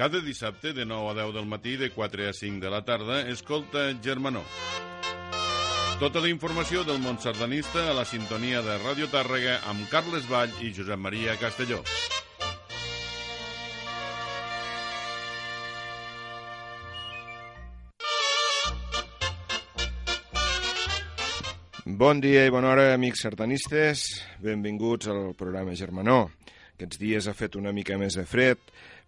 Cada 0.00 0.22
dissabte 0.22 0.72
de 0.72 0.86
9 0.86 1.10
a 1.10 1.14
10 1.26 1.34
del 1.34 1.44
matí, 1.44 1.76
de 1.76 1.90
4 1.90 2.30
a 2.30 2.32
5 2.32 2.64
de 2.64 2.70
la 2.70 2.82
tarda, 2.86 3.28
escolta 3.28 3.92
Germanó. 4.02 4.40
Tota 6.00 6.22
la 6.24 6.30
informació 6.32 6.86
del 6.88 7.02
món 7.04 7.18
sardanista 7.20 7.82
a 7.90 7.92
la 7.92 8.06
sintonia 8.08 8.62
de 8.64 8.78
Ràdio 8.80 9.10
Tàrrega 9.12 9.58
amb 9.68 9.84
Carles 9.92 10.24
Vall 10.24 10.54
i 10.64 10.72
Josep 10.72 10.96
Maria 10.96 11.36
Castelló. 11.36 11.82
Bon 21.84 22.24
dia 22.24 22.46
i 22.48 22.56
bona 22.56 22.72
hora, 22.72 22.94
amics 22.94 23.28
sardanistes. 23.28 24.06
Benvinguts 24.40 25.12
al 25.12 25.34
programa 25.36 25.76
Germanó. 25.76 26.30
Aquests 26.80 26.96
dies 26.96 27.28
ha 27.28 27.36
fet 27.36 27.60
una 27.60 27.76
mica 27.76 28.00
més 28.00 28.16
de 28.16 28.24
fred, 28.24 28.56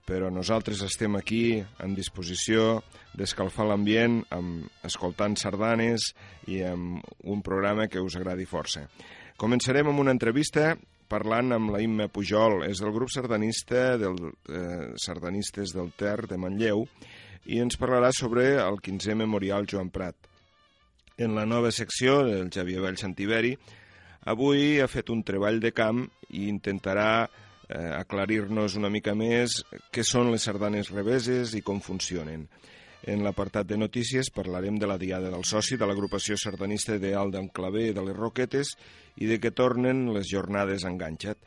però 0.06 0.30
nosaltres 0.30 0.82
estem 0.82 1.14
aquí 1.16 1.62
en 1.82 1.94
disposició 1.94 2.82
d'escalfar 3.14 3.68
l'ambient 3.68 4.22
amb 4.34 4.86
escoltant 4.86 5.36
sardanes 5.38 6.10
i 6.50 6.62
amb 6.66 7.02
un 7.22 7.42
programa 7.42 7.88
que 7.88 8.02
us 8.02 8.16
agradi 8.18 8.48
força. 8.48 8.88
Començarem 9.38 9.88
amb 9.88 10.02
una 10.02 10.14
entrevista 10.14 10.72
parlant 11.12 11.52
amb 11.52 11.72
la 11.74 11.82
Imma 11.84 12.08
Pujol, 12.08 12.62
és 12.64 12.80
del 12.80 12.92
grup 12.94 13.10
sardanista 13.12 13.98
del, 14.00 14.16
eh, 14.48 14.92
sardanistes 14.96 15.74
del 15.76 15.92
Ter 15.92 16.26
de 16.26 16.38
Manlleu 16.40 16.86
i 17.44 17.58
ens 17.60 17.76
parlarà 17.76 18.12
sobre 18.16 18.54
el 18.62 18.80
15è 18.80 19.14
Memorial 19.18 19.66
Joan 19.68 19.90
Prat. 19.90 20.16
En 21.18 21.34
la 21.34 21.44
nova 21.44 21.70
secció 21.70 22.22
del 22.24 22.48
Xavier 22.50 22.80
Vall 22.80 22.96
Santiberi, 22.96 23.52
avui 24.24 24.80
ha 24.80 24.88
fet 24.88 25.10
un 25.10 25.22
treball 25.22 25.60
de 25.60 25.72
camp 25.76 26.06
i 26.30 26.48
intentarà 26.48 27.28
eh, 27.72 27.90
aclarir-nos 27.96 28.76
una 28.76 28.90
mica 28.92 29.14
més 29.16 29.62
què 29.92 30.04
són 30.04 30.30
les 30.32 30.44
sardanes 30.48 30.92
reveses 30.92 31.56
i 31.56 31.64
com 31.64 31.80
funcionen. 31.80 32.46
En 33.02 33.24
l'apartat 33.24 33.66
de 33.66 33.76
notícies 33.80 34.30
parlarem 34.30 34.76
de 34.78 34.86
la 34.86 34.98
Diada 34.98 35.30
del 35.32 35.42
Soci 35.42 35.74
de 35.76 35.88
l'agrupació 35.90 36.36
sardanista 36.38 36.94
ideal 37.00 37.32
d'en 37.34 37.48
Clavé 37.50 37.88
de 37.96 38.04
les 38.06 38.14
Roquetes 38.16 38.76
i 39.18 39.26
de 39.26 39.40
què 39.42 39.50
tornen 39.50 40.04
les 40.14 40.28
jornades 40.30 40.84
enganxat. 40.86 41.40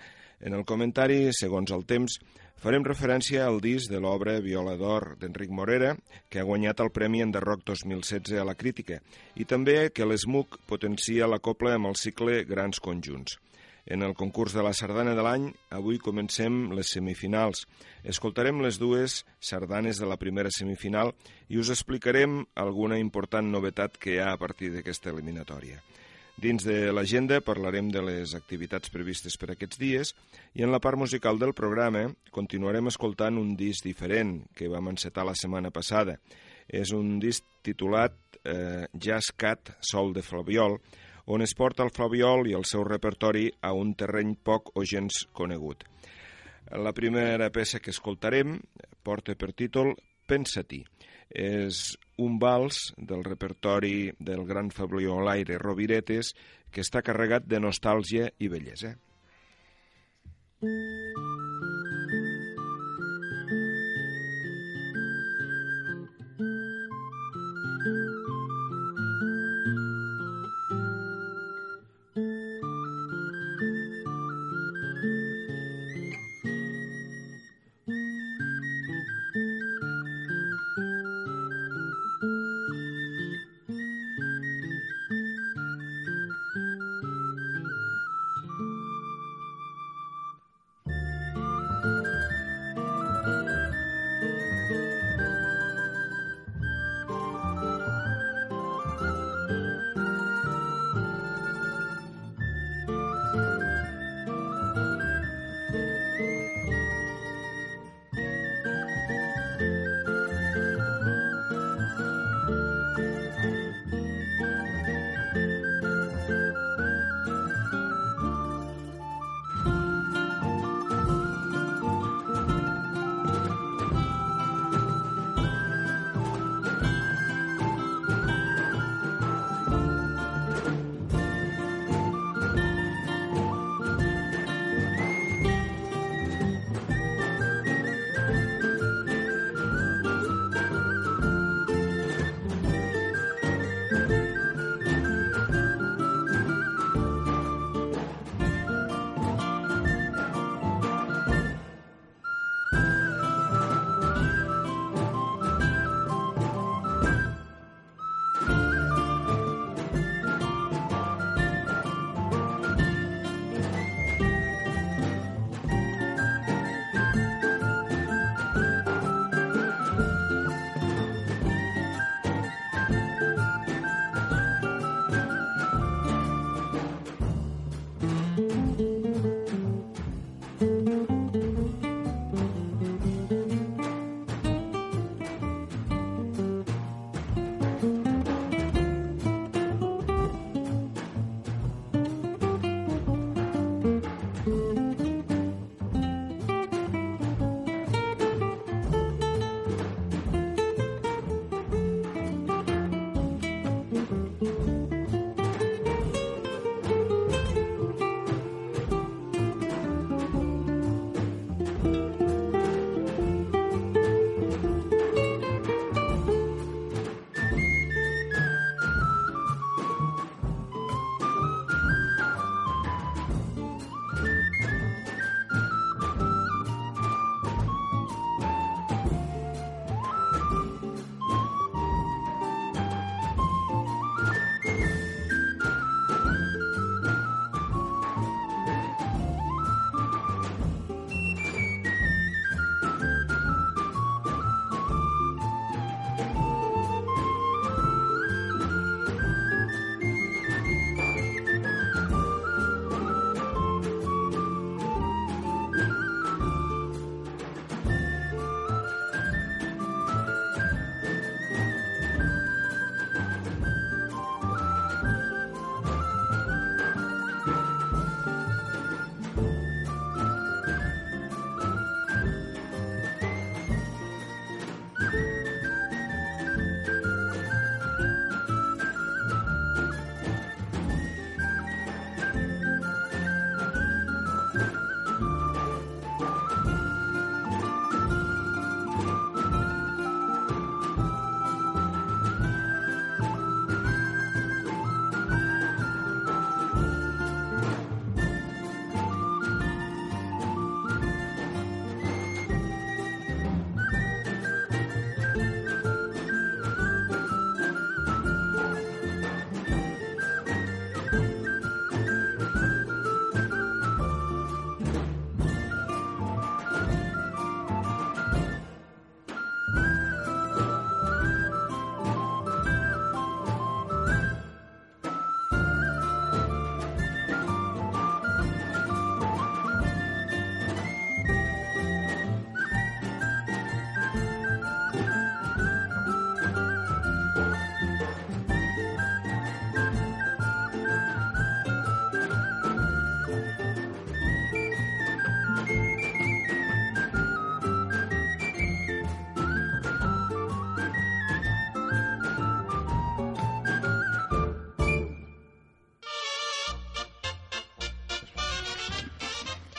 En 0.43 0.57
el 0.57 0.65
comentari, 0.67 1.29
segons 1.31 1.71
el 1.71 1.85
temps, 1.87 2.17
farem 2.59 2.83
referència 2.83 3.45
al 3.45 3.61
disc 3.63 3.87
de 3.87 4.01
l'obra 4.03 4.35
Viola 4.43 4.75
d'Or 4.75 5.13
d'Enric 5.21 5.53
Morera, 5.55 5.93
que 6.27 6.41
ha 6.41 6.47
guanyat 6.49 6.83
el 6.83 6.91
Premi 6.91 7.23
Enderroc 7.23 7.63
2016 7.63 8.35
a 8.41 8.45
la 8.47 8.57
crítica, 8.59 8.99
i 9.39 9.47
també 9.47 9.91
que 9.95 10.07
l'ESMUC 10.07 10.59
potencia 10.67 11.31
la 11.31 11.39
copla 11.39 11.77
amb 11.79 11.93
el 11.93 11.95
cicle 11.95 12.43
Grans 12.43 12.83
Conjunts. 12.83 13.39
En 13.85 14.01
el 14.01 14.15
concurs 14.17 14.53
de 14.57 14.63
la 14.65 14.73
sardana 14.73 15.13
de 15.13 15.21
l'any, 15.21 15.51
avui 15.69 15.99
comencem 16.01 16.71
les 16.73 16.89
semifinals. 16.95 17.67
Escoltarem 18.03 18.63
les 18.65 18.79
dues 18.81 19.19
sardanes 19.37 20.01
de 20.01 20.09
la 20.09 20.17
primera 20.17 20.49
semifinal 20.49 21.13
i 21.53 21.61
us 21.61 21.69
explicarem 21.69 22.39
alguna 22.57 22.97
important 22.97 23.51
novetat 23.53 23.99
que 24.01 24.15
hi 24.15 24.23
ha 24.23 24.31
a 24.33 24.41
partir 24.41 24.71
d'aquesta 24.73 25.13
eliminatòria. 25.13 25.83
Dins 26.35 26.65
de 26.67 26.91
l'agenda 26.91 27.39
parlarem 27.45 27.87
de 27.93 28.01
les 28.03 28.33
activitats 28.35 28.91
previstes 28.91 29.37
per 29.39 29.53
aquests 29.53 29.79
dies 29.79 30.11
i 30.57 30.65
en 30.65 30.73
la 30.73 30.81
part 30.83 30.99
musical 30.99 31.37
del 31.39 31.53
programa 31.55 32.09
continuarem 32.35 32.89
escoltant 32.91 33.37
un 33.39 33.53
disc 33.55 33.85
diferent 33.85 34.41
que 34.57 34.67
vam 34.67 34.89
encetar 34.91 35.23
la 35.23 35.37
setmana 35.37 35.71
passada. 35.71 36.17
És 36.67 36.91
un 36.91 37.19
disc 37.21 37.45
titulat 37.63 38.17
eh, 38.43 38.89
Jazz 38.91 39.31
Cat, 39.37 39.77
Sol 39.79 40.11
de 40.11 40.25
Flaviol, 40.25 40.79
on 41.25 41.41
es 41.41 41.55
porta 41.57 41.83
el 41.83 41.91
flaviol 41.93 42.47
i 42.47 42.55
el 42.57 42.65
seu 42.69 42.83
repertori 42.85 43.49
a 43.61 43.73
un 43.73 43.93
terreny 43.97 44.35
poc 44.35 44.71
o 44.75 44.85
gens 44.85 45.25
conegut. 45.33 45.83
La 46.71 46.93
primera 46.93 47.51
peça 47.53 47.79
que 47.79 47.93
escoltarem 47.93 48.59
porta 49.03 49.35
per 49.35 49.53
títol 49.53 49.95
Pensa-t'hi. 50.25 50.81
És 51.29 51.97
un 52.21 52.39
vals 52.41 52.93
del 52.97 53.23
repertori 53.25 54.11
del 54.19 54.45
gran 54.45 54.71
Laire 55.25 55.57
Roviretes 55.61 56.33
que 56.71 56.81
està 56.81 57.01
carregat 57.01 57.45
de 57.45 57.59
nostàlgia 57.59 58.31
i 58.39 58.49
bellesa. 58.49 58.95
Mm. 60.61 61.14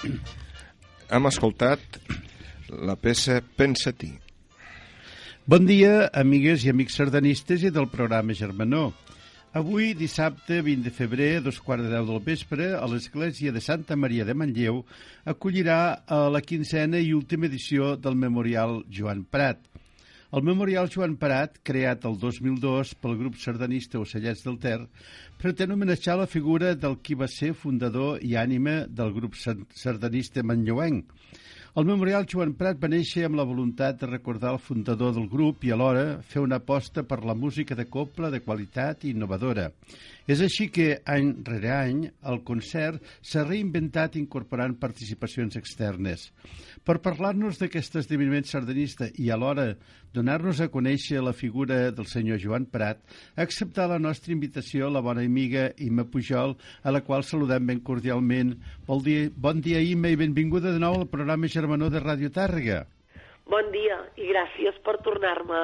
Hem 0.07 1.29
escoltat 1.31 2.01
la 2.71 2.97
peça 2.99 3.41
Pensa-t'hi. 3.57 4.13
Bon 5.47 5.67
dia, 5.67 6.09
amigues 6.19 6.65
i 6.67 6.73
amics 6.73 6.97
sardanistes 6.99 7.63
i 7.63 7.71
del 7.71 7.87
programa 7.93 8.35
Germanó. 8.35 8.89
Avui, 9.57 9.95
dissabte 9.95 10.59
20 10.61 10.83
de 10.85 10.91
febrer, 10.93 11.31
a 11.39 11.45
dos 11.45 11.61
quarts 11.65 11.87
de 11.87 11.93
deu 11.95 12.05
del 12.11 12.19
vespre, 12.21 12.73
a 12.77 12.85
l'església 12.91 13.55
de 13.55 13.63
Santa 13.65 13.97
Maria 13.97 14.27
de 14.27 14.35
Manlleu, 14.35 14.83
acollirà 15.25 16.03
a 16.05 16.19
la 16.29 16.43
quinzena 16.45 16.99
i 17.01 17.15
última 17.17 17.47
edició 17.49 17.95
del 17.97 18.19
Memorial 18.21 18.83
Joan 18.93 19.23
Prat. 19.25 19.63
El 20.35 20.43
Memorial 20.43 20.89
Joan 20.91 21.13
Prat, 21.21 21.61
creat 21.63 22.05
el 22.09 22.17
2002 22.19 22.97
pel 22.99 23.15
grup 23.21 23.37
sardanista 23.39 24.01
Ocellets 24.01 24.43
del 24.43 24.57
Ter, 24.65 24.81
pretén 25.39 25.71
homenatjar 25.71 26.17
la 26.19 26.27
figura 26.27 26.73
del 26.75 26.97
qui 26.99 27.15
va 27.21 27.29
ser 27.31 27.53
fundador 27.55 28.19
i 28.27 28.35
ànima 28.35 28.75
del 28.91 29.15
grup 29.15 29.39
sardanista 29.39 30.43
manlleuenc, 30.43 31.15
el 31.77 31.85
Memorial 31.85 32.25
Joan 32.25 32.55
Prat 32.57 32.79
va 32.81 32.89
néixer 32.89 33.27
amb 33.27 33.37
la 33.37 33.45
voluntat 33.45 33.99
de 34.01 34.07
recordar 34.09 34.55
el 34.55 34.61
fundador 34.65 35.11
del 35.13 35.27
grup 35.29 35.67
i 35.69 35.75
alhora 35.75 36.23
fer 36.25 36.41
una 36.41 36.57
aposta 36.57 37.03
per 37.05 37.19
la 37.21 37.35
música 37.37 37.77
de 37.77 37.85
copla 37.85 38.31
de 38.33 38.41
qualitat 38.41 39.05
i 39.05 39.11
innovadora. 39.13 39.67
És 40.25 40.41
així 40.41 40.71
que, 40.73 40.87
any 41.05 41.35
rere 41.45 41.75
any, 41.75 42.01
el 42.33 42.41
concert 42.49 43.05
s'ha 43.21 43.45
reinventat 43.45 44.17
incorporant 44.17 44.79
participacions 44.81 45.61
externes. 45.61 46.31
Per 46.81 46.97
parlar-nos 47.05 47.61
d'aquest 47.61 48.01
esdeveniment 48.01 48.49
sardanista 48.49 49.11
i 49.21 49.29
alhora 49.29 49.75
donar-nos 50.17 50.63
a 50.65 50.71
conèixer 50.73 51.21
la 51.21 51.35
figura 51.37 51.91
del 51.93 52.09
senyor 52.09 52.41
Joan 52.41 52.67
Prat, 52.73 53.03
ha 53.37 53.45
acceptat 53.45 53.91
la 53.93 54.01
nostra 54.01 54.33
invitació 54.33 54.89
la 54.91 55.03
bona 55.05 55.25
amiga 55.27 55.69
Imma 55.83 56.07
Pujol, 56.09 56.57
a 56.83 56.95
la 56.95 57.03
qual 57.05 57.25
saludem 57.25 57.69
ben 57.69 57.83
cordialment. 57.85 58.55
Bon 58.89 59.03
dia, 59.05 59.29
bon 59.37 59.61
dia 59.61 59.83
Imma, 59.85 60.13
i 60.13 60.21
benvinguda 60.21 60.73
de 60.73 60.81
nou 60.83 61.03
al 61.03 61.09
programa 61.13 61.51
Germanó 61.53 61.91
de 61.93 62.01
Ràdio 62.01 62.33
Tàrrega. 62.33 62.85
Bon 63.47 63.69
dia 63.75 64.01
i 64.19 64.27
gràcies 64.33 64.79
per 64.87 64.97
tornar-me 65.07 65.61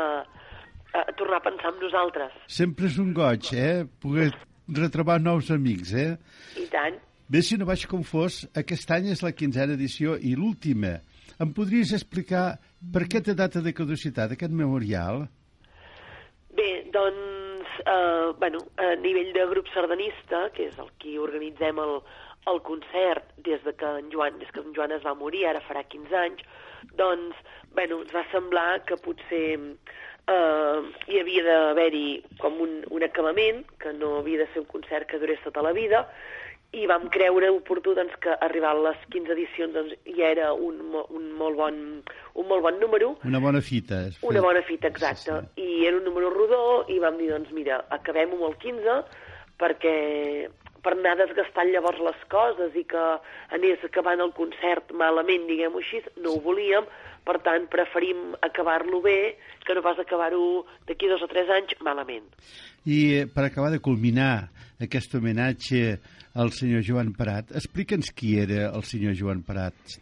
a 0.92 1.06
tornar 1.16 1.40
a 1.40 1.46
pensar 1.46 1.72
en 1.72 1.80
nosaltres. 1.82 2.34
Sempre 2.46 2.90
és 2.90 2.98
un 3.00 3.14
goig, 3.16 3.48
eh? 3.56 3.86
Poder 4.02 4.28
retrobar 4.68 5.18
nous 5.20 5.48
amics, 5.50 5.94
eh? 5.96 6.12
I 6.60 6.68
tant. 6.72 7.00
Bé, 7.32 7.40
si 7.40 7.56
no 7.56 7.64
vaig 7.64 7.86
com 7.88 8.04
fos, 8.04 8.42
aquest 8.58 8.90
any 8.92 9.08
és 9.14 9.22
la 9.24 9.32
quinzena 9.32 9.72
edició 9.78 10.18
i 10.20 10.34
l'última. 10.36 10.98
Em 11.40 11.50
podries 11.56 11.94
explicar 11.96 12.58
per 12.92 13.06
què 13.10 13.22
té 13.22 13.36
data 13.38 13.62
de 13.62 13.72
caducitat 13.76 14.34
aquest 14.34 14.52
memorial? 14.52 15.26
Bé, 16.56 16.70
doncs, 16.92 17.70
eh, 17.86 18.32
bueno, 18.38 18.58
a 18.76 18.94
nivell 19.00 19.32
de 19.32 19.46
grup 19.52 19.70
sardanista, 19.72 20.48
que 20.56 20.68
és 20.68 20.78
el 20.82 20.90
qui 21.00 21.16
organitzem 21.18 21.78
el, 21.80 22.00
el 22.52 22.60
concert 22.66 23.30
des 23.46 23.62
de 23.64 23.72
que 23.78 23.94
en 24.02 24.10
Joan, 24.12 24.38
des 24.40 24.50
que 24.52 24.60
en 24.60 24.74
Joan 24.76 24.92
es 24.92 25.04
va 25.06 25.14
morir, 25.14 25.46
ara 25.48 25.62
farà 25.64 25.84
15 25.88 26.18
anys, 26.26 26.44
doncs, 26.98 27.38
bueno, 27.72 28.02
ens 28.02 28.12
va 28.14 28.26
semblar 28.32 28.82
que 28.88 28.98
potser 29.00 29.46
eh, 29.56 30.78
hi 31.08 31.20
havia 31.22 31.46
d'haver-hi 31.46 32.06
com 32.42 32.60
un, 32.66 32.82
un 32.90 33.06
acabament, 33.06 33.64
que 33.80 33.94
no 33.96 34.18
havia 34.20 34.42
de 34.42 34.50
ser 34.52 34.64
un 34.66 34.70
concert 34.74 35.08
que 35.08 35.22
durés 35.22 35.40
tota 35.46 35.64
la 35.64 35.72
vida, 35.76 36.04
i 36.72 36.86
vam 36.88 37.04
creure 37.12 37.50
oportú 37.52 37.92
doncs, 37.96 38.14
que 38.24 38.32
arribar 38.40 38.72
a 38.72 38.80
les 38.88 39.02
15 39.12 39.34
edicions 39.34 39.74
doncs, 39.76 39.92
ja 40.16 40.30
era 40.32 40.52
un, 40.54 40.78
un, 41.02 41.26
molt 41.36 41.58
bon, 41.58 41.76
un 42.40 42.48
molt 42.48 42.64
bon 42.64 42.80
número. 42.80 43.12
Una 43.28 43.42
bona 43.44 43.60
fita. 43.60 44.06
És 44.08 44.16
una 44.24 44.40
bona 44.44 44.64
fita, 44.64 44.88
exacte. 44.88 45.36
Sí, 45.52 45.52
sí. 45.60 45.68
I 45.68 45.86
era 45.90 46.00
un 46.00 46.08
número 46.08 46.32
rodó 46.32 46.62
i 46.88 46.96
vam 47.02 47.20
dir, 47.20 47.28
doncs 47.34 47.52
mira, 47.52 47.82
acabem 47.92 48.32
amb 48.38 48.48
el 48.48 48.56
15 48.64 48.98
perquè 49.60 49.96
per 50.82 50.96
anar 50.96 51.14
desgastant 51.20 51.70
llavors 51.70 52.00
les 52.02 52.24
coses 52.32 52.74
i 52.78 52.82
que 52.88 53.02
anés 53.54 53.84
acabant 53.86 54.24
el 54.24 54.32
concert 54.34 54.90
malament, 54.98 55.44
diguem-ho 55.46 55.78
així, 55.78 56.00
no 56.24 56.34
ho 56.34 56.40
volíem, 56.42 56.88
per 57.22 57.36
tant, 57.44 57.68
preferim 57.70 58.32
acabar-lo 58.42 58.98
bé 59.04 59.36
que 59.62 59.76
no 59.76 59.84
pas 59.84 60.00
acabar-ho 60.02 60.64
d'aquí 60.88 61.10
dos 61.10 61.22
o 61.22 61.28
tres 61.30 61.52
anys 61.54 61.76
malament. 61.86 62.26
I 62.82 62.98
eh, 63.20 63.28
per 63.30 63.46
acabar 63.46 63.70
de 63.70 63.78
culminar 63.84 64.48
aquest 64.82 65.14
homenatge 65.14 66.00
al 66.34 66.50
senyor 66.56 66.82
Joan 66.86 67.12
Prat, 67.16 67.52
explica'ns 67.58 68.12
qui 68.16 68.38
era 68.40 68.70
el 68.70 68.84
senyor 68.88 69.16
Joan 69.18 69.42
Prat. 69.44 69.98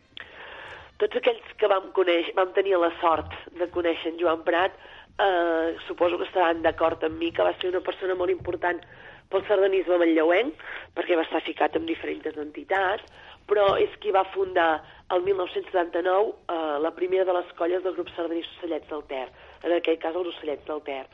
Tots 1.01 1.17
aquells 1.17 1.55
que 1.59 1.69
vam, 1.71 1.91
conèixer, 1.97 2.35
vam 2.37 2.53
tenir 2.55 2.77
la 2.79 2.93
sort 3.01 3.35
de 3.59 3.67
conèixer 3.75 4.13
en 4.13 4.19
Joan 4.21 4.45
Prat, 4.47 4.77
eh, 5.19 5.77
suposo 5.87 6.19
que 6.19 6.29
estaran 6.29 6.63
d'acord 6.63 7.03
amb 7.05 7.19
mi 7.19 7.33
que 7.33 7.43
va 7.47 7.55
ser 7.59 7.71
una 7.73 7.81
persona 7.81 8.15
molt 8.15 8.31
important 8.31 8.83
pel 9.31 9.45
sardanisme 9.49 9.99
manlleuenc, 9.99 10.63
perquè 10.95 11.17
va 11.17 11.27
estar 11.27 11.43
ficat 11.47 11.77
en 11.79 11.87
diferents 11.87 12.39
entitats, 12.45 13.03
però 13.51 13.75
és 13.79 13.91
qui 14.03 14.13
va 14.15 14.27
fundar 14.35 14.83
el 15.11 15.25
1979 15.27 16.31
eh, 16.31 16.79
la 16.85 16.95
primera 16.95 17.25
de 17.25 17.35
les 17.39 17.51
colles 17.59 17.83
del 17.83 17.97
grup 17.97 18.11
sardanista 18.15 18.59
Ocellets 18.59 18.91
del 18.91 19.05
Ter, 19.11 19.27
en 19.65 19.75
aquell 19.75 19.99
cas 19.99 20.15
els 20.15 20.31
Ocellets 20.35 20.67
del 20.69 20.83
Ter. 20.87 21.05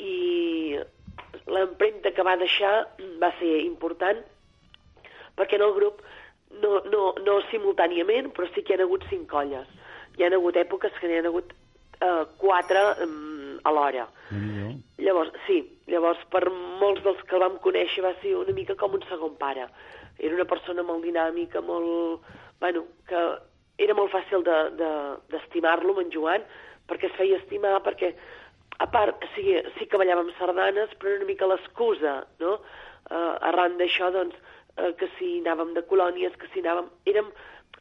I 0.00 0.78
l'empremta 1.46 2.10
que 2.16 2.26
va 2.26 2.38
deixar 2.40 2.74
va 3.22 3.30
ser 3.38 3.60
important 3.62 4.22
perquè 5.40 5.56
en 5.56 5.64
el 5.64 5.74
grup 5.76 6.04
no, 6.60 6.80
no, 6.92 7.02
no 7.24 7.40
simultàniament, 7.48 8.30
però 8.36 8.48
sí 8.52 8.62
que 8.62 8.74
hi 8.76 8.80
ha 8.80 8.86
hagut 8.86 9.06
cinc 9.10 9.28
colles. 9.30 9.68
Hi 10.18 10.26
ha 10.26 10.32
hagut 10.36 10.58
èpoques 10.60 10.96
que 11.00 11.08
n'hi 11.08 11.20
ha 11.20 11.26
hagut 11.28 11.54
eh, 12.00 12.24
quatre 12.42 12.82
um, 13.06 13.60
alhora. 13.64 14.06
Mm, 14.30 14.80
llavors, 15.04 15.32
sí, 15.46 15.62
llavors 15.90 16.22
per 16.32 16.44
molts 16.50 17.04
dels 17.06 17.22
que 17.26 17.38
el 17.38 17.44
vam 17.44 17.60
conèixer 17.64 18.04
va 18.04 18.14
ser 18.22 18.34
una 18.38 18.56
mica 18.56 18.76
com 18.80 18.98
un 18.98 19.06
segon 19.08 19.36
pare. 19.40 19.68
Era 20.18 20.36
una 20.36 20.48
persona 20.48 20.84
molt 20.86 21.06
dinàmica, 21.06 21.62
molt... 21.64 22.26
Bueno, 22.60 22.84
que 23.08 23.22
era 23.80 23.96
molt 23.96 24.12
fàcil 24.12 24.44
d'estimar-lo, 24.44 25.94
de, 25.94 26.02
de, 26.02 26.04
en 26.04 26.12
Joan, 26.12 26.44
perquè 26.90 27.08
es 27.08 27.16
feia 27.16 27.38
estimar, 27.40 27.78
perquè 27.86 28.12
a 28.80 28.86
part, 28.92 29.24
sí, 29.34 29.54
sí 29.76 29.86
que 29.88 30.00
ballàvem 30.00 30.28
sardanes, 30.38 30.92
però 30.98 31.12
era 31.12 31.22
una 31.22 31.28
mica 31.28 31.48
l'excusa, 31.48 32.20
no? 32.42 32.58
Uh, 33.10 33.34
arran 33.48 33.78
d'això, 33.80 34.10
doncs, 34.12 34.36
uh, 34.76 34.92
que 34.98 35.08
si 35.18 35.38
anàvem 35.40 35.74
de 35.76 35.84
colònies, 35.90 36.36
que 36.40 36.50
si 36.54 36.62
anàvem... 36.64 36.90
Érem, 37.10 37.30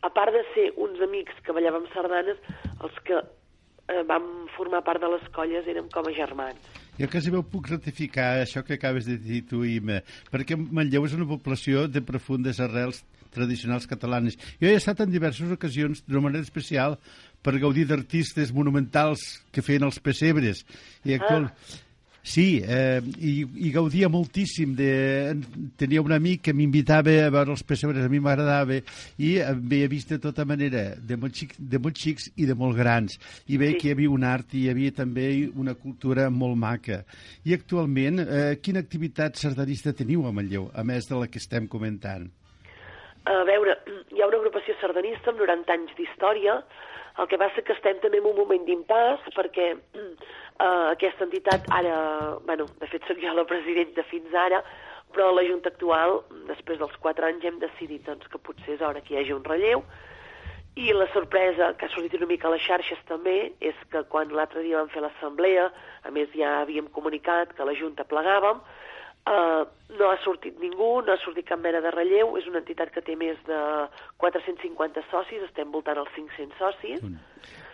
a 0.01 0.09
part 0.15 0.31
de 0.31 0.43
ser 0.53 0.69
uns 0.79 1.01
amics 1.03 1.41
que 1.43 1.55
ballàvem 1.55 1.87
sardanes, 1.93 2.39
els 2.79 2.99
que 3.07 3.17
uh, 3.19 4.03
vam 4.07 4.27
formar 4.55 4.83
part 4.87 5.01
de 5.03 5.09
les 5.11 5.25
colles 5.35 5.67
érem 5.67 5.89
com 5.93 6.07
a 6.07 6.15
germans. 6.15 6.69
Jo 6.99 7.07
quasi 7.11 7.31
veu 7.31 7.45
puc 7.47 7.69
ratificar 7.71 8.41
això 8.41 8.63
que 8.67 8.75
acabes 8.75 9.07
de 9.07 9.15
dir 9.19 9.45
tu, 9.47 9.63
Ima, 9.63 10.01
perquè 10.31 10.57
Manlleu 10.59 11.07
és 11.07 11.15
una 11.15 11.27
població 11.29 11.87
de 11.87 12.03
profundes 12.03 12.59
arrels 12.63 13.03
tradicionals 13.31 13.85
catalanes. 13.87 14.35
Jo 14.59 14.67
he 14.67 14.77
estat 14.77 15.03
en 15.05 15.11
diverses 15.13 15.51
ocasions 15.53 16.01
d'una 16.07 16.25
manera 16.27 16.43
especial 16.43 16.97
per 17.45 17.59
gaudir 17.61 17.85
d'artistes 17.87 18.51
monumentals 18.55 19.21
que 19.53 19.63
feien 19.63 19.87
els 19.87 20.01
pessebres. 20.03 20.65
I 21.05 21.19
actual... 21.19 21.51
Ah 21.53 21.85
Sí, 22.29 22.61
eh, 22.61 23.01
i, 23.17 23.39
i 23.65 23.71
gaudia 23.73 24.05
moltíssim. 24.07 24.75
De, 24.77 25.33
tenia 25.81 26.01
un 26.05 26.13
amic 26.13 26.43
que 26.45 26.53
m'invitava 26.53 27.15
a 27.23 27.31
veure 27.33 27.55
els 27.55 27.63
pessebres, 27.65 28.05
a 28.05 28.11
mi 28.11 28.19
m'agradava, 28.21 28.77
i 29.17 29.31
havia 29.41 29.87
vist 29.89 30.13
de 30.13 30.19
tota 30.21 30.45
manera, 30.45 30.83
de 31.01 31.17
molt, 31.17 31.33
xic, 31.33 31.55
de 31.57 31.79
molt 31.81 31.97
xics 31.97 32.29
i 32.37 32.45
de 32.45 32.53
molt 32.59 32.77
grans. 32.77 33.17
I 33.49 33.57
veia 33.57 33.73
sí. 33.73 33.79
que 33.81 33.89
hi 33.89 33.95
havia 33.95 34.13
un 34.13 34.27
art 34.29 34.53
i 34.53 34.67
hi 34.67 34.69
havia 34.69 34.93
també 34.99 35.25
una 35.49 35.73
cultura 35.73 36.27
molt 36.29 36.59
maca. 36.61 37.01
I 37.49 37.57
actualment, 37.57 38.21
eh, 38.21 38.59
quina 38.61 38.85
activitat 38.85 39.41
sardanista 39.41 39.95
teniu 39.97 40.27
a 40.29 40.35
Manlleu, 40.35 40.69
a 40.69 40.85
més 40.85 41.09
de 41.09 41.17
la 41.17 41.31
que 41.33 41.41
estem 41.41 41.65
comentant? 41.65 42.29
A 43.25 43.41
veure, 43.49 43.73
hi 44.13 44.21
ha 44.21 44.29
una 44.29 44.37
agrupació 44.37 44.77
sardanista 44.77 45.33
amb 45.33 45.41
90 45.41 45.79
anys 45.79 45.97
d'història, 45.97 46.61
el 47.19 47.27
que 47.27 47.41
passa 47.41 47.65
que 47.65 47.73
estem 47.73 47.97
també 48.03 48.21
en 48.21 48.29
un 48.29 48.37
moment 48.37 48.69
d'impàs 48.69 49.25
perquè 49.33 49.73
Uh, 50.59 50.89
aquesta 50.91 51.23
entitat 51.23 51.69
ara, 51.71 51.95
bueno, 52.43 52.65
de 52.81 52.87
fet 52.91 53.05
soc 53.07 53.21
jo 53.23 53.31
la 53.31 53.45
presidenta 53.47 54.03
fins 54.09 54.33
ara, 54.35 54.59
però 55.15 55.29
la 55.31 55.45
Junta 55.47 55.71
actual, 55.71 56.19
després 56.49 56.81
dels 56.81 56.97
quatre 56.99 57.29
anys, 57.29 57.45
hem 57.47 57.61
decidit 57.61 58.03
doncs, 58.03 58.27
que 58.27 58.41
potser 58.43 58.75
és 58.75 58.83
hora 58.83 58.99
que 58.99 59.15
hi 59.15 59.21
hagi 59.21 59.31
un 59.33 59.45
relleu, 59.47 59.85
i 60.75 60.91
la 60.93 61.07
sorpresa 61.13 61.71
que 61.79 61.87
ha 61.87 61.93
sortit 61.93 62.17
una 62.19 62.27
mica 62.29 62.47
a 62.47 62.51
les 62.53 62.63
xarxes 62.63 62.99
també 63.07 63.53
és 63.63 63.79
que 63.91 64.03
quan 64.11 64.29
l'altre 64.35 64.61
dia 64.63 64.77
vam 64.77 64.91
fer 64.91 65.01
l'assemblea, 65.03 65.69
a 66.03 66.11
més 66.11 66.29
ja 66.35 66.59
havíem 66.61 66.91
comunicat 66.95 67.55
que 67.55 67.67
la 67.67 67.75
Junta 67.79 68.05
plegàvem, 68.07 68.59
Uh, 69.29 69.67
no 69.97 70.07
ha 70.09 70.17
sortit 70.23 70.55
ningú, 70.61 71.01
no 71.05 71.13
ha 71.13 71.19
sortit 71.21 71.45
cap 71.49 71.59
mena 71.61 71.81
de 71.83 71.91
relleu, 71.93 72.35
és 72.39 72.47
una 72.49 72.61
entitat 72.61 72.91
que 72.93 73.01
té 73.05 73.15
més 73.19 73.37
de 73.45 73.59
450 74.21 75.03
socis, 75.09 75.43
estem 75.45 75.69
voltant 75.73 75.99
als 76.01 76.11
500 76.15 76.55
socis. 76.61 77.03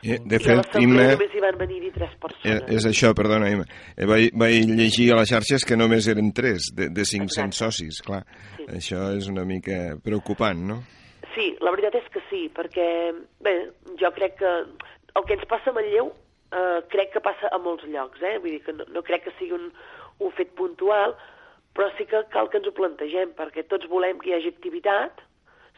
Eh, 0.05 0.17
de 0.21 0.39
fet, 0.39 0.75
I 0.79 0.83
Imma... 0.85 1.05
només 1.13 1.35
hi 1.35 1.43
van 1.43 1.59
venir-hi 1.59 1.91
tres 1.95 2.15
persones. 2.21 2.65
Eh, 2.65 2.75
és 2.77 2.87
això, 2.89 3.13
perdona, 3.17 3.49
Imma. 3.53 3.67
Eh, 3.95 4.07
vaig, 4.09 4.35
vaig 4.37 4.73
llegir 4.77 5.09
a 5.13 5.19
les 5.21 5.31
xarxes 5.31 5.67
que 5.67 5.77
només 5.79 6.07
eren 6.11 6.31
tres, 6.35 6.71
de, 6.75 6.89
de 6.93 7.07
500 7.07 7.37
Exacte. 7.37 7.59
socis, 7.61 8.01
clar. 8.05 8.23
Sí. 8.57 8.67
Això 8.79 9.07
és 9.15 9.29
una 9.31 9.45
mica 9.47 9.79
preocupant, 10.03 10.65
no? 10.73 10.81
Sí, 11.35 11.51
la 11.63 11.73
veritat 11.75 11.99
és 11.99 12.11
que 12.13 12.23
sí, 12.29 12.45
perquè, 12.55 12.89
bé, 13.43 13.55
jo 13.99 14.11
crec 14.15 14.37
que 14.39 14.53
el 15.15 15.27
que 15.27 15.35
ens 15.35 15.47
passa 15.51 15.71
a 15.71 15.75
Manlleu 15.75 16.11
eh, 16.11 16.79
crec 16.91 17.15
que 17.15 17.23
passa 17.23 17.51
a 17.51 17.59
molts 17.61 17.87
llocs, 17.89 18.21
eh? 18.23 18.37
Vull 18.39 18.55
dir 18.55 18.63
que 18.63 18.75
no, 18.75 18.87
no 18.95 19.03
crec 19.03 19.25
que 19.27 19.35
sigui 19.39 19.55
un, 19.57 19.71
un 20.23 20.35
fet 20.37 20.53
puntual, 20.59 21.15
però 21.75 21.89
sí 21.97 22.07
que 22.07 22.23
cal 22.31 22.49
que 22.49 22.61
ens 22.61 22.69
ho 22.69 22.73
plantegem, 22.75 23.33
perquè 23.37 23.65
tots 23.67 23.89
volem 23.91 24.21
que 24.21 24.31
hi 24.31 24.37
hagi 24.37 24.53
activitat, 24.53 25.19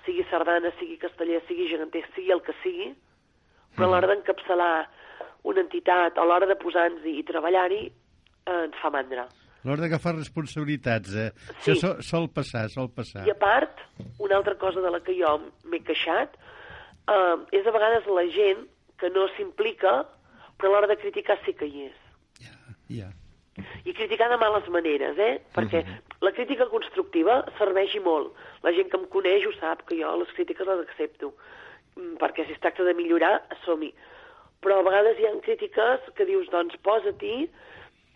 sigui 0.05 0.23
sardana, 0.29 0.71
sigui 0.77 0.99
casteller, 1.01 1.41
sigui 1.47 1.67
geganter, 1.71 2.05
sigui 2.13 2.31
el 2.35 2.43
que 2.45 2.55
sigui, 2.61 2.91
però 3.75 3.89
a 3.89 3.91
l'hora 3.95 4.11
d'encapçalar 4.13 4.71
una 5.49 5.63
entitat, 5.65 6.17
a 6.17 6.25
l'hora 6.27 6.47
de 6.49 6.55
posar-nos-hi 6.61 7.17
i 7.19 7.25
treballar-hi, 7.27 7.83
eh, 7.89 8.61
ens 8.67 8.79
fa 8.81 8.93
mandra. 8.93 9.27
A 9.57 9.67
l'hora 9.67 9.83
d'agafar 9.83 10.15
responsabilitats, 10.15 11.13
eh? 11.17 11.29
Sí. 11.35 11.57
Això 11.57 11.77
sol, 11.81 12.01
sol 12.09 12.29
passar, 12.33 12.67
sol 12.73 12.91
passar. 12.93 13.25
I 13.27 13.33
a 13.33 13.39
part, 13.39 13.81
una 14.23 14.37
altra 14.39 14.55
cosa 14.61 14.83
de 14.83 14.93
la 14.93 15.01
que 15.03 15.17
jo 15.17 15.33
m'he 15.65 15.81
queixat 15.85 16.37
eh, 16.37 17.35
és 17.57 17.65
a 17.65 17.73
vegades 17.75 18.07
la 18.07 18.27
gent 18.33 18.67
que 19.01 19.09
no 19.13 19.27
s'implica, 19.35 19.99
però 20.57 20.71
a 20.71 20.75
l'hora 20.75 20.91
de 20.93 21.01
criticar 21.01 21.37
sí 21.45 21.53
que 21.57 21.69
hi 21.69 21.87
és. 21.89 22.03
Ja, 22.41 22.55
ja. 23.01 23.09
I 23.85 23.93
criticar 23.93 24.29
de 24.29 24.37
males 24.37 24.67
maneres, 24.73 25.17
eh? 25.17 25.37
Perquè 25.55 25.83
la 26.21 26.33
crítica 26.35 26.67
constructiva 26.69 27.39
serveix 27.57 27.95
molt. 28.05 28.35
La 28.65 28.73
gent 28.75 28.91
que 28.91 28.99
em 28.99 29.07
coneix 29.13 29.47
ho 29.47 29.53
sap, 29.57 29.85
que 29.87 29.97
jo 29.99 30.13
les 30.21 30.33
crítiques 30.37 30.67
les 30.67 30.83
accepto. 30.85 31.33
Mm, 31.95 32.17
Perquè 32.21 32.45
si 32.45 32.53
es 32.53 32.61
tracta 32.61 32.85
de 32.85 32.93
millorar, 32.97 33.39
som-hi. 33.65 33.93
Però 34.61 34.79
a 34.79 34.85
vegades 34.85 35.19
hi 35.19 35.27
ha 35.29 35.33
crítiques 35.45 36.11
que 36.17 36.25
dius, 36.29 36.49
doncs 36.53 36.77
posa-t'hi 36.85 37.47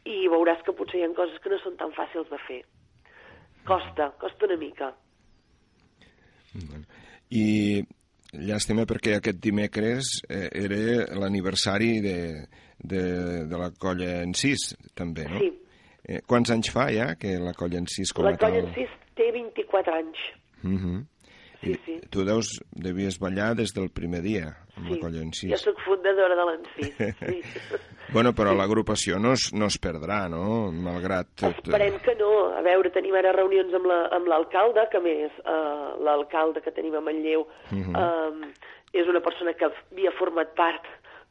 i 0.09 0.19
veuràs 0.33 0.61
que 0.65 0.73
potser 0.77 0.99
hi 0.99 1.05
ha 1.05 1.13
coses 1.17 1.41
que 1.41 1.51
no 1.53 1.59
són 1.61 1.77
tan 1.77 1.93
fàcils 1.97 2.29
de 2.29 2.39
fer. 2.47 2.61
Costa, 3.65 4.09
costa 4.21 4.47
una 4.49 4.57
mica. 4.57 4.89
I 7.31 7.45
llàstima 8.31 8.87
perquè 8.89 9.17
aquest 9.17 9.39
dimecres 9.43 10.17
eh, 10.27 10.47
era 10.63 11.19
l'aniversari 11.21 11.99
de, 12.03 12.17
de, 12.83 13.45
de 13.47 13.57
la 13.57 13.71
colla 13.77 14.21
en 14.23 14.33
sis, 14.33 14.75
també, 14.95 15.25
no? 15.29 15.39
Sí. 15.39 15.51
Eh, 16.03 16.21
quants 16.27 16.49
anys 16.51 16.71
fa 16.73 16.87
ja 16.91 17.15
que 17.15 17.37
la 17.39 17.53
colla 17.53 17.77
en 17.77 17.87
sis 17.87 18.11
com 18.13 18.25
La 18.25 18.31
a 18.33 18.37
tal... 18.37 18.51
colla 18.51 18.63
en 18.67 18.73
si 18.73 18.87
té 19.15 19.31
24 19.31 19.93
anys. 19.93 20.17
Uh 20.63 20.69
-huh. 20.71 21.05
Sí, 21.61 21.75
sí. 21.85 21.99
Tu 22.09 22.23
deus, 22.25 22.47
devies 22.73 23.19
ballar 23.19 23.55
des 23.55 23.71
del 23.73 23.91
primer 23.91 24.21
dia 24.23 24.47
amb 24.75 24.87
sí. 24.87 24.93
la 24.95 24.99
colla 24.99 25.21
en 25.21 25.29
Jo 25.31 25.33
sis. 25.33 25.61
sóc 25.61 25.77
fundadora 25.85 26.35
de 26.35 26.45
l'Encís. 26.45 26.95
Sí. 27.19 27.41
Bueno, 28.11 28.33
però 28.33 28.51
l'agrupació 28.53 29.19
no, 29.19 29.31
es, 29.33 29.53
no 29.53 29.67
es 29.67 29.77
perdrà, 29.79 30.27
no? 30.27 30.69
Malgrat 30.71 31.27
tot... 31.35 31.53
eh, 31.53 31.61
Esperem 31.63 31.97
que 31.99 32.15
no. 32.15 32.47
A 32.57 32.61
veure, 32.61 32.89
tenim 32.89 33.13
ara 33.15 33.31
reunions 33.31 33.73
amb 33.73 33.85
la- 33.85 34.09
amb 34.11 34.27
l'alcalde, 34.27 34.81
que 34.91 34.99
més 34.99 35.31
eh, 35.31 36.03
l'alcalde 36.03 36.61
que 36.61 36.71
tenim 36.71 36.95
a 36.95 36.99
Manlleu 36.99 37.45
Mhm. 37.71 37.95
eh, 37.95 38.99
és 38.99 39.07
una 39.07 39.21
persona 39.21 39.53
que 39.53 39.65
havia 39.65 40.11
format 40.19 40.53
part 40.55 40.83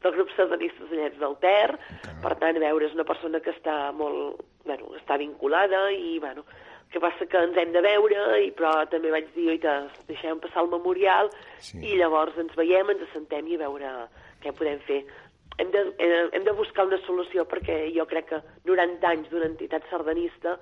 del 0.03 0.13
grup 0.17 0.31
sardanistes 0.37 0.89
de 0.91 0.97
Llets 0.97 1.19
del 1.21 1.37
Ter, 1.43 1.77
per 2.23 2.35
tant, 2.41 2.57
a 2.57 2.61
veure, 2.63 2.87
és 2.87 2.95
una 2.97 3.05
persona 3.05 3.41
que 3.41 3.53
està 3.53 3.93
molt, 3.93 4.41
bueno, 4.65 4.93
està 4.97 5.19
vinculada 5.21 5.91
i, 5.93 6.19
bueno, 6.19 6.45
que 6.91 6.99
passa 6.99 7.27
que 7.31 7.39
ens 7.39 7.57
hem 7.57 7.71
de 7.73 7.83
veure, 7.85 8.23
i, 8.43 8.51
però 8.57 8.73
també 8.91 9.13
vaig 9.13 9.29
dir, 9.37 9.49
oita, 9.53 9.75
deixem 10.09 10.41
passar 10.43 10.65
el 10.65 10.71
memorial, 10.73 11.31
Sí. 11.61 11.79
i 11.85 11.97
llavors 12.01 12.37
ens 12.41 12.55
veiem, 12.57 12.91
ens 12.91 13.05
assentem 13.09 13.47
i 13.47 13.55
a 13.61 13.67
veure 13.69 13.91
què 14.43 14.53
podem 14.57 14.81
fer. 14.89 15.05
Hem 15.61 15.71
de, 15.71 15.81
eh, 16.01 16.29
hem 16.33 16.45
de 16.45 16.53
buscar 16.57 16.87
una 16.87 16.97
solució 17.05 17.45
perquè 17.45 17.93
jo 17.95 18.07
crec 18.09 18.31
que 18.31 18.39
90 18.65 19.07
anys 19.07 19.29
d'una 19.29 19.45
entitat 19.45 19.85
sardanista 19.91 20.59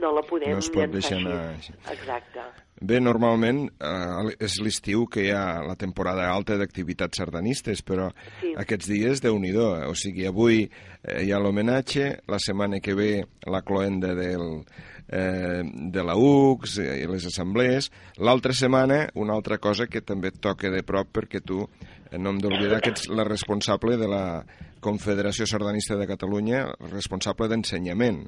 no 0.00 0.10
la 0.12 0.22
podem. 0.26 0.50
No 0.50 0.58
es 0.58 0.68
pot 0.70 0.90
deixar 0.90 1.18
així. 1.18 1.26
anar 1.26 1.92
Exacte. 1.94 2.42
Bé, 2.80 2.98
normalment 3.00 3.62
eh, 3.80 4.34
és 4.44 4.58
l'estiu 4.60 5.06
que 5.08 5.22
hi 5.24 5.30
ha 5.32 5.62
la 5.64 5.78
temporada 5.80 6.26
alta 6.28 6.58
d'activitats 6.60 7.22
sardanistes, 7.22 7.80
però 7.82 8.10
Sí. 8.40 8.52
aquests 8.56 8.88
dies, 8.88 9.22
déu 9.22 9.38
nhi 9.38 9.54
O 9.56 9.94
sigui, 9.94 10.26
avui 10.26 10.68
eh, 11.02 11.22
hi 11.24 11.32
ha 11.32 11.38
l'homenatge, 11.38 12.20
la 12.28 12.38
setmana 12.38 12.80
que 12.80 12.94
ve 12.94 13.24
la 13.46 13.62
cloenda 13.62 14.14
del, 14.14 14.64
eh, 15.08 15.62
de 15.64 16.04
la 16.04 16.16
UCS 16.16 16.78
eh, 16.78 17.02
i 17.02 17.06
les 17.06 17.26
assemblees. 17.26 17.90
L'altra 18.18 18.52
setmana, 18.52 19.06
una 19.14 19.34
altra 19.34 19.58
cosa 19.58 19.86
que 19.86 20.02
també 20.02 20.28
et 20.28 20.40
toca 20.40 20.70
de 20.70 20.82
prop 20.82 21.08
perquè 21.12 21.40
tu, 21.40 21.68
eh, 22.10 22.18
no 22.18 22.30
hem 22.30 22.40
d'oblidar 22.42 22.82
que 22.82 22.90
ets 22.90 23.08
la 23.08 23.24
responsable 23.24 23.96
de 23.96 24.08
la 24.08 24.44
Confederació 24.80 25.46
Sardanista 25.46 25.96
de 25.96 26.06
Catalunya, 26.06 26.66
responsable 26.92 27.48
d'ensenyament. 27.48 28.26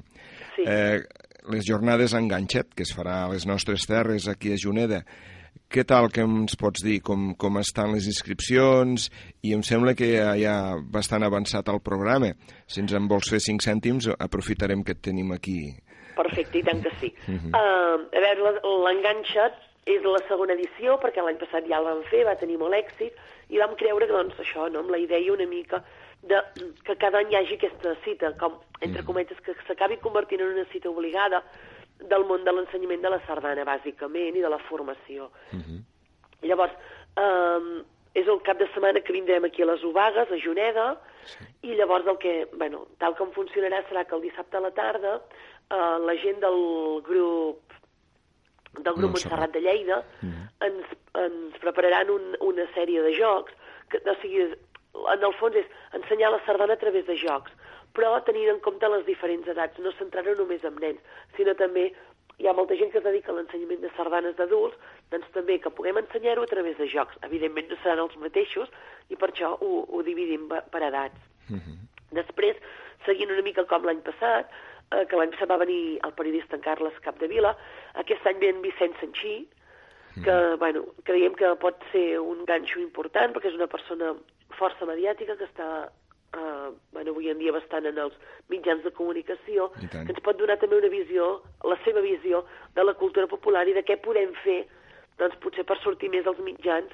Sí. 0.57 0.65
Eh, 0.67 1.03
les 1.53 1.67
jornades 1.67 2.15
enganxat, 2.17 2.71
que 2.77 2.85
es 2.87 2.95
farà 2.95 3.25
a 3.25 3.33
les 3.33 3.47
nostres 3.49 3.87
terres, 3.89 4.29
aquí 4.29 4.53
a 4.53 4.61
Juneda, 4.61 5.03
què 5.69 5.85
tal 5.85 6.09
que 6.13 6.25
ens 6.25 6.57
pots 6.57 6.81
dir 6.85 6.99
com, 7.05 7.33
com 7.37 7.59
estan 7.61 7.93
les 7.93 8.07
inscripcions? 8.09 9.09
I 9.45 9.53
em 9.57 9.65
sembla 9.67 9.93
que 9.99 10.09
ja 10.15 10.31
hi 10.37 10.47
ha 10.49 10.79
bastant 10.95 11.27
avançat 11.27 11.69
el 11.69 11.83
programa. 11.85 12.33
Si 12.67 12.81
ens 12.81 12.95
en 12.97 13.09
vols 13.11 13.29
fer 13.33 13.41
cinc 13.45 13.65
cèntims, 13.65 14.09
aprofitarem 14.17 14.85
que 14.85 14.97
et 14.97 15.03
tenim 15.05 15.35
aquí. 15.37 15.59
Perfecte, 16.17 16.59
i 16.61 16.65
tant 16.67 16.81
que 16.83 16.93
sí. 17.01 17.13
uh, 17.29 17.99
a 18.01 18.23
veure, 18.25 18.55
l'enganxat 18.87 19.61
és 19.89 20.05
la 20.05 20.21
segona 20.29 20.57
edició, 20.57 20.97
perquè 21.03 21.25
l'any 21.25 21.39
passat 21.41 21.69
ja 21.69 21.79
el 21.81 21.87
vam 21.89 22.01
fer, 22.09 22.25
va 22.29 22.37
tenir 22.41 22.59
molt 22.61 22.77
èxit, 22.77 23.17
i 23.53 23.61
vam 23.61 23.77
creure, 23.81 24.09
doncs, 24.09 24.37
això, 24.43 24.67
no?, 24.73 24.83
amb 24.85 24.93
la 24.93 25.01
idea 25.01 25.33
una 25.33 25.47
mica 25.49 25.83
de 26.23 26.41
que 26.85 26.97
cada 26.97 27.21
any 27.23 27.33
hi 27.33 27.37
hagi 27.37 27.59
aquesta 27.59 27.95
cita, 28.05 28.33
com, 28.41 28.59
entre 28.81 29.05
cometes, 29.05 29.39
que 29.45 29.55
s'acabi 29.67 30.01
convertint 30.03 30.43
en 30.43 30.55
una 30.57 30.67
cita 30.73 30.91
obligada 30.91 31.43
del 31.99 32.25
món 32.27 32.45
de 32.45 32.55
l'ensenyament 32.55 33.03
de 33.03 33.11
la 33.11 33.21
sardana, 33.27 33.67
bàsicament, 33.67 34.37
i 34.37 34.43
de 34.43 34.51
la 34.51 34.59
formació. 34.71 35.31
Llavors, 36.43 36.75
eh, 37.19 37.83
és 38.15 38.27
el 38.27 38.41
cap 38.47 38.59
de 38.59 38.67
setmana 38.73 39.01
que 39.05 39.13
vindrem 39.13 39.45
aquí 39.45 39.63
a 39.63 39.67
les 39.67 39.83
Obagues, 39.85 40.31
a 40.31 40.39
Juneda, 40.43 40.89
i 41.63 41.75
llavors 41.75 42.07
el 42.07 42.19
que, 42.19 42.49
bueno, 42.55 42.87
tal 42.99 43.15
com 43.19 43.31
funcionarà 43.35 43.83
serà 43.89 44.05
que 44.05 44.17
el 44.17 44.23
dissabte 44.23 44.57
a 44.57 44.65
la 44.65 44.71
tarda 44.75 45.19
eh, 45.71 45.99
la 46.07 46.15
gent 46.23 46.41
del 46.41 47.03
grup 47.07 47.75
del 48.79 48.95
grup 48.95 49.11
Montserrat. 49.11 49.51
Montserrat 49.51 49.55
de 49.55 49.61
Lleida 49.61 50.03
ens, 50.65 50.95
ens 51.19 51.59
prepararan 51.63 52.11
un, 52.15 52.35
una 52.47 52.67
sèrie 52.75 53.03
de 53.03 53.15
jocs 53.17 53.55
que, 53.91 54.01
o 54.05 54.15
sigui, 54.23 54.49
en 54.95 55.25
el 55.25 55.35
fons 55.41 55.57
és 55.57 55.67
ensenyar 55.97 56.31
la 56.33 56.43
sardana 56.47 56.77
a 56.77 56.83
través 56.83 57.07
de 57.07 57.17
jocs, 57.17 57.53
però 57.97 58.13
tenint 58.27 58.53
en 58.53 58.61
compte 58.65 58.89
les 58.93 59.05
diferents 59.07 59.49
edats, 59.49 59.79
no 59.83 59.93
centrar-ho 59.99 60.35
només 60.39 60.65
en 60.65 60.77
nens, 60.83 61.01
sinó 61.37 61.55
també 61.59 61.89
hi 62.39 62.47
ha 62.47 62.55
molta 62.55 62.77
gent 62.79 62.93
que 62.93 63.01
es 63.01 63.05
dedica 63.05 63.33
a 63.33 63.37
l'ensenyament 63.37 63.81
de 63.83 63.91
sardanes 63.97 64.37
d'adults, 64.39 64.77
doncs 65.11 65.27
també 65.35 65.59
que 65.59 65.73
puguem 65.75 65.99
ensenyar-ho 65.99 66.45
a 66.47 66.51
través 66.51 66.79
de 66.79 66.87
jocs. 66.87 67.19
Evidentment 67.27 67.67
no 67.71 67.79
seran 67.83 68.05
els 68.05 68.15
mateixos 68.23 68.71
i 69.11 69.19
per 69.19 69.33
això 69.33 69.57
ho, 69.59 69.71
ho 69.91 70.03
dividim 70.07 70.47
per 70.49 70.83
edats. 70.87 71.19
Després, 72.15 72.61
seguint 73.07 73.35
una 73.35 73.43
mica 73.43 73.67
com 73.67 73.85
l'any 73.85 74.05
passat, 74.07 74.55
eh, 74.95 75.05
que 75.11 75.19
l'any 75.19 75.35
passat 75.35 75.51
va 75.51 75.59
venir 75.65 75.99
el 76.07 76.15
periodista 76.15 76.57
en 76.57 76.63
Carles 76.63 77.03
Capdevila, 77.03 77.57
aquest 78.05 78.27
any 78.31 78.39
ve 78.39 78.53
en 78.55 78.63
Vicent 78.63 78.95
Sanxí, 79.01 79.37
que, 80.23 80.37
bueno, 80.59 80.85
creiem 81.07 81.35
que 81.39 81.51
pot 81.63 81.83
ser 81.93 82.19
un 82.19 82.45
ganxo 82.47 82.81
important 82.81 83.35
perquè 83.35 83.53
és 83.53 83.59
una 83.59 83.69
persona 83.71 84.15
força 84.57 84.87
mediàtica 84.89 85.37
que 85.37 85.45
està 85.49 85.69
eh, 86.35 86.71
bueno, 86.93 87.11
avui 87.13 87.29
en 87.31 87.39
dia 87.39 87.53
bastant 87.53 87.87
en 87.87 87.99
els 87.99 88.15
mitjans 88.49 88.83
de 88.85 88.91
comunicació, 88.97 89.71
que 89.91 90.01
ens 90.15 90.23
pot 90.25 90.39
donar 90.39 90.59
també 90.59 90.79
una 90.79 90.89
visió, 90.93 91.43
la 91.65 91.77
seva 91.85 92.01
visió 92.05 92.45
de 92.75 92.85
la 92.85 92.95
cultura 92.95 93.27
popular 93.29 93.67
i 93.69 93.75
de 93.77 93.83
què 93.85 93.99
podem 94.05 94.33
fer 94.45 94.63
doncs 95.19 95.37
potser 95.43 95.65
per 95.67 95.79
sortir 95.83 96.11
més 96.13 96.27
als 96.27 96.39
mitjans 96.39 96.93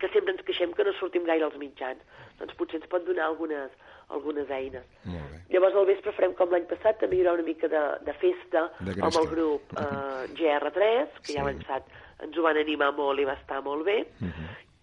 que 0.00 0.08
sempre 0.12 0.32
ens 0.34 0.42
queixem 0.42 0.72
que 0.74 0.84
no 0.84 0.92
sortim 0.98 1.24
gaire 1.24 1.44
als 1.44 1.56
mitjans. 1.60 2.00
Doncs 2.40 2.54
potser 2.58 2.80
ens 2.80 2.88
pot 2.90 3.04
donar 3.06 3.26
algunes, 3.28 3.70
algunes 4.10 4.48
eines. 4.50 4.84
Molt 5.04 5.28
bé. 5.30 5.40
Llavors 5.52 5.76
al 5.76 5.86
vespre 5.86 6.12
farem 6.16 6.32
com 6.34 6.50
l'any 6.50 6.64
passat, 6.70 6.98
també 6.98 7.16
hi 7.16 7.22
haurà 7.22 7.34
una 7.36 7.46
mica 7.46 7.68
de, 7.68 7.82
de 8.06 8.14
festa 8.20 8.64
De 8.80 8.96
amb 8.98 9.18
el 9.20 9.28
grup 9.30 9.72
eh, 9.82 10.24
GR3, 10.38 11.12
que 11.20 11.30
Sí. 11.30 11.36
ja 11.36 11.44
l'any 11.46 11.60
passat 11.62 11.86
ens 12.24 12.36
ho 12.38 12.42
van 12.44 12.56
animar 12.58 12.90
molt 12.96 13.20
i 13.20 13.24
va 13.28 13.36
estar 13.38 13.60
molt 13.62 13.84
bé. 13.86 13.98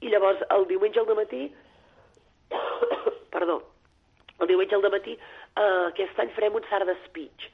I 0.02 0.10
llavors 0.14 0.42
el 0.56 0.66
diumenge 0.70 1.00
al 1.02 1.10
matí, 1.18 1.50
perdó, 3.40 3.62
el 4.40 4.48
diumenge 4.52 4.76
al 4.76 4.86
matí, 4.92 5.16
eh, 5.16 5.86
aquest 5.90 6.20
any 6.20 6.32
farem 6.36 6.60
un 6.60 6.68
sard 6.70 6.88
de 6.92 6.96
speech. 7.06 7.48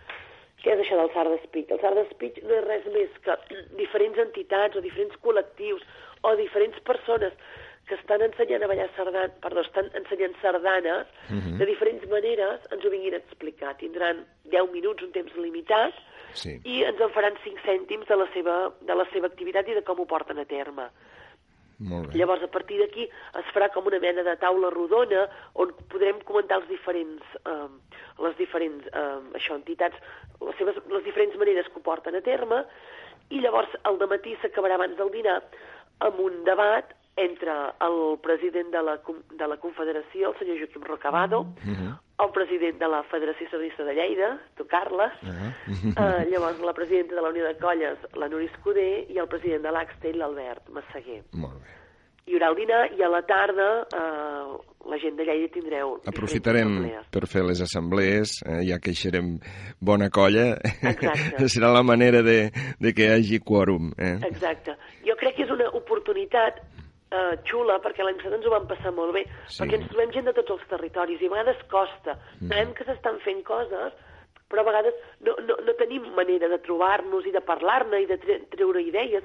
Què 0.64 0.74
és 0.74 0.82
això 0.82 0.98
del 0.98 1.12
sard 1.14 1.30
de 1.30 1.42
speech? 1.44 1.70
El 1.74 1.82
sard 1.82 2.00
de 2.00 2.08
speech 2.10 2.42
no 2.44 2.56
és 2.58 2.66
res 2.66 2.88
més 2.94 3.22
que 3.26 3.38
diferents 3.84 4.18
entitats 4.26 4.78
o 4.78 4.82
diferents 4.82 5.16
col·lectius 5.22 5.86
o 6.26 6.34
diferents 6.40 6.80
persones 6.88 7.34
que 7.86 7.94
estan 8.00 8.24
ensenyant 8.26 8.64
a 8.66 8.68
ballar 8.72 8.88
sardanes, 8.96 9.36
perdó, 9.44 9.62
estan 9.62 9.92
ensenyant 9.94 10.34
sardanes 10.42 11.06
de 11.30 11.66
diferents 11.70 12.08
maneres, 12.10 12.64
ens 12.74 12.86
ho 12.86 12.90
vinguin 12.90 13.14
a 13.14 13.20
explicar. 13.22 13.76
Tindran 13.78 14.24
10 14.50 14.72
minuts, 14.74 15.06
un 15.06 15.12
temps 15.14 15.36
limitat, 15.38 15.94
Sí. 16.34 16.58
i 16.66 16.82
ens 16.84 17.00
en 17.00 17.12
faran 17.14 17.38
5 17.44 17.62
cèntims 17.64 18.10
de 18.10 18.16
la 18.18 18.26
seva, 18.34 18.56
de 18.82 18.96
la 18.98 19.06
seva 19.14 19.30
activitat 19.30 19.70
i 19.70 19.78
de 19.78 19.84
com 19.86 20.02
ho 20.02 20.08
porten 20.10 20.42
a 20.42 20.46
terme. 20.50 20.90
Molt 21.80 22.10
bé. 22.10 22.20
Llavors, 22.20 22.44
a 22.44 22.52
partir 22.52 22.80
d'aquí, 22.80 23.08
es 23.40 23.54
farà 23.56 23.68
com 23.74 23.88
una 23.90 24.00
mena 24.00 24.24
de 24.24 24.36
taula 24.40 24.72
rodona 24.72 25.26
on 25.60 25.74
podrem 25.92 26.22
comentar 26.28 26.62
els 26.62 26.70
diferents, 26.72 27.24
eh, 27.44 28.02
les 28.24 28.38
diferents 28.40 28.88
eh, 28.92 29.22
això, 29.40 29.58
entitats, 29.60 29.98
les, 30.40 30.56
seves, 30.60 30.80
les 30.92 31.04
diferents 31.08 31.36
maneres 31.42 31.68
que 31.68 31.82
ho 31.82 31.86
porten 31.86 32.16
a 32.16 32.24
terme, 32.24 32.64
i 33.30 33.42
llavors 33.42 33.74
el 33.90 34.00
matí 34.08 34.36
s'acabarà 34.42 34.78
abans 34.80 34.96
del 34.98 35.12
dinar 35.12 35.42
amb 36.06 36.20
un 36.22 36.44
debat 36.48 36.94
entre 37.18 37.54
el 37.82 38.00
president 38.24 38.72
de 38.72 38.82
la, 38.84 38.98
de 39.40 39.48
la 39.48 39.58
Confederació, 39.58 40.32
el 40.32 40.40
senyor 40.40 40.60
Joaquim 40.64 40.84
Rocabado, 40.84 41.46
el 42.24 42.32
president 42.32 42.80
de 42.80 42.88
la 42.88 43.02
Federació 43.12 43.48
Sardinista 43.50 43.84
de 43.84 43.94
Lleida, 43.96 44.30
tu 44.56 44.66
Carles, 44.68 45.14
uh 45.22 45.28
-huh. 45.28 45.52
uh, 45.96 46.30
llavors 46.32 46.60
la 46.60 46.74
presidenta 46.74 47.16
de 47.16 47.22
la 47.22 47.30
Unió 47.30 47.46
de 47.46 47.58
Colles, 47.58 47.98
la 48.16 48.30
Nuri 48.30 48.46
Escudé, 48.46 49.06
i 49.10 49.18
el 49.18 49.28
president 49.28 49.64
de 49.64 49.72
l'Axtel, 49.72 50.18
l'Albert 50.18 50.70
Massaguer. 50.70 51.24
Molt 51.34 51.60
bé. 51.60 51.70
Hi 52.26 52.34
haurà 52.34 52.48
el 52.50 52.56
dinar 52.56 52.92
i 52.98 53.04
a 53.04 53.10
la 53.10 53.22
tarda 53.22 53.86
eh, 53.94 54.58
la 54.90 54.98
gent 54.98 55.16
de 55.16 55.26
Lleida 55.26 55.48
tindreu... 55.54 56.00
Aprofitarem 56.06 56.90
per 57.12 57.28
fer 57.28 57.44
les 57.44 57.62
assemblees, 57.62 58.42
eh, 58.46 58.64
ja 58.66 58.80
que 58.80 58.92
hi 58.92 58.96
serem 58.96 59.40
bona 59.80 60.10
colla. 60.10 60.58
Exacte. 60.82 61.48
Serà 61.56 61.72
la 61.74 61.84
manera 61.84 62.24
de, 62.24 62.52
de 62.80 62.94
que 62.94 63.04
hi 63.04 63.12
hagi 63.12 63.40
quòrum. 63.40 63.94
Eh? 63.98 64.18
Exacte. 64.32 64.76
Jo 65.06 65.16
crec 65.16 65.36
que 65.36 65.44
és 65.44 65.52
una 65.52 65.70
oportunitat 65.70 66.64
eh, 67.16 67.38
xula, 67.50 67.80
perquè 67.84 68.04
l'any 68.06 68.18
passat 68.20 68.36
ens 68.38 68.48
ho 68.48 68.54
vam 68.54 68.68
passar 68.70 68.92
molt 68.96 69.14
bé, 69.16 69.26
Sí. 69.48 69.62
perquè 69.62 69.80
ens 69.80 69.88
trobem 69.92 70.12
gent 70.16 70.28
de 70.30 70.34
tots 70.38 70.58
els 70.58 70.68
territoris 70.72 71.22
i 71.22 71.30
a 71.30 71.36
vegades 71.36 71.64
costa. 71.72 72.18
Mm. 72.42 72.50
Sabem 72.52 72.74
que 72.78 72.88
s'estan 72.88 73.20
fent 73.26 73.44
coses, 73.48 73.94
però 74.50 74.62
a 74.62 74.68
vegades 74.70 74.94
no, 75.26 75.34
no, 75.48 75.56
no 75.66 75.74
tenim 75.80 76.06
manera 76.16 76.48
de 76.52 76.60
trobar-nos 76.62 77.26
i 77.26 77.32
de 77.34 77.42
parlar-ne 77.42 78.02
i 78.04 78.10
de 78.10 78.18
tre 78.22 78.40
treure 78.54 78.82
idees 78.84 79.24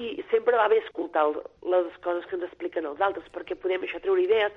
i 0.00 0.14
sempre 0.30 0.56
va 0.56 0.68
bé 0.72 0.78
escoltar 0.80 1.26
el, 1.28 1.34
les 1.68 1.98
coses 2.04 2.24
que 2.28 2.38
ens 2.38 2.46
expliquen 2.48 2.88
els 2.88 3.00
altres 3.04 3.28
perquè 3.34 3.58
podem 3.60 3.84
això 3.84 4.00
treure 4.00 4.24
idees, 4.24 4.52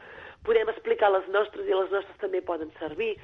podem 0.48 0.72
explicar 0.72 1.12
les 1.12 1.28
nostres 1.34 1.68
i 1.68 1.76
les 1.76 1.92
nostres 1.92 2.22
també 2.22 2.42
poden 2.42 2.72
servir. 2.80 3.16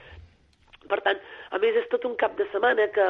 Per 0.89 0.99
tant, 1.05 1.19
a 1.51 1.61
més 1.63 1.77
és 1.79 1.87
tot 1.93 2.03
un 2.09 2.17
cap 2.19 2.35
de 2.37 2.47
setmana 2.51 2.89
que, 2.91 3.07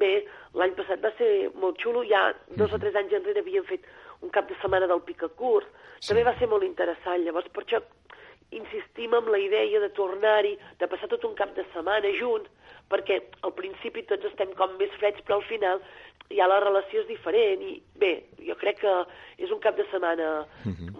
bé, 0.00 0.12
l'any 0.58 0.74
passat 0.78 1.02
va 1.04 1.12
ser 1.18 1.50
molt 1.60 1.80
xulo, 1.82 2.04
ja 2.08 2.28
dos 2.58 2.72
o 2.72 2.80
tres 2.82 2.96
anys 2.98 3.14
enrere 3.20 3.44
havíem 3.44 3.66
fet 3.68 3.86
un 4.22 4.32
cap 4.34 4.48
de 4.48 4.56
setmana 4.60 4.88
del 4.90 5.02
Picacurs, 5.06 5.66
sí. 5.98 6.08
també 6.08 6.24
va 6.26 6.36
ser 6.38 6.48
molt 6.50 6.66
interessant, 6.66 7.22
llavors 7.24 7.50
per 7.54 7.64
això 7.64 7.82
insistim 8.54 9.14
en 9.14 9.30
la 9.32 9.40
idea 9.40 9.80
de 9.80 9.90
tornar-hi, 9.96 10.54
de 10.78 10.88
passar 10.90 11.08
tot 11.10 11.24
un 11.26 11.34
cap 11.38 11.54
de 11.56 11.64
setmana 11.72 12.10
junts, 12.18 12.50
perquè 12.92 13.20
al 13.46 13.54
principi 13.56 14.04
tots 14.08 14.26
estem 14.28 14.52
com 14.58 14.76
més 14.78 14.92
freds, 15.00 15.22
però 15.24 15.40
al 15.40 15.46
final 15.48 15.80
ja 16.32 16.46
la 16.48 16.60
relació 16.62 17.02
és 17.02 17.08
diferent 17.08 17.62
i 17.64 17.74
bé, 18.00 18.12
jo 18.46 18.56
crec 18.60 18.80
que 18.80 18.92
és 19.44 19.50
un 19.52 19.60
cap 19.64 19.76
de 19.76 19.84
setmana 19.90 20.46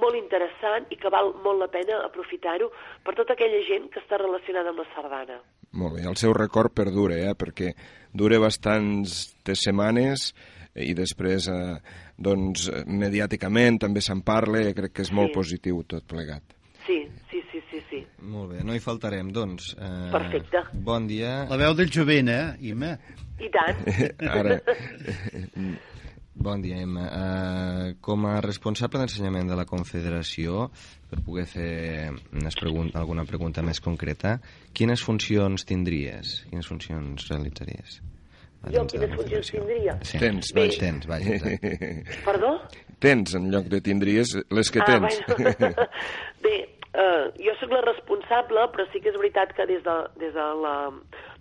molt 0.00 0.18
interessant 0.18 0.88
i 0.92 0.98
que 1.00 1.12
val 1.12 1.32
molt 1.44 1.62
la 1.62 1.70
pena 1.72 2.00
aprofitar-ho 2.04 2.70
per 3.04 3.14
tota 3.16 3.36
aquella 3.36 3.62
gent 3.68 3.88
que 3.92 4.02
està 4.02 4.20
relacionada 4.20 4.72
amb 4.72 4.82
la 4.82 4.88
sardana. 4.94 5.40
Molt 5.74 5.96
bé, 5.96 6.04
el 6.08 6.18
seu 6.20 6.34
record 6.36 6.74
perdura, 6.74 7.16
eh? 7.16 7.34
perquè 7.38 7.72
dura 8.14 8.38
bastants 8.42 9.34
de 9.44 9.56
setmanes 9.58 10.30
i 10.74 10.94
després, 10.94 11.46
eh, 11.50 11.76
doncs, 12.18 12.68
eh, 12.70 12.84
mediàticament 12.86 13.78
també 13.84 14.00
se'n 14.02 14.22
parla, 14.26 14.64
crec 14.74 14.92
que 14.92 15.02
és 15.02 15.12
molt 15.12 15.30
Sí. 15.32 15.34
positiu 15.34 15.82
tot 15.86 16.04
plegat. 16.06 16.42
Sí, 16.86 16.98
sí, 17.30 17.42
sí, 17.52 17.60
sí, 17.70 17.80
sí. 17.90 18.00
Molt 18.22 18.52
bé, 18.52 18.64
no 18.64 18.74
hi 18.74 18.80
faltarem, 18.80 19.30
doncs. 19.32 19.74
Eh, 19.78 20.10
Perfecte. 20.12 20.64
Bon 20.72 21.06
dia. 21.06 21.44
La 21.48 21.56
veu 21.56 21.74
del 21.74 21.90
jovent, 21.90 22.28
eh, 22.28 22.56
Ima? 22.60 22.98
I 23.40 23.48
tant. 23.50 23.76
Ara, 24.38 24.60
Bon 26.34 26.60
dia, 26.60 26.80
Emma. 26.82 27.04
Uh, 27.06 27.92
com 28.02 28.26
a 28.26 28.40
responsable 28.42 28.98
d'ensenyament 28.98 29.46
de 29.48 29.58
la 29.58 29.64
Confederació, 29.70 30.66
per 31.10 31.20
poder 31.22 31.44
fer 31.46 32.10
unes 32.34 32.58
pregun 32.58 32.90
alguna 32.98 33.24
pregunta 33.28 33.62
més 33.62 33.80
concreta, 33.80 34.40
quines 34.74 35.04
funcions 35.06 35.64
tindries? 35.68 36.40
Quines 36.50 36.66
funcions 36.66 37.30
realitzaries? 37.30 38.00
Jo 38.72 38.82
quines 38.88 39.12
funcions 39.14 39.50
tindria? 39.52 39.94
Sí. 40.02 40.18
Tens, 40.18 40.50
Bé. 40.56 40.66
vaja. 40.66 40.80
Tens, 40.80 41.06
vaja. 41.06 41.38
Perdó? 42.28 42.56
tens, 43.04 43.34
en 43.36 43.50
lloc 43.52 43.68
de 43.68 43.80
tindries, 43.84 44.32
les 44.50 44.70
que 44.72 44.80
tens. 44.80 45.20
Ah, 45.28 45.34
bueno. 45.38 45.88
Bé, 46.44 46.54
eh, 46.96 47.24
jo 47.44 47.54
sóc 47.60 47.74
la 47.74 47.82
responsable, 47.84 48.64
però 48.72 48.86
sí 48.92 49.02
que 49.04 49.12
és 49.12 49.18
veritat 49.20 49.52
que 49.56 49.66
des 49.68 49.84
de, 49.84 49.96
des 50.22 50.32
de 50.34 50.46
la 50.64 50.76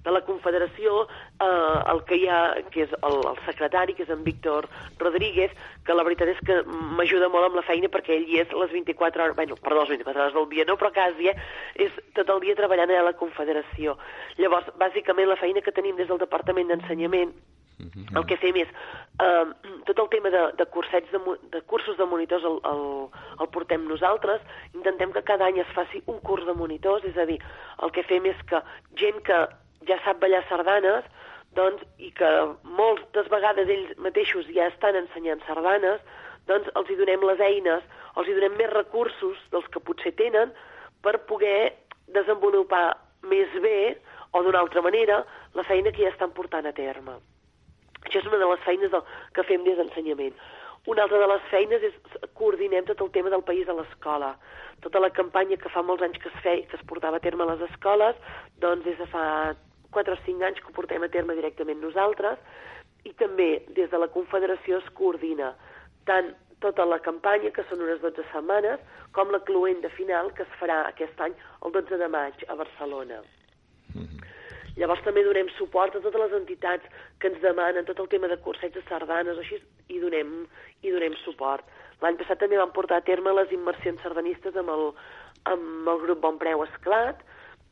de 0.03 0.11
la 0.11 0.21
Confederació, 0.27 1.05
eh, 1.39 1.91
el 1.93 2.03
que 2.09 2.19
hi 2.19 2.27
ha, 2.27 2.41
que 2.73 2.83
és 2.85 2.95
el, 2.99 3.19
el 3.29 3.39
secretari, 3.47 3.95
que 3.97 4.05
és 4.07 4.11
en 4.13 4.23
Víctor 4.25 4.67
Rodríguez, 4.99 5.53
que 5.85 5.95
la 5.95 6.05
veritat 6.07 6.33
és 6.33 6.43
que 6.47 6.59
m'ajuda 6.97 7.31
molt 7.33 7.49
amb 7.49 7.59
la 7.59 7.65
feina 7.67 7.91
perquè 7.93 8.17
ell 8.17 8.27
hi 8.29 8.41
és 8.43 8.53
les 8.59 8.75
24 8.75 9.23
hores, 9.23 9.37
bueno, 9.39 9.57
perdó, 9.63 9.83
les 9.83 9.95
24 9.97 10.23
hores 10.23 10.37
del 10.37 10.49
dia, 10.51 10.67
no, 10.67 10.77
però 10.77 10.93
quasi, 10.95 11.31
eh, 11.31 11.37
és 11.87 11.97
tot 12.17 12.29
el 12.29 12.43
dia 12.43 12.59
treballant 12.59 12.91
a 12.91 13.07
la 13.07 13.17
Confederació. 13.17 13.97
Llavors, 14.37 14.71
bàsicament, 14.79 15.29
la 15.29 15.39
feina 15.39 15.63
que 15.63 15.75
tenim 15.75 15.99
des 15.99 16.11
del 16.11 16.21
Departament 16.21 16.71
d'Ensenyament 16.71 17.35
el 18.15 18.25
que 18.29 18.37
fem 18.39 18.57
és 18.61 18.69
eh, 19.23 19.73
tot 19.87 19.99
el 19.99 20.09
tema 20.13 20.31
de, 20.33 20.43
de, 20.59 20.65
cursets 20.73 21.09
de, 21.11 21.19
de 21.51 21.61
cursos 21.69 21.97
de 21.97 22.05
monitors 22.05 22.45
el, 22.47 22.59
el, 22.69 22.85
el 23.41 23.49
portem 23.55 23.87
nosaltres. 23.89 24.41
Intentem 24.73 25.11
que 25.15 25.25
cada 25.25 25.49
any 25.49 25.59
es 25.63 25.73
faci 25.75 26.03
un 26.05 26.21
curs 26.27 26.45
de 26.47 26.55
monitors, 26.57 27.05
és 27.09 27.17
a 27.17 27.27
dir, 27.29 27.39
el 27.83 27.93
que 27.95 28.05
fem 28.07 28.29
és 28.29 28.39
que 28.49 28.61
gent 29.01 29.19
que 29.27 29.41
ja 29.87 29.99
sap 30.05 30.19
ballar 30.23 30.43
sardanes 30.49 31.05
doncs, 31.57 31.83
i 32.01 32.09
que 32.17 32.29
moltes 32.63 33.29
vegades 33.31 33.69
ells 33.69 33.93
mateixos 34.01 34.47
ja 34.55 34.69
estan 34.71 34.97
ensenyant 34.97 35.43
sardanes, 35.47 36.01
doncs 36.49 36.69
els 36.79 36.89
hi 36.89 36.97
donem 36.99 37.25
les 37.29 37.43
eines, 37.45 37.83
els 38.17 38.27
hi 38.27 38.35
donem 38.37 38.57
més 38.59 38.73
recursos 38.73 39.37
dels 39.53 39.67
que 39.73 39.81
potser 39.83 40.13
tenen 40.19 40.53
per 41.05 41.19
poder 41.29 41.73
desenvolupar 42.15 42.87
més 43.29 43.53
bé 43.63 43.95
o 44.33 44.41
d'una 44.43 44.63
altra 44.65 44.81
manera 44.81 45.21
la 45.53 45.63
feina 45.67 45.93
que 45.93 46.03
ja 46.03 46.11
estan 46.11 46.33
portant 46.35 46.65
a 46.67 46.73
terme. 46.75 47.19
Això 48.03 48.19
és 48.19 48.27
una 48.27 48.41
de 48.41 48.49
les 48.49 48.65
feines 48.65 48.91
del, 48.91 49.03
que 49.33 49.45
fem 49.47 49.63
des 49.63 49.77
d'ensenyament. 49.79 50.35
Una 50.91 51.05
altra 51.05 51.21
de 51.21 51.27
les 51.31 51.43
feines 51.47 51.83
és 51.87 52.17
coordinem 52.35 52.83
tot 52.89 52.99
el 53.05 53.11
tema 53.15 53.31
del 53.31 53.45
país 53.47 53.69
a 53.69 53.75
l'escola. 53.77 54.33
Tota 54.83 54.99
la 54.99 55.13
campanya 55.15 55.55
que 55.55 55.71
fa 55.71 55.85
molts 55.85 56.03
anys 56.03 56.19
que 56.19 56.27
es 56.27 56.41
feia, 56.43 56.65
que 56.67 56.75
es 56.75 56.83
portava 56.89 57.21
a 57.21 57.23
terme 57.23 57.45
a 57.45 57.53
les 57.53 57.63
escoles, 57.69 58.19
doncs 58.59 58.83
des 58.83 58.97
de 58.99 59.07
fa 59.13 59.23
4 59.95 60.15
o 60.15 60.21
5 60.25 60.47
anys 60.47 60.61
que 60.61 60.71
ho 60.71 60.77
portem 60.77 61.03
a 61.03 61.11
terme 61.13 61.37
directament 61.37 61.81
nosaltres, 61.81 62.39
i 63.03 63.13
també 63.19 63.49
des 63.77 63.91
de 63.91 63.99
la 63.99 64.09
Confederació 64.11 64.79
es 64.79 64.89
coordina 64.97 65.53
tant 66.07 66.33
tota 66.63 66.85
la 66.87 66.99
campanya, 67.03 67.51
que 67.51 67.65
són 67.67 67.83
unes 67.83 67.99
12 68.01 68.23
setmanes, 68.31 68.79
com 69.15 69.31
la 69.31 69.41
cluenda 69.43 69.91
final, 69.97 70.31
que 70.35 70.45
es 70.47 70.59
farà 70.59 70.83
aquest 70.87 71.19
any 71.25 71.35
el 71.65 71.73
12 71.75 71.99
de 71.99 72.07
maig 72.11 72.45
a 72.47 72.55
Barcelona. 72.59 73.19
Llavors 74.79 75.03
també 75.05 75.21
donem 75.25 75.51
suport 75.53 75.93
a 75.93 76.01
totes 76.01 76.21
les 76.23 76.31
entitats 76.39 76.87
que 77.21 77.29
ens 77.29 77.41
demanen 77.43 77.85
tot 77.85 77.99
el 78.01 78.09
tema 78.09 78.29
de 78.31 78.39
cursets 78.41 78.73
de 78.73 78.81
sardanes, 78.87 79.37
així, 79.37 79.59
i 79.93 79.99
donem, 80.01 80.31
i 80.81 80.93
donem 80.95 81.13
suport. 81.21 81.67
L'any 82.01 82.17
passat 82.17 82.41
també 82.41 82.57
vam 82.57 82.73
portar 82.73 82.97
a 83.01 83.05
terme 83.05 83.35
les 83.35 83.51
immersions 83.53 84.01
sardanistes 84.01 84.57
amb 84.57 84.73
el, 84.73 84.89
amb 85.51 85.91
el 85.93 86.01
grup 86.07 86.23
Bon 86.23 86.39
Preu 86.41 86.65
Esclat, 86.65 87.21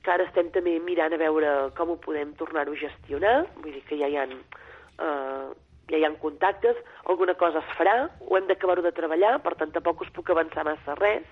que 0.01 0.11
ara 0.13 0.25
estem 0.29 0.49
també 0.53 0.77
mirant 0.81 1.13
a 1.13 1.19
veure 1.21 1.51
com 1.77 1.93
ho 1.93 1.97
podem 2.01 2.33
tornar-ho 2.39 2.73
a 2.73 2.81
gestionar, 2.83 3.35
vull 3.61 3.75
dir 3.75 3.83
que 3.89 3.99
ja 3.99 4.09
hi 4.09 4.17
ha, 4.17 4.25
eh, 4.25 5.45
ja 5.91 5.99
hi 5.99 6.07
ha 6.07 6.11
contactes, 6.23 6.79
alguna 7.05 7.35
cosa 7.37 7.61
es 7.61 7.77
farà, 7.77 7.95
ho 8.27 8.37
hem 8.37 8.49
d'acabar-ho 8.49 8.83
de 8.85 8.93
treballar, 8.97 9.37
per 9.45 9.55
tant 9.59 9.73
tampoc 9.75 10.05
us 10.05 10.13
puc 10.15 10.33
avançar 10.33 10.65
massa 10.65 10.97
res, 10.99 11.27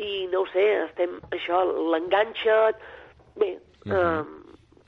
i 0.00 0.26
no 0.32 0.42
ho 0.42 0.50
sé, 0.52 0.66
estem, 0.88 1.18
això, 1.36 1.62
l'enganxa, 1.92 2.58
bé, 3.38 3.54
eh, 3.86 4.22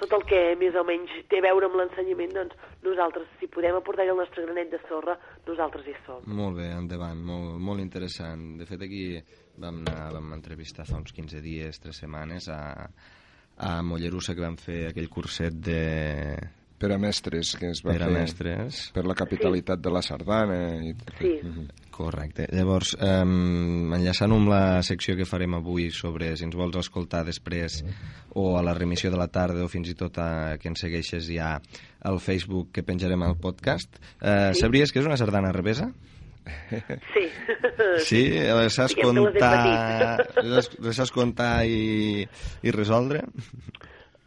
tot 0.03 0.17
el 0.19 0.25
que 0.27 0.41
més 0.59 0.75
o 0.75 0.83
menys 0.87 1.13
té 1.31 1.39
a 1.39 1.47
veure 1.47 1.69
amb 1.69 1.79
l'ensenyament, 1.79 2.33
doncs 2.35 2.57
nosaltres, 2.83 3.29
si 3.39 3.47
podem 3.53 3.77
aportar 3.79 4.09
el 4.09 4.19
nostre 4.19 4.43
granet 4.47 4.73
de 4.73 4.81
sorra, 4.89 5.15
nosaltres 5.47 5.87
hi 5.87 5.95
som. 6.07 6.25
Molt 6.27 6.59
bé, 6.59 6.73
endavant, 6.75 7.21
molt, 7.23 7.61
molt 7.63 7.83
interessant. 7.85 8.57
De 8.59 8.67
fet, 8.67 8.83
aquí 8.83 9.05
vam, 9.59 9.83
anar, 9.85 10.13
vam 10.17 10.33
entrevistar 10.39 10.87
fa 10.89 10.97
uns 11.01 11.13
15 11.13 11.41
dies, 11.45 11.79
3 11.81 11.97
setmanes, 12.05 12.49
a, 12.49 12.89
a 13.59 13.77
Mollerussa, 13.83 14.35
que 14.35 14.45
vam 14.45 14.57
fer 14.61 14.89
aquell 14.91 15.09
curset 15.13 15.55
de... 15.61 15.81
Per 16.83 16.89
a 16.91 16.97
mestres, 16.99 17.53
que 17.55 17.69
es 17.71 17.79
va 17.87 17.93
Per 17.95 18.01
a 18.03 18.07
fer 18.09 18.15
mestres. 18.17 18.79
per 18.91 19.05
la 19.07 19.15
capitalitat 19.15 19.79
de 19.79 19.91
la 19.95 20.01
sardana. 20.03 20.57
I... 20.83 20.97
Sí. 21.21 21.37
Correcte. 21.95 22.49
Llavors, 22.51 22.97
um, 22.99 23.93
enllaçant 23.95 24.33
amb 24.35 24.51
la 24.51 24.81
secció 24.83 25.15
que 25.15 25.27
farem 25.29 25.55
avui 25.55 25.93
sobre 25.95 26.33
si 26.35 26.43
ens 26.49 26.57
vols 26.59 26.75
escoltar 26.81 27.21
després 27.29 27.85
o 28.35 28.57
a 28.59 28.65
la 28.67 28.75
remissió 28.75 29.13
de 29.15 29.21
la 29.21 29.29
tarda 29.31 29.63
o 29.63 29.69
fins 29.71 29.93
i 29.93 29.95
tot 29.95 30.19
a, 30.19 30.57
que 30.59 30.73
ens 30.73 30.83
segueixes 30.83 31.29
ja 31.31 31.53
al 32.03 32.19
Facebook 32.19 32.73
que 32.75 32.83
penjarem 32.83 33.23
al 33.29 33.37
podcast, 33.39 34.01
uh, 34.19 34.51
Sí. 34.51 34.65
sabries 34.65 34.91
que 34.91 34.99
és 34.99 35.07
una 35.07 35.21
sardana 35.21 35.53
revesa? 35.55 35.87
Sí. 35.93 36.09
Sí? 37.15 37.25
Les 38.59 38.75
saps 38.75 38.95
Diguem 38.97 39.29
que 39.33 39.39
les 39.39 40.71
les, 40.83 40.97
saps 40.97 41.13
comptar 41.15 41.65
i, 41.69 42.27
i 42.63 42.75
resoldre? 42.75 43.23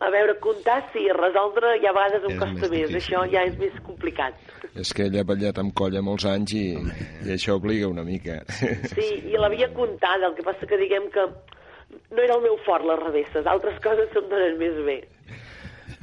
A 0.03 0.09
veure, 0.11 0.35
comptar 0.43 0.81
sí, 0.91 1.05
resoldre 1.15 1.77
ja 1.83 1.91
a 1.93 1.95
vegades 1.95 2.25
em 2.27 2.35
És 2.35 2.39
costa 2.41 2.69
més 2.71 2.91
més, 2.91 2.95
això 2.99 3.23
ja 3.31 3.45
és 3.47 3.55
més 3.59 3.75
complicat. 3.85 4.37
És 4.75 4.91
que 4.93 5.07
ella 5.07 5.23
ha 5.23 5.27
ballat 5.27 5.59
amb 5.61 5.73
colla 5.77 6.03
molts 6.03 6.27
anys 6.27 6.55
i, 6.59 6.65
i 7.25 7.31
això 7.35 7.55
obliga 7.55 7.87
una 7.87 8.03
mica. 8.03 8.41
Sí, 8.91 9.07
i 9.31 9.39
l'havia 9.39 9.71
comptada, 9.73 10.27
el 10.27 10.35
que 10.35 10.43
passa 10.45 10.67
que 10.67 10.79
diguem 10.81 11.07
que 11.15 11.25
no 12.11 12.21
era 12.21 12.35
el 12.35 12.43
meu 12.43 12.59
fort, 12.67 12.83
les 12.87 13.01
revesses, 13.01 13.47
altres 13.47 13.79
coses 13.83 14.11
se'm 14.11 14.27
donen 14.31 14.59
més 14.59 14.81
bé. 14.87 14.99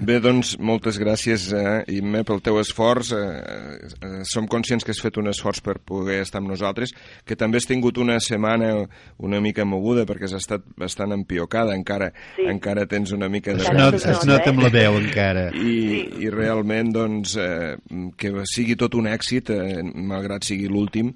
Bé, 0.03 0.17
doncs, 0.19 0.57
moltes 0.59 0.97
gràcies, 0.99 1.45
eh, 1.55 1.85
Imme, 1.95 2.25
pel 2.27 2.41
teu 2.43 2.57
esforç. 2.59 3.13
Eh, 3.15 3.91
eh, 4.03 4.23
som 4.27 4.49
conscients 4.51 4.83
que 4.85 4.91
has 4.91 5.01
fet 5.01 5.17
un 5.21 5.29
esforç 5.31 5.61
per 5.63 5.77
poder 5.79 6.21
estar 6.25 6.41
amb 6.41 6.51
nosaltres, 6.51 6.91
que 7.25 7.37
també 7.39 7.61
has 7.61 7.69
tingut 7.71 7.99
una 8.03 8.19
setmana 8.19 8.89
una 9.23 9.41
mica 9.41 9.65
moguda 9.65 10.03
perquè 10.09 10.25
has 10.27 10.35
estat 10.41 10.65
bastant 10.77 11.13
empiocada, 11.15 11.77
encara, 11.77 12.13
Sí. 12.37 12.49
encara 12.51 12.87
tens 12.87 13.13
una 13.13 13.29
mica 13.29 13.53
de... 13.53 13.63
Es, 13.63 13.69
Encara 13.69 13.85
not, 13.85 13.95
es 13.95 14.07
nota, 14.07 14.27
nota 14.27 14.43
eh? 14.45 14.49
amb 14.51 14.63
la 14.63 14.71
veu, 14.71 14.99
encara. 14.99 15.51
I, 15.55 15.61
Sí. 15.63 16.25
i 16.27 16.31
realment 16.31 16.93
doncs, 16.93 17.37
eh, 17.37 17.77
que 18.17 18.33
sigui 18.45 18.75
tot 18.75 18.95
un 18.95 19.07
èxit, 19.07 19.51
eh, 19.51 19.83
malgrat 19.83 20.43
sigui 20.43 20.67
l'últim, 20.67 21.13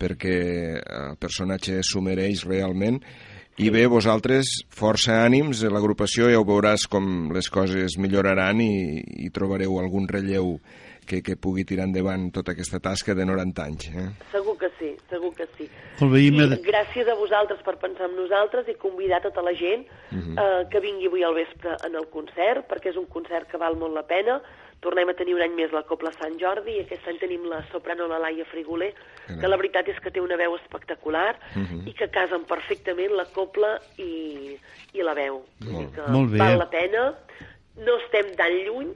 perquè 0.00 0.80
el 0.80 1.16
personatge 1.20 1.82
s'ho 1.84 2.00
mereix 2.00 2.46
realment. 2.48 3.02
I 3.60 3.68
bé, 3.68 3.82
vosaltres, 3.92 4.48
força 4.72 5.18
ànims, 5.20 5.60
l'agrupació 5.68 6.30
ja 6.32 6.38
ho 6.40 6.46
veuràs 6.48 6.86
com 6.88 7.28
les 7.34 7.50
coses 7.52 7.98
milloraran 8.00 8.62
i, 8.64 9.02
i 9.26 9.28
trobareu 9.36 9.74
algun 9.76 10.06
relleu 10.08 10.54
que, 11.04 11.20
que 11.26 11.36
pugui 11.36 11.66
tirar 11.68 11.84
endavant 11.88 12.30
tota 12.32 12.54
aquesta 12.54 12.80
tasca 12.80 13.12
de 13.18 13.26
90 13.28 13.66
anys. 13.66 13.90
Eh? 13.92 14.06
Segur 14.32 14.54
que 14.62 14.70
sí, 14.78 14.94
segur 15.12 15.34
que 15.36 15.44
sí. 15.58 15.68
Molt 16.00 16.14
bé. 16.14 16.22
I 16.24 16.58
gràcies 16.64 17.10
a 17.12 17.18
vosaltres 17.18 17.60
per 17.66 17.76
pensar 17.82 18.08
en 18.08 18.16
nosaltres 18.16 18.70
i 18.72 18.78
convidar 18.80 19.20
tota 19.26 19.44
la 19.44 19.52
gent 19.58 19.84
eh, 19.84 20.64
que 20.72 20.80
vingui 20.80 21.10
avui 21.12 21.26
al 21.26 21.36
vespre 21.36 21.76
en 21.84 22.00
el 22.00 22.08
concert, 22.14 22.64
perquè 22.70 22.94
és 22.94 23.00
un 23.00 23.10
concert 23.12 23.50
que 23.50 23.60
val 23.60 23.76
molt 23.76 23.98
la 23.98 24.06
pena. 24.08 24.40
Tornem 24.80 25.10
a 25.12 25.14
tenir 25.14 25.34
un 25.36 25.42
any 25.44 25.52
més 25.58 25.72
la 25.76 25.82
Copla 25.84 26.08
Sant 26.16 26.38
Jordi 26.40 26.78
i 26.78 26.80
aquest 26.86 27.04
any 27.10 27.18
tenim 27.20 27.42
la 27.50 27.58
soprano 27.68 28.06
la 28.08 28.18
Laia 28.22 28.46
Frigoler, 28.48 28.94
que 29.28 29.48
la 29.50 29.58
veritat 29.60 29.88
és 29.92 29.98
que 30.00 30.10
té 30.10 30.22
una 30.24 30.38
veu 30.40 30.54
espectacular 30.56 31.34
i 31.84 31.92
que 31.92 32.08
casen 32.08 32.46
perfectament 32.48 33.12
la 33.12 33.26
copla 33.34 33.74
i, 34.00 34.56
i 34.96 35.04
la 35.04 35.12
veu. 35.18 35.42
Vull 35.60 35.76
dir 35.84 35.90
que 35.98 36.06
Molt 36.14 36.32
bé. 36.32 36.38
val 36.40 36.56
la 36.62 36.70
pena. 36.72 37.04
No 37.84 37.98
estem 38.00 38.32
tan 38.40 38.56
lluny, 38.64 38.88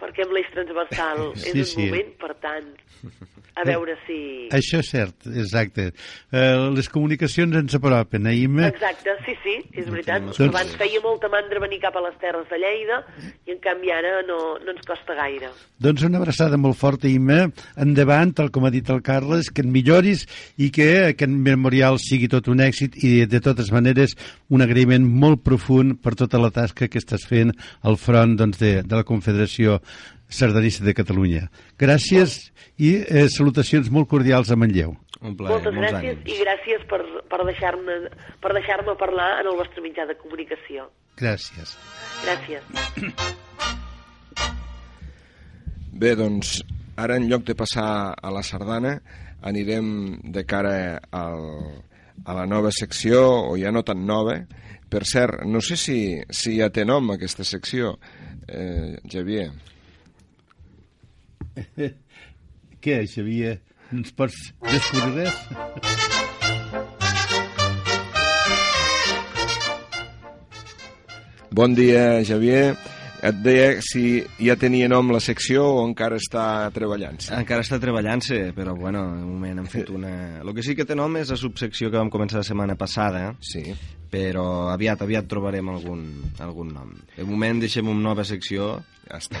perquè 0.00 0.26
amb 0.26 0.34
l'eix 0.34 0.50
transversal 0.54 1.30
Sí, 1.36 1.50
és 1.54 1.56
un 1.60 1.64
sí. 1.76 1.86
moment, 1.86 2.10
per 2.18 2.34
tant, 2.42 2.74
a 3.60 3.66
veure 3.68 3.96
si... 4.06 4.18
Això 4.56 4.80
és 4.82 4.90
cert, 4.90 5.28
exacte. 5.30 5.90
Eh, 6.32 6.56
les 6.76 6.88
comunicacions 6.92 7.54
ens 7.60 7.76
apropen, 7.78 8.26
eh, 8.30 8.36
Imma? 8.44 8.68
Exacte, 8.70 9.14
sí, 9.26 9.36
sí, 9.44 9.56
és 9.74 9.88
veritat. 9.90 10.24
Doncs- 10.26 10.40
Abans 10.48 10.74
feia 10.80 11.02
molta 11.04 11.30
mandra 11.32 11.62
venir 11.62 11.80
cap 11.82 11.96
a 11.96 12.04
les 12.06 12.16
Terres 12.22 12.48
de 12.50 12.58
Lleida 12.60 13.00
i 13.46 13.54
en 13.54 13.60
canvi 13.64 13.92
ara 13.94 14.20
no, 14.28 14.38
no 14.64 14.74
ens 14.74 14.86
costa 14.88 15.16
gaire. 15.18 15.52
Doncs 15.80 16.04
una 16.08 16.20
abraçada 16.20 16.58
molt 16.60 16.78
forta, 16.80 17.08
Imma. 17.10 17.46
Endavant, 17.80 18.34
tal 18.36 18.50
com 18.54 18.66
ha 18.66 18.72
dit 18.74 18.88
el 18.90 19.02
Carles, 19.06 19.50
que 19.54 19.64
et 19.64 19.70
milloris 19.70 20.26
i 20.60 20.70
que 20.74 20.90
aquest 21.12 21.30
memorial 21.30 22.00
sigui 22.02 22.28
tot 22.32 22.48
un 22.52 22.62
èxit 22.64 22.96
i, 23.04 23.26
de 23.30 23.40
totes 23.44 23.70
maneres, 23.74 24.16
un 24.50 24.64
agraïment 24.64 25.04
molt 25.04 25.44
profund 25.46 26.00
per 26.02 26.16
tota 26.18 26.40
la 26.40 26.52
tasca 26.54 26.88
que 26.90 27.00
estàs 27.00 27.26
fent 27.28 27.52
al 27.82 27.98
front 28.00 28.36
doncs, 28.40 28.58
de, 28.60 28.80
de 28.82 28.96
la 28.96 29.06
Confederació 29.06 29.80
Sardanista 30.30 30.84
de 30.86 30.94
Catalunya. 30.94 31.48
Gràcies 31.78 32.52
i 32.78 32.94
eh, 33.02 33.26
salutacions 33.28 33.90
molt 33.90 34.08
cordials 34.08 34.50
a 34.50 34.56
Manlleu. 34.56 34.94
Un 35.20 35.34
plaer, 35.36 35.52
Moltes 35.52 35.74
molts 35.76 35.90
gràcies 35.90 36.16
ànims. 36.16 36.30
i 36.32 36.38
gràcies 36.40 36.84
per, 36.88 37.00
per 37.28 37.42
deixar-me 37.44 37.96
per 38.40 38.54
deixar 38.56 38.78
parlar 38.96 39.28
en 39.42 39.50
el 39.50 39.58
vostre 39.58 39.82
mitjà 39.84 40.06
de 40.08 40.16
comunicació. 40.16 40.86
Gràcies. 41.20 41.74
Gràcies. 42.24 42.64
Bé, 45.92 46.14
doncs, 46.16 46.62
ara 46.96 47.18
en 47.20 47.26
lloc 47.28 47.44
de 47.44 47.54
passar 47.58 48.14
a 48.16 48.30
la 48.32 48.40
sardana, 48.46 48.94
anirem 49.44 49.90
de 50.32 50.44
cara 50.48 51.00
al, 51.12 51.44
a 52.24 52.36
la 52.38 52.46
nova 52.48 52.70
secció, 52.72 53.20
o 53.50 53.58
ja 53.60 53.72
no 53.74 53.82
tan 53.84 54.06
nova. 54.06 54.38
Per 54.90 55.04
cert, 55.04 55.44
no 55.44 55.60
sé 55.60 55.76
si, 55.76 55.98
si 56.32 56.56
ja 56.58 56.70
té 56.72 56.86
nom 56.88 57.12
aquesta 57.12 57.44
secció, 57.44 57.98
eh, 58.48 58.96
Javier. 59.04 59.50
Què, 62.84 63.00
Xavier? 63.10 63.58
No 63.90 64.00
ens 64.04 64.12
pots 64.16 64.36
descobrir 64.70 65.24
res? 65.24 66.50
Bon 71.50 71.74
dia, 71.74 72.22
Javier. 72.24 72.76
Et 73.20 73.36
deia 73.44 73.82
si 73.84 74.22
ja 74.40 74.54
tenia 74.56 74.86
nom 74.88 75.10
la 75.12 75.18
secció 75.20 75.66
o 75.74 75.80
encara 75.84 76.16
està 76.16 76.44
treballant-se. 76.72 77.34
Encara 77.36 77.60
està 77.60 77.76
treballant-se, 77.82 78.38
però 78.56 78.72
bueno, 78.78 79.02
de 79.18 79.26
moment 79.28 79.60
hem 79.60 79.66
fet 79.68 79.90
una... 79.92 80.12
El 80.40 80.54
que 80.56 80.64
sí 80.64 80.72
que 80.78 80.86
té 80.88 80.96
nom 80.96 81.18
és 81.20 81.28
la 81.28 81.36
subsecció 81.36 81.90
que 81.92 82.00
vam 82.00 82.08
començar 82.08 82.40
la 82.40 82.46
setmana 82.48 82.78
passada, 82.80 83.34
Sí. 83.44 83.74
però 84.10 84.70
aviat, 84.72 85.02
aviat 85.04 85.28
trobarem 85.28 85.68
algun, 85.68 86.06
algun 86.40 86.72
nom. 86.72 86.94
De 87.18 87.26
moment 87.28 87.60
deixem 87.60 87.92
una 87.92 88.00
nova 88.08 88.24
secció. 88.24 88.78
Ja 89.10 89.18
està. 89.18 89.40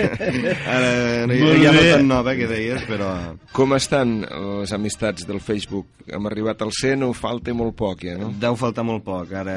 Ara, 0.74 1.26
no, 1.28 1.34
Molt 1.36 1.60
ja 1.60 1.72
no 1.74 1.80
bé. 1.82 1.90
tan 1.92 2.06
nova 2.08 2.32
que 2.38 2.46
deies, 2.48 2.84
però... 2.88 3.10
Com 3.52 3.74
estan 3.76 4.22
les 4.24 4.72
amistats 4.72 5.26
del 5.28 5.42
Facebook? 5.44 5.90
Hem 6.08 6.24
arribat 6.28 6.62
al 6.64 6.72
100 6.72 7.04
o 7.04 7.12
falta 7.16 7.52
molt 7.56 7.76
poc, 7.76 8.06
ja, 8.08 8.16
no? 8.20 8.30
Deu 8.40 8.56
faltar 8.60 8.84
molt 8.88 9.04
poc, 9.04 9.32
ara, 9.36 9.56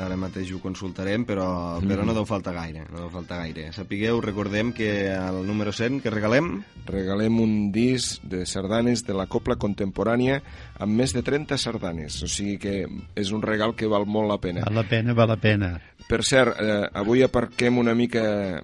ara 0.00 0.16
mateix 0.20 0.50
ho 0.52 0.60
consultarem, 0.64 1.26
però, 1.28 1.46
però 1.84 2.06
no 2.08 2.16
deu 2.16 2.24
faltar 2.28 2.54
gaire, 2.56 2.86
no 2.88 3.04
deu 3.04 3.12
faltar 3.12 3.42
gaire. 3.44 3.68
Sapigueu, 3.76 4.20
recordem 4.24 4.72
que 4.76 4.90
el 5.12 5.42
número 5.46 5.72
100 5.72 6.00
que 6.04 6.12
regalem, 6.12 6.62
Regalem 6.82 7.36
un 7.38 7.52
disc 7.70 8.24
de 8.26 8.40
sardanes 8.44 9.04
de 9.06 9.14
la 9.14 9.28
Copla 9.30 9.54
Contemporània 9.54 10.40
amb 10.82 10.98
més 10.98 11.14
de 11.14 11.22
30 11.22 11.58
sardanes, 11.60 12.18
o 12.24 12.28
sigui 12.30 12.56
que 12.58 12.74
és 13.18 13.30
un 13.34 13.42
regal 13.44 13.76
que 13.78 13.90
val 13.90 14.06
molt 14.06 14.30
la 14.30 14.38
pena. 14.42 14.66
Val 14.66 14.80
la 14.82 14.88
pena, 14.88 15.14
val 15.14 15.30
la 15.30 15.38
pena. 15.40 15.70
Per 16.08 16.20
cert, 16.26 16.58
eh, 16.58 16.82
avui 16.98 17.22
aparquem 17.22 17.78
una 17.78 17.94
mica 17.94 18.24
eh, 18.58 18.62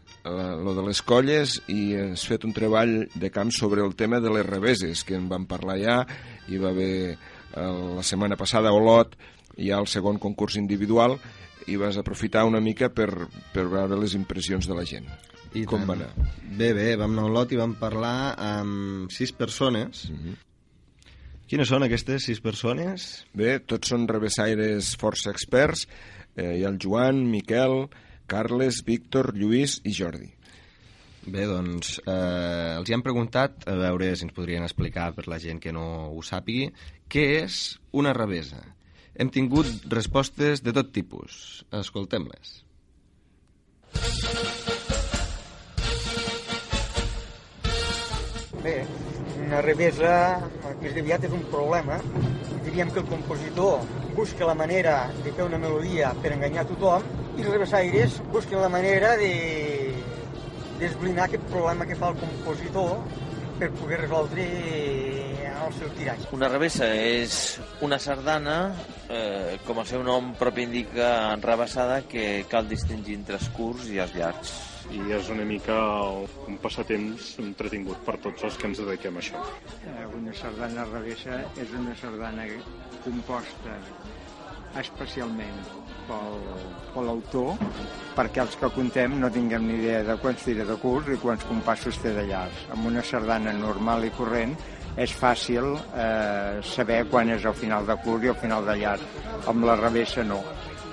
lo 0.59 0.75
de 0.75 0.85
les 0.89 1.01
colles 1.07 1.61
i 1.71 1.95
has 1.97 2.27
fet 2.27 2.45
un 2.49 2.55
treball 2.57 3.05
de 3.15 3.31
camp 3.31 3.53
sobre 3.55 3.85
el 3.87 3.95
tema 3.97 4.21
de 4.21 4.33
les 4.35 4.47
reveses, 4.47 5.05
que 5.07 5.17
en 5.17 5.29
vam 5.31 5.47
parlar 5.47 5.79
ja, 5.81 5.99
hi 6.49 6.59
va 6.59 6.73
haver 6.75 7.15
eh, 7.15 7.19
la 7.55 8.03
setmana 8.03 8.37
passada 8.37 8.73
a 8.73 8.77
Olot 8.77 9.15
ja 9.59 9.79
el 9.79 9.89
segon 9.91 10.21
concurs 10.23 10.59
individual 10.59 11.17
i 11.69 11.77
vas 11.77 11.99
aprofitar 12.01 12.47
una 12.49 12.61
mica 12.65 12.89
per, 12.95 13.11
per 13.53 13.67
veure 13.69 13.99
les 14.01 14.15
impressions 14.19 14.67
de 14.67 14.77
la 14.77 14.87
gent. 14.89 15.09
I 15.57 15.65
Com 15.69 15.85
tant. 15.85 15.89
va 15.89 15.97
anar? 15.97 16.29
Bé, 16.59 16.73
bé, 16.77 16.91
vam 17.01 17.15
anar 17.15 17.27
a 17.27 17.31
Olot 17.33 17.53
i 17.53 17.61
vam 17.61 17.75
parlar 17.81 18.35
amb 18.37 19.13
sis 19.13 19.33
persones. 19.33 20.09
Quines 21.49 21.71
són 21.73 21.81
aquestes 21.87 22.27
sis 22.29 22.43
persones? 22.45 23.05
Bé, 23.33 23.55
tots 23.65 23.89
són 23.89 24.03
revessaires 24.11 24.91
força 25.01 25.33
experts. 25.33 25.87
Eh, 26.37 26.59
hi 26.59 26.65
ha 26.67 26.69
el 26.69 26.77
Joan, 26.77 27.23
Miquel, 27.33 27.87
Carles, 28.29 28.83
Víctor, 28.85 29.31
Lluís 29.33 29.79
i 29.89 29.95
Jordi. 29.97 30.29
Bé, 31.25 31.47
doncs, 31.49 31.95
eh, 32.05 32.77
els 32.77 32.91
hi 32.91 32.97
han 32.97 33.05
preguntat, 33.07 33.65
a 33.65 33.79
veure 33.81 34.11
si 34.13 34.29
ens 34.29 34.37
podrien 34.37 34.67
explicar 34.67 35.09
per 35.17 35.25
la 35.33 35.41
gent 35.41 35.57
que 35.65 35.73
no 35.73 35.87
ho 36.13 36.21
sàpigui, 36.21 36.69
què 37.09 37.25
és 37.41 37.79
una 37.97 38.13
revesa. 38.13 38.61
Hem 39.17 39.33
tingut 39.33 39.89
respostes 39.89 40.61
de 40.61 40.77
tot 40.77 40.93
tipus. 40.93 41.65
Escoltem-les. 41.73 42.59
Bé, 48.61 48.83
una 49.49 49.63
revesa, 49.65 50.13
més 50.83 50.97
aviat 51.01 51.25
és 51.25 51.33
un 51.33 51.45
problema. 51.53 51.97
Diríem 52.67 52.91
que 52.93 53.01
el 53.01 53.09
compositor 53.09 53.81
busca 54.17 54.49
la 54.49 54.57
manera 54.59 54.99
de 55.25 55.33
fer 55.33 55.47
una 55.47 55.61
melodia 55.63 56.13
per 56.23 56.35
enganyar 56.35 56.67
tothom 56.69 57.05
i 57.39 57.45
els 57.45 57.53
revessaires 57.55 58.19
busquen 58.35 58.61
la 58.61 58.73
manera 58.73 59.15
de 59.21 59.33
d'esblinar 60.79 61.25
aquest 61.27 61.47
problema 61.51 61.87
que 61.87 61.97
fa 61.99 62.13
el 62.13 62.19
compositor 62.21 63.01
per 63.59 63.73
poder 63.81 63.99
resoldre 64.05 64.45
el 65.69 65.75
seu 65.75 65.91
tiratge. 65.97 66.29
Una 66.37 66.49
revessa 66.53 66.87
és 66.95 67.59
una 67.83 67.99
sardana, 67.99 68.59
eh, 69.11 69.59
com 69.67 69.83
el 69.83 69.89
seu 69.91 70.05
nom 70.07 70.33
propi 70.39 70.69
indica, 70.69 71.33
enrabassada, 71.35 72.03
que 72.07 72.45
cal 72.51 72.71
distingir 72.71 73.19
entre 73.19 73.41
els 73.41 73.49
curts 73.57 73.91
i 73.91 73.99
els 74.05 74.15
llargs. 74.15 74.55
I 74.95 75.03
és 75.13 75.29
una 75.33 75.45
mica 75.49 75.77
un 76.49 76.57
passatemps 76.63 77.35
entretingut 77.43 78.01
per 78.07 78.17
tots 78.25 78.47
els 78.49 78.57
que 78.57 78.71
ens 78.71 78.81
dediquem 78.81 79.19
a 79.19 79.23
això. 79.25 79.43
Eh, 79.85 80.07
Una 80.19 80.35
sardana 80.35 80.87
revessa 80.89 81.43
és 81.61 81.75
una 81.77 81.95
sardana 82.01 82.47
composta 83.05 83.77
especialment 84.79 85.61
pel, 86.09 86.41
per 86.95 87.05
l'autor 87.05 87.61
perquè 88.17 88.43
els 88.45 88.57
que 88.61 88.71
contem 88.75 89.17
no 89.21 89.31
tinguem 89.33 89.65
ni 89.67 89.79
idea 89.79 90.03
de 90.07 90.17
quants 90.23 90.45
tira 90.45 90.67
de 90.69 90.77
curs 90.83 91.09
i 91.13 91.19
quants 91.21 91.45
compassos 91.49 92.01
té 92.03 92.13
de 92.17 92.27
llargs. 92.29 92.67
Amb 92.75 92.91
una 92.91 93.05
sardana 93.05 93.55
normal 93.57 94.09
i 94.09 94.13
corrent 94.17 94.57
és 94.99 95.13
fàcil 95.15 95.75
eh, 95.95 96.59
saber 96.67 97.05
quan 97.11 97.31
és 97.31 97.45
el 97.47 97.55
final 97.55 97.87
de 97.87 97.97
curs 98.05 98.25
i 98.25 98.33
el 98.33 98.41
final 98.41 98.67
de 98.67 98.79
llarg. 98.81 99.21
Amb 99.47 99.69
la 99.69 99.77
revessa 99.79 100.25
no. 100.27 100.41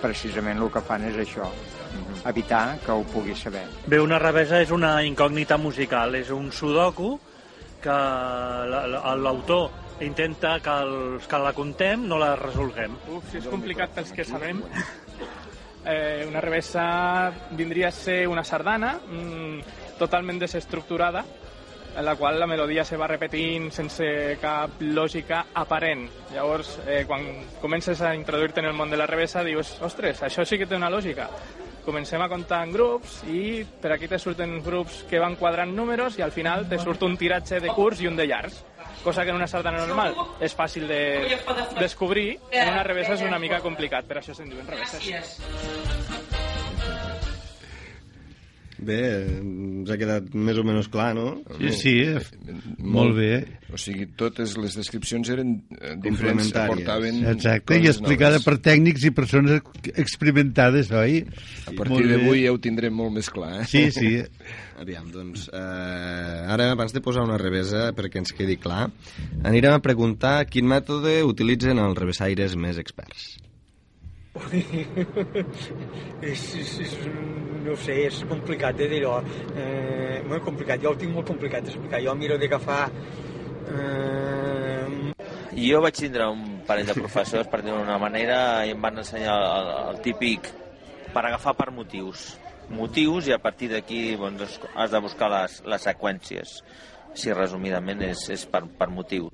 Precisament 0.01 0.61
el 0.61 0.69
que 0.69 0.83
fan 0.85 1.07
és 1.07 1.17
això, 1.23 1.47
evitar 2.25 2.79
que 2.85 2.91
ho 2.91 3.03
pugui 3.03 3.35
saber. 3.35 3.65
Bé, 3.87 3.99
una 3.99 4.19
revesa 4.19 4.61
és 4.61 4.71
una 4.71 4.97
incògnita 5.05 5.57
musical, 5.57 6.15
és 6.15 6.29
un 6.31 6.51
sudoku 6.51 7.19
que 7.81 7.89
la- 7.89 8.87
la- 8.87 9.15
l'autor 9.15 9.69
intenta 10.01 10.59
que, 10.59 10.69
els, 10.69 11.27
que 11.27 11.37
la 11.39 11.53
contem 11.53 12.07
no 12.07 12.17
la 12.19 12.35
resolguem. 12.35 12.97
Uf, 13.13 13.29
si 13.31 13.37
és 13.37 13.47
complicat 13.47 13.91
pels 13.95 14.11
que 14.11 14.25
sabem. 14.25 14.63
eh, 15.85 16.25
una 16.27 16.41
revessa 16.41 17.31
vindria 17.51 17.89
a 17.89 17.91
ser 17.91 18.27
una 18.27 18.43
sardana 18.43 18.95
mm, 19.07 19.59
totalment 19.99 20.39
desestructurada, 20.39 21.23
en 21.95 22.03
la 22.03 22.15
qual 22.17 22.37
la 22.39 22.47
melodia 22.47 22.83
se 22.83 22.97
va 22.97 23.07
repetint 23.07 23.69
sense 23.71 24.37
cap 24.41 24.81
lògica 24.81 25.45
aparent. 25.53 26.09
Llavors, 26.33 26.79
eh, 26.87 27.05
quan 27.07 27.21
comences 27.61 28.01
a 28.01 28.13
introduir-te 28.15 28.59
en 28.59 28.65
el 28.65 28.73
món 28.73 28.89
de 28.89 28.97
la 28.97 29.05
revessa, 29.07 29.43
dius, 29.43 29.77
ostres, 29.81 30.21
això 30.23 30.43
sí 30.43 30.57
que 30.57 30.65
té 30.67 30.75
una 30.75 30.89
lògica. 30.89 31.29
Comencem 31.85 32.21
a 32.21 32.29
comptar 32.29 32.63
en 32.65 32.71
grups 32.73 33.19
i 33.29 33.61
per 33.81 33.93
aquí 33.93 34.09
te 34.09 34.17
surten 34.19 34.57
grups 34.65 35.03
que 35.09 35.21
van 35.21 35.37
quadrant 35.37 35.75
números 35.77 36.17
i 36.17 36.25
al 36.25 36.33
final 36.33 36.65
te 36.69 36.79
surt 36.81 37.03
un 37.05 37.17
tiratge 37.17 37.61
de 37.61 37.73
curts 37.75 38.01
i 38.01 38.09
un 38.09 38.17
de 38.17 38.25
llargs 38.25 38.63
cosa 39.05 39.23
que 39.23 39.29
en 39.29 39.35
una 39.35 39.47
sardana 39.47 39.85
normal 39.85 40.15
és 40.41 40.55
fàcil 40.57 40.87
de 40.89 41.01
descobrir, 41.77 42.39
en 42.49 42.73
una 42.73 42.83
revessa 42.83 43.13
és 43.13 43.25
una 43.27 43.37
mica 43.39 43.61
complicat, 43.61 44.09
per 44.09 44.17
això 44.23 44.33
se'n 44.33 44.49
diuen 44.49 44.65
revesses. 44.65 46.33
Bé, 48.75 48.97
ens 49.39 49.89
ha 49.91 49.95
quedat 49.95 50.33
més 50.35 50.57
o 50.59 50.63
menys 50.67 50.89
clar, 50.91 51.13
no? 51.15 51.37
Sí, 51.61 51.71
sí, 51.77 51.93
molt 52.83 53.15
bé. 53.15 53.29
O 53.71 53.79
sigui, 53.79 54.07
totes 54.19 54.57
les 54.59 54.75
descripcions 54.75 55.29
eren 55.31 55.53
eh, 55.77 55.93
diferents, 55.95 56.49
Complementàries. 56.51 56.65
aportaven... 56.65 57.21
Exacte, 57.31 57.79
i 57.79 57.87
explicada 57.91 58.39
noves. 58.41 58.47
per 58.49 58.57
tècnics 58.67 59.07
i 59.07 59.13
persones 59.15 59.63
experimentades, 59.95 60.91
oi? 60.91 61.21
A 61.65 61.71
Molt 61.71 61.81
partir 61.85 62.09
d'avui 62.11 62.43
ja 62.43 62.51
ho 62.51 62.59
tindrem 62.61 62.95
molt 62.99 63.15
més 63.15 63.31
clar, 63.31 63.61
eh? 63.61 63.69
Sí, 63.71 63.85
sí. 63.95 64.11
Aviam, 64.83 65.07
doncs, 65.13 65.47
eh, 65.55 66.51
ara 66.51 66.67
abans 66.75 66.91
de 66.91 66.99
posar 67.03 67.23
una 67.23 67.39
revesa 67.39 67.87
perquè 67.95 68.19
ens 68.19 68.35
quedi 68.35 68.59
clar, 68.59 68.89
anirem 69.47 69.77
a 69.77 69.83
preguntar 69.83 70.41
quin 70.51 70.67
mètode 70.67 71.21
utilitzen 71.23 71.79
els 71.79 71.95
revessaires 71.95 72.59
més 72.59 72.81
experts. 72.81 73.37
és, 76.31 76.41
és, 76.59 76.73
és, 76.85 76.95
no 77.65 77.75
sé, 77.79 77.95
és 78.09 78.19
complicat 78.29 78.75
de 78.77 78.89
dir-ho. 78.91 79.17
Eh, 79.55 80.19
molt 80.27 80.43
complicat, 80.45 80.81
jo 80.83 80.91
ho 80.91 80.99
tinc 80.99 81.15
molt 81.15 81.31
complicat 81.31 81.67
d'explicar. 81.67 82.03
Jo 82.03 82.15
miro 82.19 82.39
d'agafar... 82.41 82.83
Eh, 83.65 84.35
Jo 85.55 85.79
vaig 85.79 85.95
tindre 85.95 86.25
un 86.27 86.41
parell 86.67 86.89
de 86.89 86.93
professors, 86.97 87.47
per 87.47 87.61
dir-ho 87.63 87.77
d'una 87.79 87.95
manera, 88.01 88.65
i 88.67 88.73
em 88.75 88.81
van 88.83 88.99
ensenyar 88.99 89.35
el, 89.39 89.69
el 89.93 90.01
típic 90.03 90.49
per 91.13 91.23
agafar 91.23 91.55
per 91.55 91.69
motius. 91.71 92.33
Motius 92.75 93.29
i 93.29 93.33
a 93.35 93.39
partir 93.39 93.69
d'aquí 93.71 94.01
doncs, 94.19 94.59
has 94.75 94.91
de 94.91 94.99
buscar 94.99 95.29
les, 95.31 95.61
les 95.63 95.87
seqüències. 95.87 96.57
Si 97.15 97.31
resumidament 97.31 98.03
és, 98.09 98.27
és 98.35 98.43
per, 98.51 98.65
per 98.67 98.89
motiu. 98.91 99.29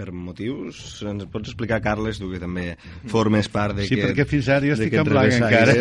Per 0.00 0.14
motius, 0.16 0.78
ens 1.04 1.26
pots 1.28 1.50
explicar, 1.50 1.76
Carles, 1.84 2.16
tu 2.16 2.30
que 2.30 2.38
també 2.40 2.70
formes 3.12 3.50
part 3.52 3.76
de 3.76 3.84
Sí, 3.84 3.98
perquè 4.00 4.24
fins 4.28 4.46
ara 4.48 4.64
jo 4.64 4.72
estic 4.72 4.94
en 4.96 5.04
blanc 5.04 5.34
encara. 5.36 5.74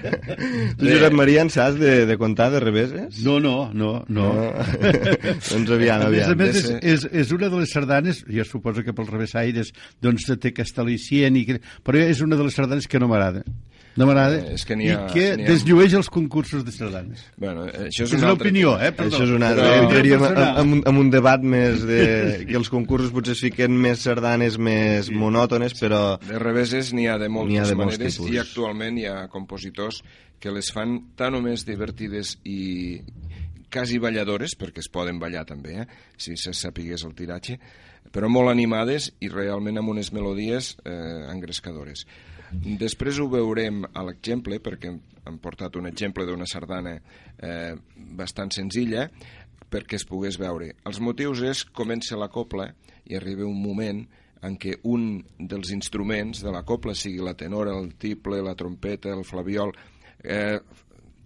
tu, 0.80 0.88
Josep 0.88 1.14
Maria, 1.14 1.44
en 1.46 1.52
saps 1.54 1.78
de, 1.78 1.92
de 2.10 2.16
comptar 2.18 2.48
de 2.56 2.64
reveses? 2.64 3.20
No, 3.22 3.36
no, 3.38 3.70
no. 3.70 3.92
no. 4.10 4.26
doncs 5.52 5.70
aviam, 5.76 6.02
A 6.02 6.10
més 6.10 6.26
aviam. 6.26 6.34
a 6.34 6.40
més, 6.40 6.58
és, 6.58 6.72
és, 6.82 7.06
és 7.22 7.32
una 7.36 7.52
de 7.52 7.62
les 7.62 7.76
sardanes, 7.78 8.24
jo 8.26 8.48
suposo 8.50 8.82
que 8.82 8.96
pels 8.96 9.14
revessaires 9.14 9.70
doncs 10.02 10.26
té 10.42 10.50
aquest 10.50 10.82
al·licient, 10.82 11.38
i 11.38 11.60
però 11.86 12.02
és 12.02 12.26
una 12.26 12.34
de 12.34 12.48
les 12.48 12.58
sardanes 12.58 12.90
que 12.90 12.98
no 12.98 13.12
m'agrada. 13.12 13.46
No 13.96 14.04
m'agrada. 14.04 14.36
Eh, 14.36 14.54
és 14.54 14.64
que 14.68 14.74
ha- 14.74 14.78
I 14.82 15.12
que 15.12 15.26
ha- 15.32 15.36
desllueix 15.48 15.94
els 15.96 16.10
concursos 16.12 16.64
de 16.66 16.72
sardanes. 16.72 17.22
Bueno, 17.36 17.64
eh, 17.66 17.88
això 17.88 18.04
és, 18.04 18.10
És 18.10 18.12
un 18.12 18.18
una 18.24 18.28
altre 18.34 18.48
opinió, 18.50 18.74
eh? 18.80 18.92
Perdó. 18.92 19.16
Això 19.16 19.24
és 19.24 19.30
una 19.30 19.48
altra. 19.48 19.64
Però- 19.70 19.82
Entraríem 19.86 20.24
en, 20.86 20.96
un- 20.98 21.10
debat 21.10 21.40
més 21.42 21.82
de... 21.86 22.44
que 22.48 22.56
els 22.56 22.68
concursos 22.68 23.10
potser 23.10 23.32
es 23.32 23.40
fiquen 23.40 23.72
més 23.72 24.00
sardanes 24.04 24.58
més 24.58 25.08
monòtones, 25.10 25.72
però... 25.80 26.18
De 26.20 26.38
reveses 26.38 26.92
n'hi 26.92 27.06
ha 27.08 27.16
de 27.18 27.28
moltes 27.32 27.64
ha 27.64 27.70
de 27.72 27.74
maneres 27.74 28.16
tipus. 28.18 28.30
i 28.30 28.38
actualment 28.38 28.98
hi 28.98 29.06
ha 29.06 29.28
compositors 29.32 30.02
que 30.38 30.52
les 30.52 30.68
fan 30.70 31.14
tan 31.16 31.34
o 31.34 31.40
més 31.40 31.64
divertides 31.64 32.36
i 32.44 33.00
quasi 33.72 33.98
balladores, 33.98 34.54
perquè 34.58 34.78
es 34.84 34.88
poden 34.92 35.18
ballar 35.18 35.44
també, 35.48 35.80
eh? 35.82 35.86
si 36.16 36.36
se 36.36 36.52
sapigués 36.54 37.02
el 37.04 37.14
tiratge, 37.16 37.58
però 38.12 38.28
molt 38.30 38.48
animades 38.52 39.10
i 39.20 39.28
realment 39.28 39.78
amb 39.80 39.88
unes 39.90 40.12
melodies 40.14 40.76
eh, 40.84 41.26
engrescadores. 41.32 42.06
Després 42.52 43.18
ho 43.18 43.28
veurem 43.28 43.84
a 43.92 44.02
l'exemple, 44.06 44.58
perquè 44.62 44.88
hem- 44.92 45.38
portat 45.42 45.74
un 45.76 45.86
exemple 45.86 46.24
d'una 46.24 46.46
sardana 46.46 47.00
eh, 47.42 47.74
bastant 47.96 48.50
senzilla, 48.54 49.08
perquè 49.70 49.94
es 49.98 50.04
pogués 50.06 50.38
veure. 50.38 50.74
Els 50.86 51.00
motius 51.00 51.40
és 51.42 51.64
comença 51.64 52.16
la 52.16 52.28
copla 52.28 52.68
i 53.06 53.16
arriba 53.16 53.44
un 53.44 53.60
moment 53.60 54.04
en 54.46 54.54
què 54.56 54.76
un 54.84 55.24
dels 55.38 55.72
instruments 55.74 56.42
de 56.44 56.52
la 56.52 56.62
copla, 56.62 56.94
sigui 56.94 57.18
la 57.24 57.34
tenora, 57.34 57.72
el 57.76 57.94
tiple, 57.98 58.40
la 58.42 58.54
trompeta, 58.54 59.10
el 59.10 59.24
flabiol, 59.24 59.72
eh, 60.22 60.60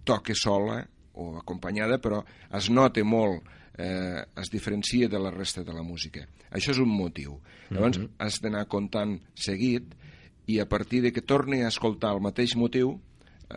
toque 0.03 0.33
sola 0.33 0.79
o 1.13 1.37
acompanyada, 1.37 1.99
però 2.01 2.23
es 2.57 2.69
nota 2.71 3.03
molt, 3.03 3.43
eh, 3.77 4.23
es 4.41 4.49
diferencia 4.49 5.07
de 5.07 5.19
la 5.19 5.29
resta 5.29 5.61
de 5.63 5.73
la 5.73 5.83
música. 5.83 6.25
Això 6.51 6.71
és 6.71 6.79
un 6.79 6.89
motiu. 6.89 7.37
Llavors, 7.69 7.99
Mhm. 7.99 8.09
has 8.17 8.41
d'anar 8.41 8.65
comptant 8.67 9.19
seguit 9.35 9.93
i 10.51 10.59
a 10.59 10.67
partir 10.67 11.01
de 11.05 11.13
que 11.15 11.23
torni 11.23 11.61
a 11.63 11.71
escoltar 11.71 12.11
el 12.15 12.21
mateix 12.23 12.55
motiu, 12.59 12.97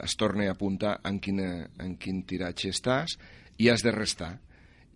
es 0.03 0.17
torna 0.19 0.49
a 0.49 0.55
apuntar 0.55 0.99
en, 1.07 1.21
quina, 1.23 1.69
en 1.83 1.97
quin 2.01 2.23
tiratge 2.29 2.73
estàs 2.75 3.17
i 3.59 3.71
has 3.71 3.85
de 3.85 3.93
restar. 3.95 4.35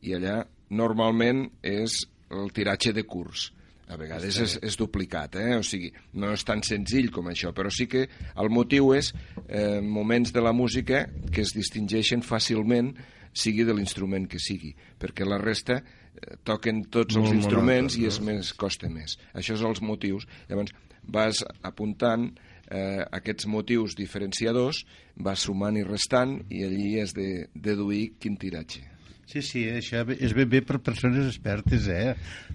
I 0.03 0.15
allà 0.19 0.41
normalment 0.71 1.47
és 1.63 2.03
el 2.35 2.53
tiratge 2.55 2.93
de 2.95 3.07
curs. 3.09 3.53
A 3.89 3.97
vegades 3.97 4.37
és, 4.37 4.59
és 4.61 4.75
duplicat, 4.77 5.39
eh? 5.41 5.55
o 5.57 5.63
sigui, 5.65 5.89
no 6.21 6.35
és 6.37 6.43
tan 6.45 6.61
senzill 6.67 7.09
com 7.09 7.31
això, 7.31 7.55
però 7.57 7.71
sí 7.73 7.87
que 7.89 8.03
el 8.37 8.51
motiu 8.53 8.91
és 8.93 9.15
eh, 9.47 9.81
moments 9.81 10.35
de 10.35 10.43
la 10.45 10.53
música 10.53 11.07
que 11.33 11.41
es 11.41 11.55
distingeixen 11.57 12.21
fàcilment 12.21 12.93
sigui 13.33 13.65
de 13.65 13.73
l'instrument 13.73 14.27
que 14.29 14.41
sigui, 14.43 14.75
perquè 15.01 15.25
la 15.25 15.39
resta 15.41 15.79
eh, 15.81 16.37
toquen 16.45 16.85
tots 16.93 17.17
els 17.17 17.31
Molt 17.31 17.39
instruments 17.41 17.97
monòton, 17.97 18.05
i 18.05 18.13
és 18.13 18.21
no? 18.21 18.29
més, 18.29 18.53
costa 18.61 18.93
més. 18.93 19.17
Això 19.33 19.57
és 19.57 19.65
els 19.65 19.81
motius. 19.81 20.29
Llavors, 20.51 20.77
vas 21.09 21.41
apuntant 21.67 22.29
eh, 22.71 23.01
aquests 23.17 23.49
motius 23.49 23.97
diferenciadors, 23.99 24.85
vas 25.17 25.41
sumant 25.49 25.77
i 25.81 25.83
restant 25.89 26.39
i 26.53 26.63
allí 26.69 26.99
has 27.01 27.15
de 27.17 27.49
deduir 27.55 28.13
quin 28.21 28.37
tiratge. 28.39 28.85
Sí, 29.29 29.43
sí, 29.45 29.67
això 29.69 30.07
és 30.17 30.33
ben 30.33 30.49
bé 30.49 30.63
per 30.65 30.79
persones 30.81 31.27
expertes, 31.29 31.85
eh? 31.93 32.15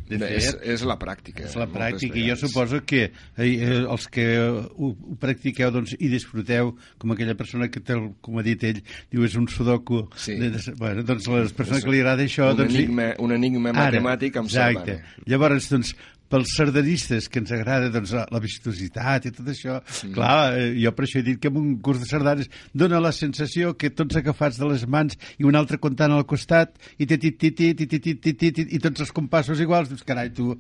De 0.10 0.18
fet, 0.18 0.32
és, 0.40 0.48
és 0.74 0.82
la 0.90 0.96
pràctica. 0.98 1.44
És 1.46 1.54
la 1.54 1.68
pràctica, 1.70 2.18
i 2.18 2.24
jo 2.32 2.34
suposo 2.42 2.80
que 2.82 3.04
eh, 3.12 3.46
eh, 3.46 3.84
els 3.84 4.08
que 4.10 4.26
ho, 4.42 4.64
ho 4.90 5.18
practiqueu 5.22 5.70
doncs, 5.76 5.94
i 6.02 6.10
disfruteu, 6.10 6.72
com 6.98 7.14
aquella 7.14 7.36
persona 7.38 7.68
que, 7.70 7.78
té, 7.86 7.94
com 8.26 8.40
ha 8.42 8.46
dit 8.48 8.66
ell, 8.66 8.82
diu 9.14 9.22
és 9.28 9.38
un 9.38 9.46
sudoku, 9.54 10.08
Sí. 10.18 10.40
de, 10.42 10.50
de, 10.56 10.64
bueno, 10.82 11.06
doncs 11.06 11.30
les 11.30 11.54
persones 11.54 11.84
És 11.84 11.86
que 11.86 11.94
li 11.94 12.02
agrada 12.02 12.26
això... 12.26 12.50
un 12.56 12.64
doncs, 12.64 12.74
enigma- 12.74 13.14
un 13.22 13.38
enigma 13.38 13.76
matemàtic 13.78 14.42
amb 14.42 14.50
exacte. 14.50 14.98
Llavors, 15.30 15.70
doncs, 15.70 15.94
pels 16.34 16.56
sardanistes 16.58 17.30
que 17.30 17.44
ens 17.44 17.54
agrada 17.54 17.92
doncs, 17.94 18.16
la, 18.18 18.42
vistositat 18.44 19.30
i 19.30 19.34
tot 19.36 19.52
això, 19.54 19.78
Mm. 19.84 20.14
clar, 20.16 20.58
eh, 20.58 20.72
jo 20.82 20.92
per 20.98 21.06
això 21.06 21.20
he 21.22 21.26
dit 21.28 21.40
que 21.40 21.52
en 21.52 21.58
un 21.62 21.76
curs 21.86 22.02
de 22.02 22.10
sardanes 22.10 22.50
dona 22.74 23.00
la 23.04 23.12
sensació 23.14 23.76
que 23.78 23.92
tots 23.94 24.18
agafats 24.18 24.58
de 24.58 24.66
les 24.72 24.88
mans 24.88 25.18
i 25.38 25.46
un 25.46 25.56
altre 25.56 25.78
comptant 25.78 26.12
al 26.12 26.26
costat 26.26 26.74
i 26.98 27.06
ti, 27.06 27.18
ti, 27.18 27.32
ti, 27.32 27.52
ti, 27.52 27.74
ti, 27.76 27.86
ti, 27.86 28.00
ti, 28.00 28.16
ti, 28.16 28.34
ti, 28.34 28.52
ti, 28.52 28.68
i 28.74 28.80
tots 28.82 29.06
els 29.06 29.12
compassos 29.14 29.62
iguals, 29.62 29.90
dius, 29.94 30.04
carai, 30.04 30.32
tu, 30.34 30.56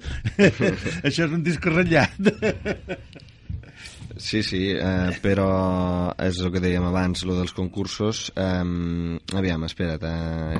això 1.07 1.25
és 1.25 1.31
un 1.33 1.43
disc 1.43 1.65
ratllat. 1.65 2.13
Sí, 4.17 4.43
sí, 4.45 4.69
eh, 4.77 5.09
però 5.23 6.13
és 6.21 6.37
el 6.43 6.51
que 6.53 6.61
dèiem 6.61 6.85
abans, 6.85 7.23
lo 7.25 7.33
dels 7.39 7.53
concursos. 7.57 8.27
Eh, 8.37 8.65
aviam, 9.33 9.65
espera't, 9.65 10.03
eh, 10.05 10.59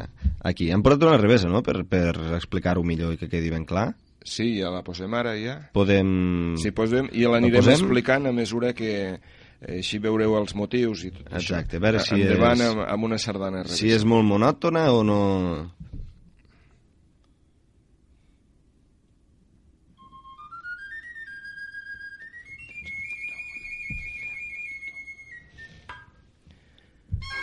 aquí. 0.50 0.72
Hem 0.74 0.82
portat 0.82 1.06
una 1.06 1.20
revesa, 1.22 1.52
no?, 1.52 1.62
per, 1.62 1.84
per 1.86 2.16
explicar-ho 2.40 2.84
millor 2.84 3.14
i 3.14 3.22
que 3.22 3.30
quedi 3.30 3.54
ben 3.54 3.68
clar. 3.70 3.92
Sí, 4.24 4.46
ja 4.60 4.70
la 4.72 4.82
posem 4.88 5.14
ara, 5.20 5.34
ja. 5.36 5.58
Podem... 5.76 6.56
Sí, 6.62 6.72
posem, 6.72 7.10
i 7.12 7.26
La 7.28 7.34
l'anirem 7.36 7.60
posem? 7.60 7.76
explicant 7.82 8.28
a 8.30 8.32
mesura 8.32 8.72
que 8.74 8.92
eh, 9.14 9.78
així 9.80 10.00
veureu 10.00 10.38
els 10.40 10.56
motius 10.56 11.04
i 11.04 11.12
tot 11.12 11.28
Exacte, 11.36 11.76
això. 11.76 11.82
a 11.82 11.86
veure 11.88 12.04
si 12.06 12.16
Endavant 12.22 12.62
és- 12.64 12.70
amb, 12.72 12.86
amb 12.88 13.10
una 13.12 13.20
sardana 13.20 13.66
Si 13.68 13.92
és 13.92 14.06
molt 14.08 14.24
monòtona 14.30 14.86
o 14.96 15.04
no... 15.04 15.20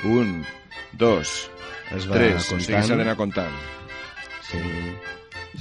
Un, 0.05 0.45
dos, 0.97 1.51
Es 1.93 2.07
va 2.09 2.15
tres, 2.17 2.47
o 2.53 2.59
sigui, 2.61 2.65
comptant. 2.65 2.87
s'ha 2.89 2.97
d'anar 3.01 3.17
comptant. 3.19 3.57
Cinc, 4.49 5.09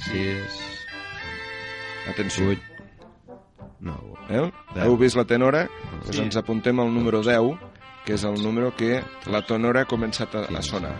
sis... 0.06 0.60
Atenció. 2.10 2.46
Vuit, 2.46 2.62
nou... 3.80 4.14
Heu? 4.28 4.48
Deu. 4.74 4.82
Heu 4.84 4.96
vist 5.00 5.16
la 5.18 5.24
tenora? 5.24 5.64
Doncs 6.04 6.16
Sí. 6.16 6.22
ens 6.22 6.36
apuntem 6.36 6.78
al 6.80 6.90
número 6.94 7.22
10, 7.22 7.56
que 8.06 8.14
és 8.14 8.24
el 8.24 8.36
número 8.42 8.74
que 8.76 9.02
la 9.26 9.42
tenora 9.46 9.82
ha 9.82 9.88
començat 9.90 10.34
a, 10.34 10.44
a 10.58 10.62
sonar. 10.62 10.94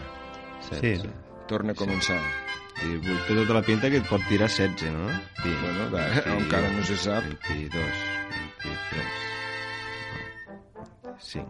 Sí. 0.68 0.96
sí. 1.02 1.10
Torna 1.48 1.72
a 1.72 1.78
començar. 1.78 2.20
I 2.80 2.94
té 3.26 3.34
tota 3.36 3.52
la 3.58 3.60
pinta 3.62 3.90
que 3.92 3.98
et 4.00 4.06
pot 4.08 4.22
tirar 4.28 4.48
16, 4.48 4.88
no? 4.94 5.08
20, 5.44 5.58
Bueno, 5.60 5.90
va, 5.92 6.04
encara 6.38 6.70
no 6.72 6.82
se 6.88 6.96
sap. 6.96 7.24
22, 7.48 7.74
23... 8.64 9.18
5. 11.18 11.46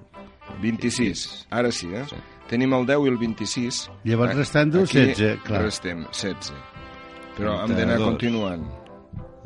26. 0.62 1.46
Ara 1.50 1.70
sí, 1.72 1.86
eh? 1.94 2.04
Sí. 2.10 2.16
Tenim 2.50 2.72
el 2.74 2.86
10 2.88 3.04
i 3.06 3.08
el 3.12 3.18
26. 3.20 3.78
Llavors, 4.04 4.32
A- 4.34 4.38
restant-ho, 4.40 4.82
aquí 4.82 4.98
16, 5.06 5.42
clar. 5.46 5.62
Restem 5.68 6.02
16. 6.10 6.52
Però 7.36 7.54
hem 7.62 7.76
d'anar 7.76 7.96
32. 8.00 8.08
continuant. 8.08 8.64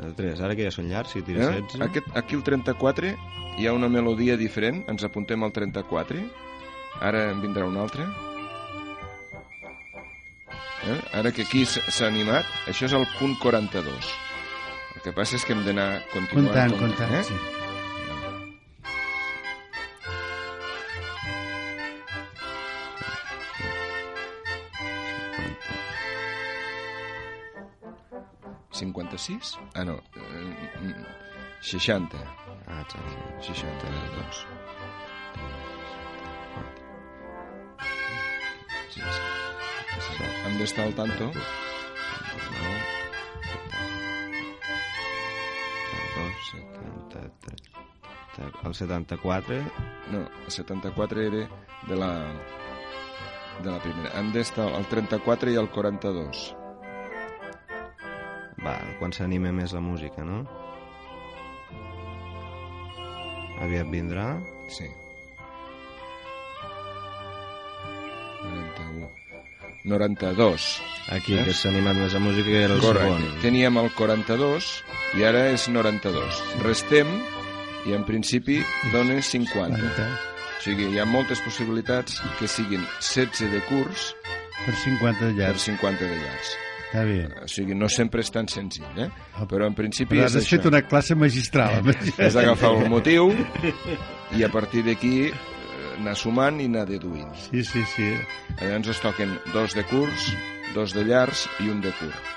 El 0.03 0.15
3, 0.19 0.41
ara 0.43 0.57
que 0.59 0.67
ja 0.67 0.73
són 0.75 0.89
llargs, 0.91 1.13
si 1.15 1.23
tira 1.23 1.51
Eh? 1.51 1.61
16... 1.63 1.83
Aquest, 1.87 2.09
aquí 2.19 2.35
el 2.35 2.43
34 2.43 3.13
hi 3.59 3.67
ha 3.69 3.73
una 3.77 3.89
melodia 3.89 4.37
diferent, 4.37 4.83
ens 4.91 5.05
apuntem 5.07 5.43
al 5.47 5.53
34, 5.55 6.23
ara 7.01 7.29
en 7.31 7.43
vindrà 7.45 7.67
un 7.69 7.77
altre. 7.79 8.07
Eh? 10.85 10.99
Ara 11.21 11.31
que 11.33 11.47
aquí 11.47 11.65
s'ha 11.65 12.09
animat, 12.09 12.49
això 12.69 12.89
és 12.91 12.97
el 12.97 13.07
punt 13.19 13.39
42. 13.43 14.11
El 14.97 15.05
que 15.07 15.13
passa 15.15 15.39
és 15.39 15.45
que 15.47 15.55
hem 15.55 15.63
d'anar 15.67 16.03
continuant. 16.13 16.51
Comptant, 16.51 16.79
comptant, 16.81 17.15
eh? 17.21 17.23
sí. 17.31 17.39
56? 29.25 29.59
Ah, 29.75 29.85
no. 29.85 29.95
eh, 30.17 30.71
mm, 30.81 31.05
60. 31.61 32.17
Ah, 32.67 32.83
exacte. 32.83 33.17
62. 33.41 34.47
Sí, 38.91 39.01
sí. 39.01 39.07
Sí, 40.01 40.25
Hem 40.47 40.59
d'estar 40.59 40.85
al 40.87 40.95
tanto. 40.95 41.31
El 48.65 48.75
74... 48.75 49.57
No, 50.11 50.29
el 50.45 50.51
74 50.51 51.21
era 51.21 51.49
de 51.87 51.97
la, 51.97 52.11
de 53.63 53.71
la 53.71 53.79
primera. 53.81 54.11
Hem 54.19 54.33
d'estar 54.33 54.69
al 54.75 54.87
34 54.91 55.53
i 55.55 55.57
al 55.57 55.71
42. 55.71 56.64
Quan 59.05 59.13
s'anima 59.13 59.51
més 59.53 59.75
la 59.77 59.83
música, 59.85 60.23
no? 60.25 60.39
Aviat 63.61 63.91
vindrà. 63.93 64.23
Sí. 64.73 64.87
91. 68.47 69.11
92. 69.93 70.71
Aquí, 71.19 71.37
que 71.37 71.53
s'ha 71.53 71.69
animat 71.75 72.01
més 72.01 72.17
la 72.17 72.25
música, 72.25 72.49
que 72.49 72.65
era 72.65 72.79
el 72.79 72.81
Correcte. 72.81 73.21
segon. 73.21 73.39
Teníem 73.45 73.77
el 73.85 73.93
42 73.93 74.73
i 75.21 75.29
ara 75.29 75.47
és 75.53 75.69
92. 75.69 76.41
Restem 76.65 77.13
i 77.85 77.93
en 77.93 78.09
principi 78.09 78.63
dona 78.89 79.21
50. 79.21 79.85
50. 79.85 80.13
O 80.49 80.63
sigui, 80.65 80.95
hi 80.95 80.97
ha 80.97 81.05
moltes 81.05 81.45
possibilitats 81.45 82.23
que 82.41 82.49
siguin 82.49 82.89
16 83.05 83.53
de 83.53 83.61
curs 83.69 84.15
Per 84.65 84.73
50 84.73 85.27
de 85.27 85.35
per 85.35 85.43
llargs. 85.43 85.69
50 85.69 86.09
de 86.09 86.23
llargs. 86.25 86.57
Està 86.95 87.03
bé. 87.09 87.23
O 87.43 87.49
sigui, 87.51 87.75
no 87.75 87.89
sempre 87.91 88.23
és 88.23 88.29
tan 88.31 88.47
senzill, 88.47 88.87
eh? 89.03 89.09
Però 89.51 89.67
en 89.67 89.75
principi 89.75 90.15
Però 90.15 90.29
és 90.29 90.37
has 90.37 90.45
això. 90.45 90.61
fet 90.61 90.69
una 90.71 90.81
classe 90.87 91.17
magistral. 91.19 91.89
És 92.23 92.37
agafar 92.39 92.71
el 92.77 92.87
motiu 92.93 93.33
i 94.39 94.45
a 94.47 94.51
partir 94.53 94.85
d'aquí 94.87 95.27
eh, 95.27 95.33
anar 95.99 96.15
sumant 96.15 96.61
i 96.63 96.69
anar 96.71 96.85
deduint. 96.87 97.33
Sí, 97.49 97.65
sí, 97.67 97.83
sí. 97.97 98.13
Llavors 98.61 98.93
es 98.95 99.03
toquen 99.03 99.35
dos 99.51 99.75
de 99.75 99.83
curs, 99.91 100.29
dos 100.77 100.95
de 100.95 101.03
llars 101.11 101.49
i 101.67 101.69
un 101.73 101.83
de 101.83 101.91
curt. 101.99 102.31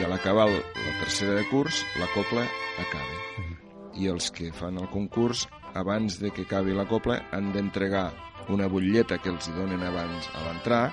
I 0.00 0.02
a 0.02 0.10
l'acabar 0.10 0.48
la 0.50 0.58
tercera 1.04 1.38
de 1.38 1.46
curs, 1.46 1.84
la 2.02 2.10
copla 2.10 2.42
acaba. 2.82 3.46
I 3.94 4.10
els 4.10 4.32
que 4.34 4.50
fan 4.50 4.82
el 4.82 4.90
concurs, 4.90 5.46
abans 5.78 6.18
de 6.18 6.34
que 6.34 6.48
acabi 6.50 6.74
la 6.74 6.88
copla, 6.90 7.28
han 7.30 7.52
d'entregar 7.54 8.08
una 8.50 8.66
butlleta 8.66 9.22
que 9.22 9.30
els 9.30 9.46
donen 9.54 9.86
abans 9.86 10.26
a 10.34 10.48
l'entrar 10.48 10.84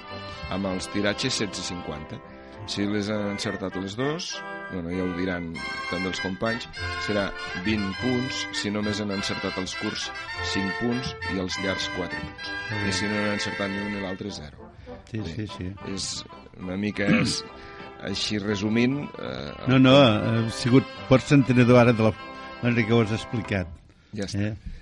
amb 0.53 0.69
els 0.69 0.85
tiratges 0.93 1.41
16,50. 1.41 2.36
Si 2.67 2.83
les 2.85 3.07
han 3.09 3.29
encertat 3.31 3.75
les 3.79 3.95
dos, 3.95 4.25
bueno, 4.73 4.91
ja 4.91 5.03
ho 5.05 5.11
diran 5.15 5.45
també 5.89 6.09
els 6.11 6.19
companys, 6.19 6.65
serà 7.05 7.29
20 7.65 7.93
punts, 8.01 8.41
si 8.59 8.71
només 8.73 8.99
han 9.01 9.13
encertat 9.15 9.55
els 9.61 9.75
curts 9.79 10.09
5 10.51 10.73
punts 10.81 11.13
i 11.33 11.39
els 11.39 11.55
llargs 11.63 11.87
4 11.95 12.19
punts. 12.19 12.51
I 12.89 12.91
si 12.97 13.07
no 13.07 13.21
han 13.21 13.37
encertat 13.37 13.71
ni 13.71 13.79
un 13.85 13.93
ni 13.95 14.03
l'altre, 14.03 14.33
0. 14.35 14.67
Sí, 15.07 15.23
sí, 15.31 15.47
sí. 15.55 15.69
És 15.93 16.09
una 16.59 16.75
mica 16.79 17.07
és, 17.21 17.39
així 18.03 18.41
resumint... 18.43 18.99
Eh, 19.15 19.53
No, 19.71 19.79
no, 19.79 19.95
ha 20.03 20.43
sigut 20.51 20.83
pots 21.07 21.31
entenedor 21.35 21.79
ara 21.85 21.95
de 21.95 22.09
la 22.09 22.11
manera 22.61 22.83
que 22.83 22.93
ho 22.93 22.99
has 23.05 23.15
explicat. 23.15 23.71
Ja 24.17 24.27
està. 24.27 24.51
Eh? 24.51 24.76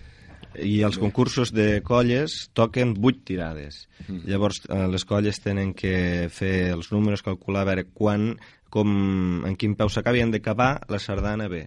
I 0.64 0.82
els 0.88 1.00
concursos 1.02 1.52
de 1.56 1.82
colles 1.86 2.50
toquen 2.58 2.96
8 2.96 3.24
tirades. 3.28 3.86
Mm. 4.08 4.26
Llavors, 4.30 4.62
eh, 4.70 4.86
les 4.92 5.06
colles 5.08 5.40
tenen 5.44 5.74
que 5.78 6.28
fer 6.34 6.72
els 6.76 6.92
números, 6.94 7.24
calcular, 7.26 7.66
a 7.66 7.70
veure 7.72 7.88
quan, 7.94 8.34
com, 8.70 8.92
en 9.48 9.56
quin 9.60 9.76
peu 9.80 9.90
s'acabi, 9.90 10.24
han 10.24 10.36
d'acabar 10.36 10.78
la 10.92 11.00
sardana 11.00 11.50
bé. 11.52 11.66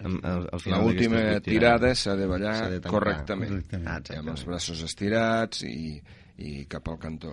L'última 0.00 0.80
vuit 0.80 0.96
tirada 0.96 1.40
tirades. 1.44 2.06
s'ha 2.06 2.14
de 2.16 2.26
ballar 2.26 2.54
de 2.72 2.80
correctament. 2.88 3.50
Correctament. 3.50 3.88
Ah, 3.88 4.00
amb 4.18 4.32
els 4.32 4.46
braços 4.48 4.80
estirats 4.86 5.64
i, 5.68 6.00
i 6.40 6.64
cap 6.70 6.88
al 6.88 6.96
cantó. 6.98 7.30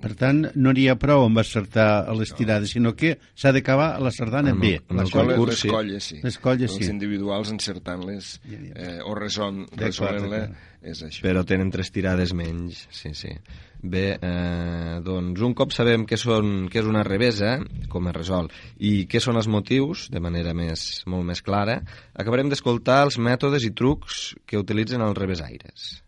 Per 0.00 0.14
tant, 0.16 0.42
no 0.56 0.72
n'hi 0.72 0.86
ha 0.88 0.96
prou 1.00 1.26
amb 1.26 1.38
acertar 1.42 2.06
a 2.08 2.14
les 2.16 2.32
tirades, 2.34 2.72
sinó 2.72 2.94
que 2.96 3.18
s'ha 3.36 3.52
d'acabar 3.52 3.90
la 4.00 4.10
sardana 4.14 4.54
Amb- 4.56 4.64
bé. 4.64 4.74
amb 4.88 4.96
La 4.98 5.04
el 5.04 5.10
colla- 5.12 5.26
les, 5.28 5.36
concurs, 5.36 5.52
les 5.52 5.60
sí. 5.60 5.68
colles, 5.68 6.04
sí. 6.14 6.20
Les 6.24 6.38
colles, 6.38 6.72
sí. 6.72 6.82
Els 6.84 6.88
individuals 6.94 7.52
encertant-les 7.52 8.32
eh, 8.48 8.98
o 9.04 9.14
resol, 9.14 9.66
resolent-la 9.76 10.42
és 10.82 11.02
això. 11.04 11.22
Però 11.26 11.44
tenen 11.44 11.70
tres 11.74 11.90
tirades 11.92 12.32
menys, 12.32 12.86
sí, 12.90 13.12
sí. 13.12 13.34
Bé, 13.82 14.18
eh, 14.20 14.96
doncs 15.06 15.40
un 15.46 15.52
cop 15.54 15.70
sabem 15.76 16.02
què, 16.08 16.16
són, 16.18 16.66
què 16.72 16.80
és 16.80 16.88
una 16.88 17.04
revesa, 17.06 17.58
com 17.92 18.08
es 18.10 18.16
resol, 18.16 18.48
i 18.82 19.04
què 19.06 19.20
són 19.22 19.36
els 19.38 19.46
motius, 19.46 20.08
de 20.10 20.18
manera 20.24 20.54
més, 20.54 21.04
molt 21.06 21.28
més 21.28 21.42
clara, 21.46 21.82
acabarem 22.14 22.48
d'escoltar 22.50 23.04
els 23.04 23.18
mètodes 23.22 23.62
i 23.68 23.70
trucs 23.70 24.34
que 24.46 24.58
utilitzen 24.58 25.04
els 25.04 25.14
revesaires. 25.18 26.02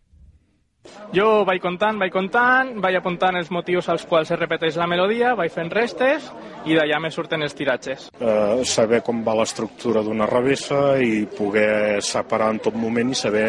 Jo 1.15 1.45
vaig 1.45 1.61
comptant, 1.61 1.99
vaig 2.01 2.13
comptant, 2.15 2.71
vaig 2.81 2.97
apuntant 2.97 3.37
els 3.37 3.51
motius 3.53 3.89
als 3.93 4.07
quals 4.09 4.31
es 4.33 4.39
repeteix 4.41 4.79
la 4.81 4.87
melodia, 4.89 5.35
vaig 5.37 5.53
fent 5.53 5.69
restes 5.75 6.31
i 6.65 6.77
d'allà 6.79 7.01
me 7.03 7.11
surten 7.13 7.43
els 7.45 7.57
tiratges. 7.59 8.09
Eh, 8.21 8.63
saber 8.65 9.03
com 9.05 9.21
va 9.27 9.35
l'estructura 9.41 10.03
d'una 10.07 10.29
revessa 10.31 10.97
i 11.03 11.27
poder 11.37 12.01
separar 12.03 12.53
en 12.55 12.63
tot 12.65 12.79
moment 12.79 13.13
i 13.13 13.19
saber 13.19 13.47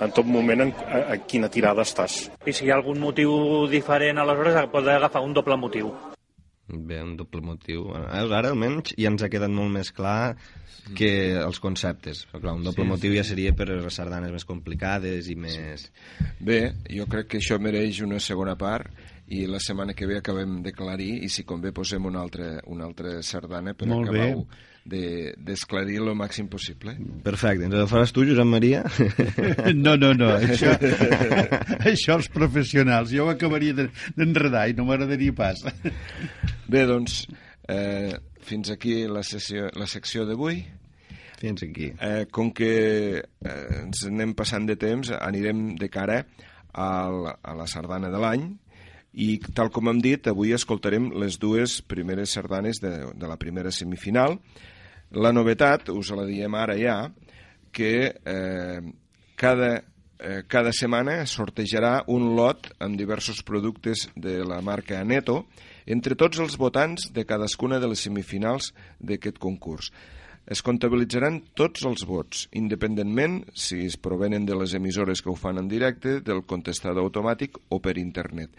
en 0.00 0.12
tot 0.12 0.26
moment 0.26 0.66
en, 0.66 0.74
a, 0.88 1.04
a 1.14 1.16
quina 1.28 1.48
tirada 1.52 1.86
estàs. 1.86 2.26
I 2.44 2.52
si 2.52 2.66
hi 2.66 2.72
ha 2.72 2.80
algun 2.80 2.98
motiu 3.00 3.66
diferent, 3.70 4.18
aleshores 4.18 4.58
poder 4.72 4.98
agafar 4.98 5.22
un 5.24 5.36
doble 5.36 5.56
motiu. 5.56 5.94
Bé, 6.66 6.98
un 6.98 7.14
doble 7.16 7.44
motiu. 7.46 7.92
Eh, 7.94 8.24
Ara 8.26 8.50
almenys 8.50 8.96
ja 8.98 9.12
ens 9.12 9.22
ha 9.22 9.30
quedat 9.32 9.52
molt 9.52 9.70
més 9.70 9.92
clar 9.94 10.34
que 10.94 11.10
els 11.40 11.58
conceptes. 11.60 12.24
Però, 12.30 12.40
clar, 12.44 12.54
un 12.54 12.64
doble 12.64 12.84
Sí, 12.84 12.88
motiu 12.88 13.10
sí. 13.12 13.16
ja 13.18 13.24
seria 13.24 13.52
per 13.56 13.68
les 13.72 13.94
sardanes 13.94 14.30
més 14.32 14.44
complicades 14.44 15.28
i 15.28 15.34
més... 15.36 15.90
Bé, 16.40 16.60
jo 16.92 17.06
crec 17.10 17.26
que 17.32 17.38
això 17.42 17.58
mereix 17.58 18.00
una 18.04 18.20
segona 18.20 18.54
part 18.56 18.92
i 19.28 19.46
la 19.50 19.58
setmana 19.58 19.94
que 19.98 20.06
ve 20.06 20.20
acabem 20.20 20.60
d'aclarir 20.62 21.24
i 21.24 21.28
si 21.28 21.42
convé 21.42 21.72
posem 21.74 22.04
una 22.06 22.20
altra, 22.22 22.60
una 22.70 22.84
altra 22.86 23.16
sardana 23.26 23.74
per 23.74 23.88
Molt 23.90 24.12
bé. 24.12 24.20
acabar 24.28 24.44
de- 24.86 25.32
d'esclarir 25.42 25.96
el 25.98 26.12
màxim 26.14 26.46
possible. 26.46 26.92
Perfecte. 27.24 27.64
Ens 27.66 27.74
ho 27.74 27.88
faràs 27.90 28.12
tu, 28.14 28.22
Josep 28.22 28.46
Maria? 28.46 28.84
No, 29.74 29.96
no, 29.98 30.12
no. 30.14 30.28
Això, 30.38 30.76
això 31.90 32.14
els 32.20 32.28
professionals. 32.30 33.10
Jo 33.10 33.26
ho 33.26 33.32
acabaria 33.34 33.74
de- 33.74 33.88
d'enredar 34.14 34.68
i 34.70 34.76
no 34.78 34.84
m'agradaria 34.86 35.34
pas. 35.34 35.58
Bé, 36.70 36.86
doncs, 36.86 37.24
eh, 37.66 38.14
fins 38.46 38.70
aquí 38.70 39.08
la, 39.10 39.24
sessió, 39.26 39.66
la 39.74 39.88
secció 39.90 40.22
d'avui. 40.24 40.62
Fins 41.40 41.62
aquí. 41.66 41.90
Eh, 42.00 42.26
com 42.32 42.50
que 42.56 42.70
eh, 43.20 43.56
ens 43.82 44.06
anem 44.08 44.32
passant 44.36 44.68
de 44.68 44.76
temps, 44.80 45.12
anirem 45.20 45.74
de 45.76 45.88
cara 45.92 46.22
al, 46.72 47.26
a 47.36 47.56
la 47.56 47.66
sardana 47.68 48.10
de 48.12 48.20
l'any 48.22 48.46
i, 49.16 49.36
tal 49.56 49.70
com 49.72 49.88
hem 49.88 50.00
dit, 50.04 50.28
avui 50.28 50.52
escoltarem 50.52 51.08
les 51.20 51.38
dues 51.40 51.80
primeres 51.88 52.34
sardanes 52.36 52.80
de, 52.82 52.92
de 53.16 53.28
la 53.28 53.38
primera 53.40 53.72
semifinal. 53.72 54.36
La 55.16 55.32
novetat, 55.32 55.88
us 55.92 56.12
la 56.12 56.26
diem 56.28 56.56
ara 56.58 56.76
ja, 56.76 56.96
que 57.72 57.92
eh, 58.12 58.80
cada, 59.40 59.70
eh, 60.18 60.42
cada 60.48 60.72
setmana 60.76 61.22
sortejarà 61.28 62.02
un 62.12 62.34
lot 62.36 62.68
amb 62.80 62.96
diversos 63.00 63.40
productes 63.44 64.08
de 64.16 64.42
la 64.44 64.60
marca 64.64 65.00
Aneto 65.00 65.46
entre 65.86 66.16
tots 66.18 66.40
els 66.42 66.56
votants 66.60 67.10
de 67.14 67.24
cadascuna 67.24 67.80
de 67.80 67.88
les 67.92 68.04
semifinals 68.04 68.72
d'aquest 69.00 69.40
concurs. 69.40 69.92
Es 70.46 70.62
comptabilitzaran 70.62 71.40
tots 71.58 71.82
els 71.88 72.04
vots, 72.06 72.44
independentment 72.54 73.40
si 73.58 73.80
es 73.88 73.96
provenen 73.98 74.44
de 74.46 74.54
les 74.54 74.76
emissores 74.78 75.22
que 75.22 75.32
ho 75.32 75.34
fan 75.34 75.58
en 75.58 75.66
directe, 75.66 76.20
del 76.22 76.44
contestador 76.46 77.02
automàtic 77.02 77.58
o 77.68 77.80
per 77.82 77.96
internet. 77.98 78.50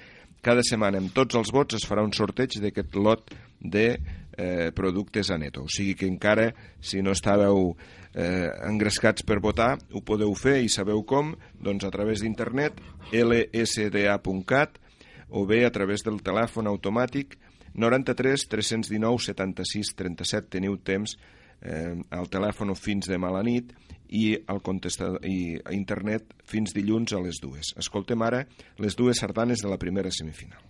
cada 0.42 0.62
setmana 0.64 1.00
amb 1.02 1.12
tots 1.12 1.36
els 1.36 1.50
vots 1.52 1.76
es 1.76 1.86
farà 1.88 2.04
un 2.06 2.14
sorteig 2.14 2.60
d'aquest 2.62 2.96
lot 2.96 3.34
de 3.60 3.98
eh, 4.38 4.72
productes 4.72 5.32
Aneto. 5.32 5.64
O 5.66 5.68
sigui 5.68 5.96
que 5.96 6.08
encara, 6.08 6.54
si 6.80 7.02
no 7.02 7.12
estàveu 7.12 7.74
eh, 8.14 8.48
engrescats 8.70 9.26
per 9.28 9.40
votar, 9.44 9.78
ho 9.92 10.02
podeu 10.06 10.32
fer 10.38 10.62
i 10.64 10.70
sabeu 10.70 11.04
com, 11.04 11.34
doncs 11.60 11.84
a 11.84 11.92
través 11.92 12.22
d'internet, 12.24 12.80
lsda.cat, 13.12 14.80
o 15.30 15.46
bé 15.46 15.66
a 15.66 15.72
través 15.72 16.06
del 16.08 16.22
telèfon 16.24 16.70
automàtic 16.70 17.36
93 17.76 18.48
319 18.48 19.20
76 19.26 19.92
37 19.98 20.54
teniu 20.56 20.78
temps 20.80 21.18
eh, 21.62 21.96
al 22.10 22.30
telèfon 22.30 22.76
fins 22.76 23.10
de 23.10 23.18
mala 23.18 23.44
nit 23.44 23.74
i 24.08 24.38
al 24.48 24.62
contestador 24.64 25.26
i 25.28 25.58
a 25.64 25.74
internet 25.76 26.34
fins 26.48 26.76
dilluns 26.76 27.14
a 27.14 27.22
les 27.24 27.42
dues. 27.44 27.74
Escoltem 27.78 28.22
ara 28.24 28.46
les 28.80 28.96
dues 28.96 29.20
sardanes 29.20 29.64
de 29.64 29.72
la 29.72 29.80
primera 29.82 30.12
semifinal. 30.12 30.64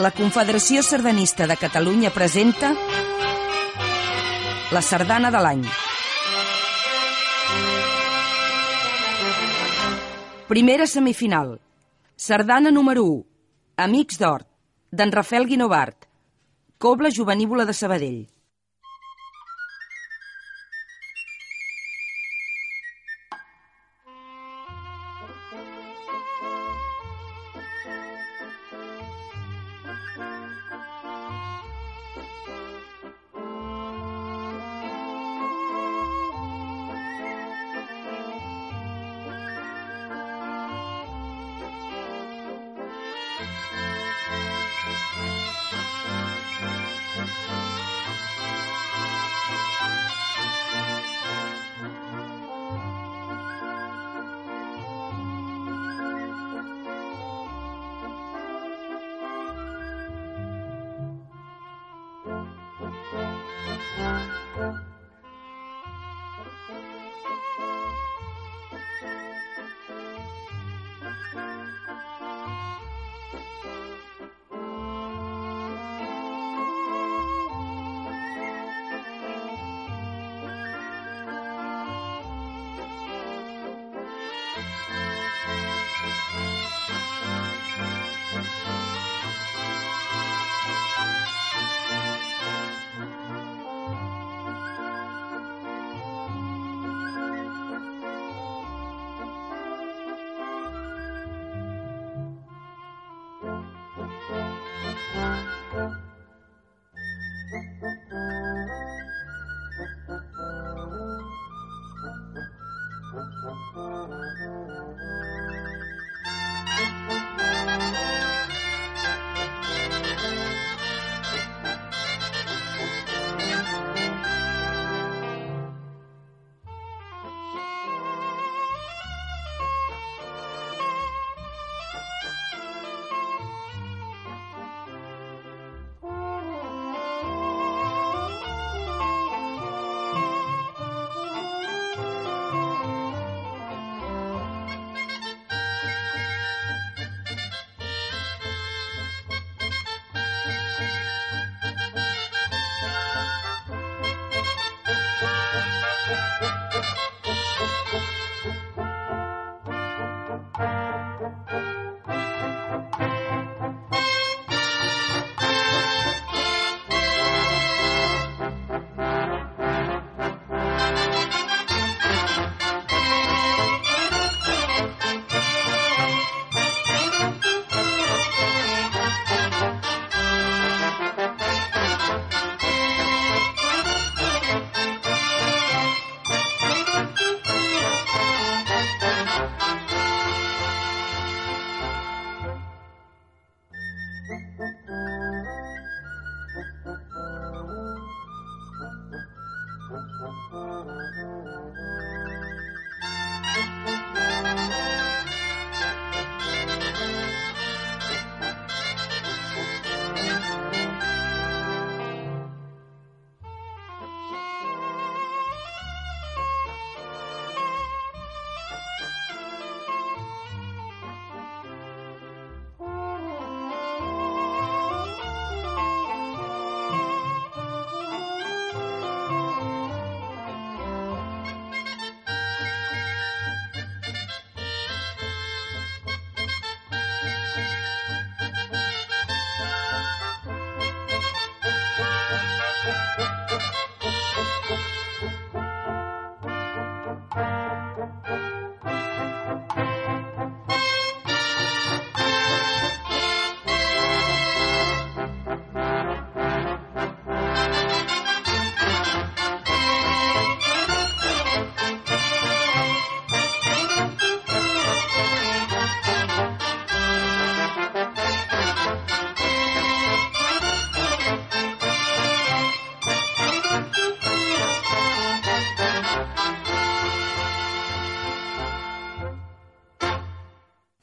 La 0.00 0.14
Confederació 0.16 0.80
Sardanista 0.80 1.44
de 1.44 1.58
Catalunya 1.60 2.08
presenta 2.08 2.70
la 4.72 4.80
sardana 4.80 5.30
de 5.34 5.38
l'any. 5.42 5.62
Primera 10.46 10.86
semifinal. 10.86 11.56
Sardana 12.14 12.70
número 12.70 13.02
1. 13.04 13.24
Amics 13.82 14.20
d'Hort, 14.20 14.46
d'en 14.92 15.10
Rafael 15.10 15.46
Guinovart. 15.46 16.06
Cobla 16.78 17.10
Jovenívola 17.10 17.64
de 17.64 17.74
Sabadell. 17.74 18.20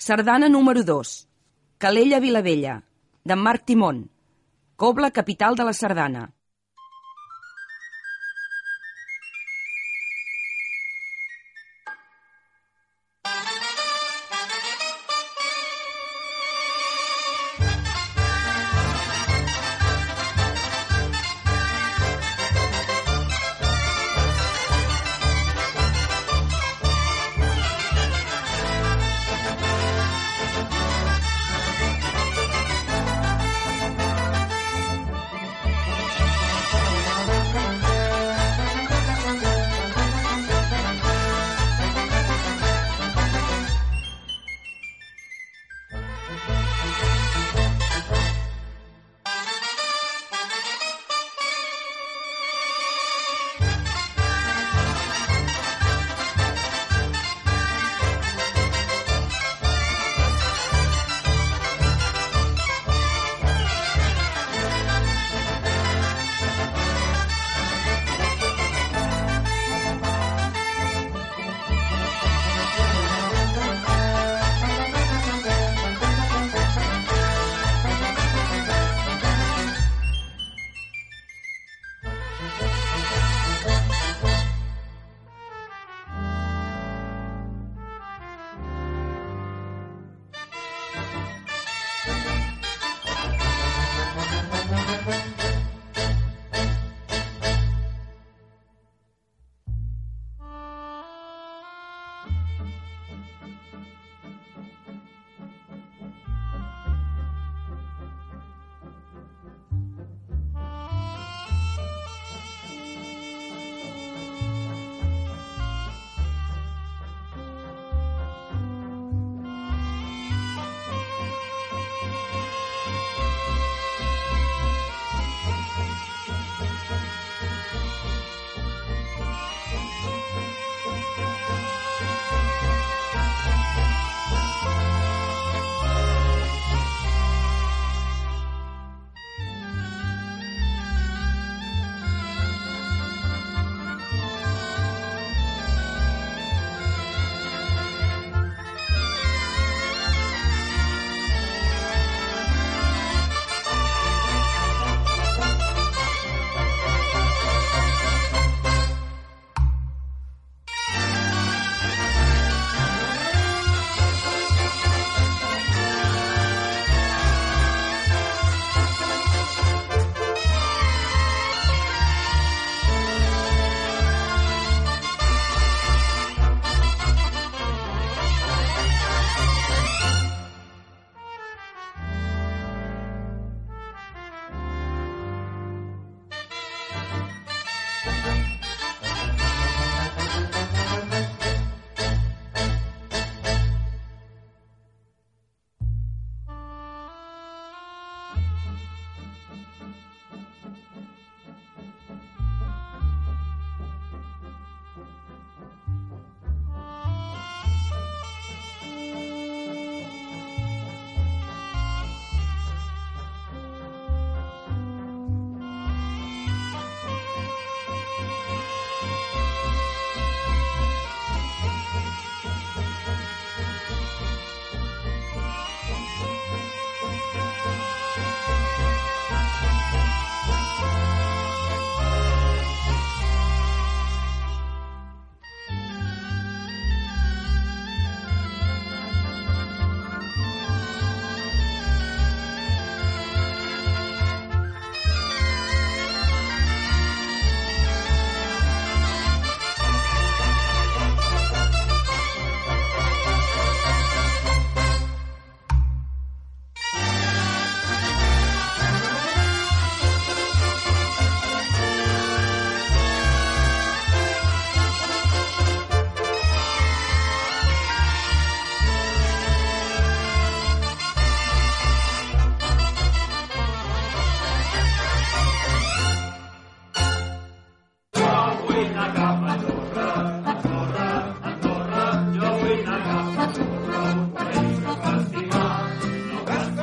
Sardana 0.07 0.47
número 0.47 0.85
2. 0.85 1.27
Calella 1.77 2.21
Vilavella, 2.21 2.85
de 3.25 3.35
Marc 3.35 3.65
Timon. 3.65 4.09
Cobla 4.77 5.11
capital 5.11 5.55
de 5.55 5.65
la 5.65 5.73
Sardana. 5.73 6.36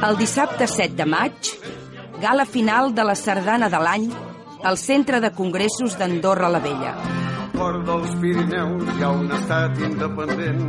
El 0.04 0.18
dissabte 0.20 0.66
7 0.68 0.98
de 0.98 1.04
maig, 1.08 1.50
gala 2.20 2.44
final 2.44 2.92
de 2.94 3.04
la 3.08 3.14
sardana 3.16 3.70
de 3.72 3.78
l'any 3.80 4.10
al 4.70 4.76
Centre 4.76 5.20
de 5.20 5.30
Congressos 5.32 5.96
d'Andorra 5.96 6.50
la 6.52 6.60
Vella. 6.60 6.92
Cor 7.54 7.78
dels 7.86 8.12
Pirineus 8.20 8.90
hi 8.98 9.04
ha 9.06 9.10
un 9.16 9.32
estat 9.32 9.80
independent, 9.88 10.60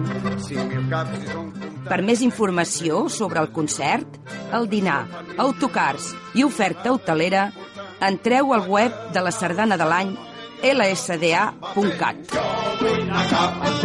5.000 0.48 0.88
caps 0.94 1.20
i 1.20 1.32
són 1.34 1.50
per 1.86 2.00
més 2.02 2.22
informació 2.26 3.02
sobre 3.14 3.42
el 3.44 3.52
concert, 3.54 4.16
el 4.58 4.70
dinar, 4.72 5.02
autocars 5.38 6.14
i 6.34 6.46
oferta 6.48 6.94
hotelera, 6.96 7.50
entreu 8.08 8.54
al 8.56 8.66
web 8.72 8.96
de 9.14 9.22
la 9.26 9.34
Sardana 9.36 9.78
de 9.78 9.90
l'Any 9.92 10.16
lsda.cat. 10.66 12.34
Jo 12.34 12.46
vull 12.80 13.02
anar 13.04 13.28
cap 13.30 13.54
a 13.60 13.76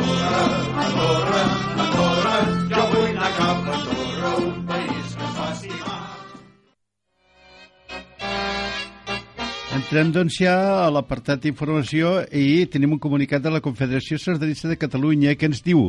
Entrem, 9.71 10.09
doncs, 10.11 10.41
ja 10.43 10.55
a 10.83 10.89
l'apartat 10.91 11.45
d'informació 11.45 12.25
i 12.35 12.65
tenim 12.67 12.97
un 12.97 12.99
comunicat 12.99 13.45
de 13.45 13.53
la 13.55 13.61
Confederació 13.63 14.17
Sardanista 14.19 14.67
de 14.67 14.75
Catalunya 14.75 15.37
que 15.39 15.47
ens 15.47 15.61
diu 15.63 15.85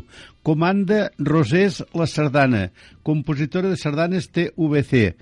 Comanda 0.45 1.07
Rosés 1.17 1.79
La 1.97 2.05
Sardana, 2.05 2.67
compositora 3.01 3.71
de 3.71 3.79
sardanes 3.81 4.29
TVC. 4.29 5.15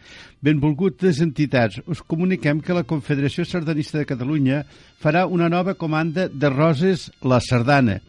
Benvolgudes 0.44 1.24
entitats, 1.24 1.80
us 1.88 2.04
comuniquem 2.04 2.60
que 2.60 2.76
la 2.76 2.84
Confederació 2.84 3.48
Sardanista 3.48 4.02
de 4.02 4.10
Catalunya 4.12 4.66
farà 5.00 5.24
una 5.24 5.48
nova 5.48 5.78
comanda 5.80 6.28
de 6.28 6.52
Roses 6.52 7.08
La 7.24 7.40
Sardana. 7.40 8.02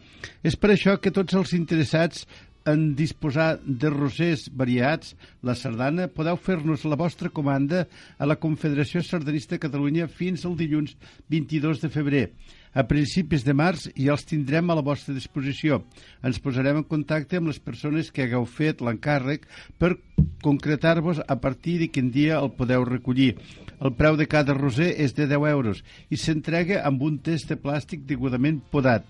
És 0.43 0.59
per 0.59 0.75
això 0.75 0.97
que 0.99 1.15
tots 1.15 1.31
els 1.31 1.55
interessats 1.55 2.27
en 2.65 2.93
disposar 2.95 3.59
de 3.65 3.89
rosers 3.89 4.47
variats, 4.53 5.15
la 5.41 5.55
sardana, 5.57 6.07
podeu 6.07 6.37
fer-nos 6.37 6.85
la 6.85 6.97
vostra 6.99 7.31
comanda 7.33 7.87
a 8.17 8.27
la 8.29 8.37
Confederació 8.37 9.01
Sardanista 9.05 9.55
de 9.55 9.63
Catalunya 9.65 10.07
fins 10.07 10.45
al 10.45 10.57
dilluns 10.59 10.95
22 11.29 11.81
de 11.81 11.89
febrer. 11.89 12.25
A 12.71 12.85
principis 12.87 13.43
de 13.43 13.55
març 13.57 13.89
ja 13.97 14.13
els 14.13 14.23
tindrem 14.27 14.69
a 14.71 14.77
la 14.77 14.85
vostra 14.85 15.15
disposició. 15.15 15.81
Ens 16.23 16.39
posarem 16.39 16.79
en 16.79 16.87
contacte 16.87 17.39
amb 17.39 17.51
les 17.51 17.59
persones 17.59 18.13
que 18.13 18.23
hagueu 18.23 18.47
fet 18.47 18.79
l'encàrrec 18.79 19.43
per 19.81 19.97
concretar-vos 20.45 21.19
a 21.27 21.35
partir 21.43 21.79
de 21.81 21.91
quin 21.91 22.13
dia 22.13 22.39
el 22.39 22.53
podeu 22.55 22.87
recollir. 22.87 23.35
El 23.81 23.95
preu 23.97 24.13
de 24.13 24.27
cada 24.29 24.53
roser 24.53 24.91
és 25.01 25.15
de 25.17 25.25
10 25.25 25.47
euros 25.49 25.79
i 26.13 26.17
s'entrega 26.21 26.83
amb 26.85 27.01
un 27.01 27.15
test 27.25 27.49
de 27.49 27.55
plàstic 27.57 28.03
degudament 28.05 28.59
podat. 28.69 29.07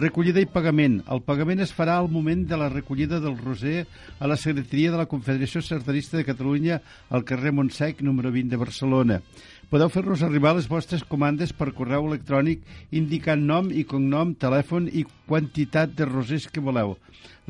Recollida 0.00 0.40
i 0.40 0.48
pagament. 0.48 1.02
El 1.12 1.20
pagament 1.26 1.60
es 1.60 1.74
farà 1.76 1.98
al 2.00 2.08
moment 2.12 2.46
de 2.48 2.56
la 2.56 2.70
recollida 2.72 3.18
del 3.20 3.36
roser 3.36 3.84
a 4.18 4.30
la 4.30 4.38
secretaria 4.40 4.94
de 4.94 5.02
la 5.02 5.08
Confederació 5.10 5.60
Sardanista 5.60 6.16
de 6.16 6.24
Catalunya 6.24 6.80
al 7.10 7.26
carrer 7.28 7.52
Montsec, 7.52 8.00
número 8.00 8.32
20 8.32 8.54
de 8.54 8.60
Barcelona. 8.62 9.20
Podeu 9.68 9.92
fer-nos 9.92 10.24
arribar 10.24 10.54
les 10.56 10.68
vostres 10.70 11.04
comandes 11.04 11.52
per 11.52 11.74
correu 11.76 12.08
electrònic 12.08 12.64
indicant 12.96 13.44
nom 13.44 13.68
i 13.68 13.84
cognom, 13.84 14.32
telèfon 14.40 14.88
i 14.88 15.04
quantitat 15.28 15.92
de 15.98 16.08
rosers 16.08 16.48
que 16.48 16.64
voleu. 16.64 16.96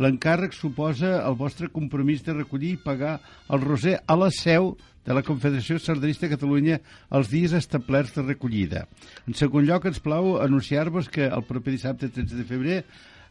L'encàrrec 0.02 0.52
suposa 0.56 1.20
el 1.22 1.38
vostre 1.38 1.70
compromís 1.72 2.26
de 2.26 2.34
recollir 2.34 2.74
i 2.74 2.82
pagar 2.82 3.18
el 3.52 3.62
roser 3.62 4.00
a 4.02 4.16
la 4.18 4.32
seu 4.34 4.74
de 5.06 5.14
la 5.14 5.22
Confederació 5.26 5.78
Sardanista 5.78 6.28
Catalunya 6.28 6.80
els 7.14 7.30
dies 7.30 7.54
establerts 7.56 8.16
de 8.16 8.24
recollida. 8.26 8.86
En 9.26 9.38
segon 9.38 9.66
lloc, 9.68 9.86
ens 9.86 10.02
plau 10.02 10.36
anunciar-vos 10.42 11.08
que 11.12 11.28
el 11.30 11.46
proper 11.46 11.76
dissabte 11.76 12.10
13 12.10 12.40
de 12.40 12.48
febrer 12.48 12.80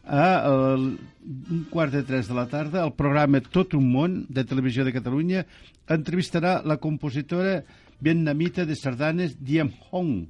a 0.06 0.76
un 0.78 1.66
quart 1.70 1.92
de 1.92 2.04
tres 2.06 2.28
de 2.30 2.34
la 2.34 2.46
tarda 2.46 2.84
el 2.86 2.92
programa 2.94 3.40
Tot 3.42 3.74
un 3.74 3.88
món 3.90 4.20
de 4.30 4.44
Televisió 4.46 4.84
de 4.86 4.94
Catalunya 4.94 5.42
entrevistarà 5.90 6.60
la 6.62 6.78
compositora 6.78 7.64
vietnamita 7.98 8.64
de 8.64 8.76
sardanes 8.78 9.34
Diem 9.42 9.72
Hong 9.90 10.28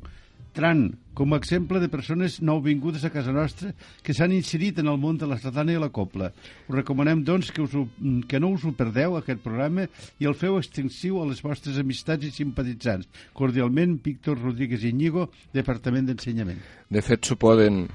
Tran, 0.56 0.96
com 1.16 1.32
a 1.32 1.38
exemple 1.40 1.80
de 1.80 1.88
persones 1.88 2.42
nouvingudes 2.44 3.06
a 3.08 3.10
casa 3.10 3.32
nostra 3.32 3.70
que 4.04 4.12
s'han 4.12 4.34
inserit 4.36 4.82
en 4.82 4.90
el 4.92 4.98
món 5.00 5.16
de 5.16 5.24
la 5.24 5.38
sardana 5.40 5.72
i 5.72 5.80
la 5.80 5.88
copla. 5.88 6.28
Us 6.68 6.74
recomanem, 6.76 7.22
doncs, 7.24 7.48
que, 7.56 7.64
us 7.64 7.72
ho, 7.72 7.86
que 8.28 8.40
no 8.42 8.52
us 8.52 8.66
ho 8.68 8.74
perdeu, 8.76 9.16
aquest 9.16 9.40
programa, 9.40 9.86
i 10.20 10.28
el 10.28 10.36
feu 10.36 10.58
extensiu 10.60 11.22
a 11.22 11.28
les 11.30 11.40
vostres 11.40 11.80
amistats 11.80 12.28
i 12.28 12.34
simpatitzants. 12.36 13.08
Cordialment, 13.32 13.96
Víctor 14.04 14.36
Rodríguez 14.42 14.84
Iñigo, 14.84 15.30
Departament 15.56 16.12
d'Ensenyament. 16.12 16.60
De 16.92 17.00
fet, 17.02 17.24
s'ho 17.24 17.38
poden, 17.40 17.86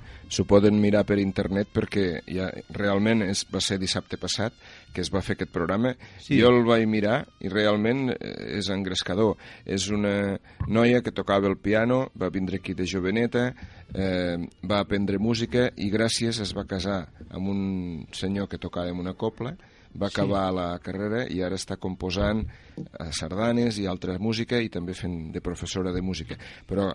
poden 0.49 0.82
mirar 0.82 1.05
per 1.07 1.22
internet 1.22 1.69
perquè 1.72 2.24
ja 2.26 2.49
realment 2.74 3.22
és, 3.24 3.45
va 3.53 3.61
ser 3.63 3.78
dissabte 3.80 4.17
passat 4.17 4.57
que 4.91 4.99
es 5.05 5.11
va 5.13 5.22
fer 5.24 5.38
aquest 5.38 5.53
programa. 5.53 5.93
Sí. 6.19 6.39
Jo 6.41 6.51
el 6.51 6.65
vaig 6.67 6.84
mirar 6.89 7.22
i 7.39 7.51
realment 7.51 8.09
eh, 8.11 8.57
és 8.57 8.67
engrescador. 8.74 9.38
És 9.65 9.88
una 9.93 10.39
noia 10.67 11.01
que 11.05 11.13
tocava 11.15 11.47
el 11.47 11.57
piano, 11.57 12.09
va 12.19 12.32
vindre 12.34 12.59
aquí 12.59 12.76
de 12.76 12.88
joveneta, 13.12 13.53
eh, 13.93 14.38
va 14.64 14.80
aprendre 14.80 15.20
música 15.20 15.70
i 15.78 15.91
gràcies 15.91 16.39
es 16.41 16.55
va 16.55 16.66
casar 16.66 17.05
amb 17.30 17.51
un 17.51 18.07
senyor 18.12 18.47
que 18.47 18.57
tocava 18.57 18.89
en 18.89 18.99
una 18.99 19.14
copla, 19.14 19.55
va 19.91 20.07
acabar 20.07 20.49
sí. 20.49 20.55
la 20.55 20.68
carrera 20.80 21.26
i 21.28 21.41
ara 21.43 21.57
està 21.59 21.76
composant 21.76 22.45
eh, 22.45 23.09
sardanes 23.12 23.78
i 23.80 23.88
altra 23.88 24.18
música 24.20 24.62
i 24.62 24.70
també 24.72 24.95
fent 24.95 25.34
de 25.34 25.41
professora 25.43 25.91
de 25.91 26.01
música. 26.01 26.38
Però 26.68 26.93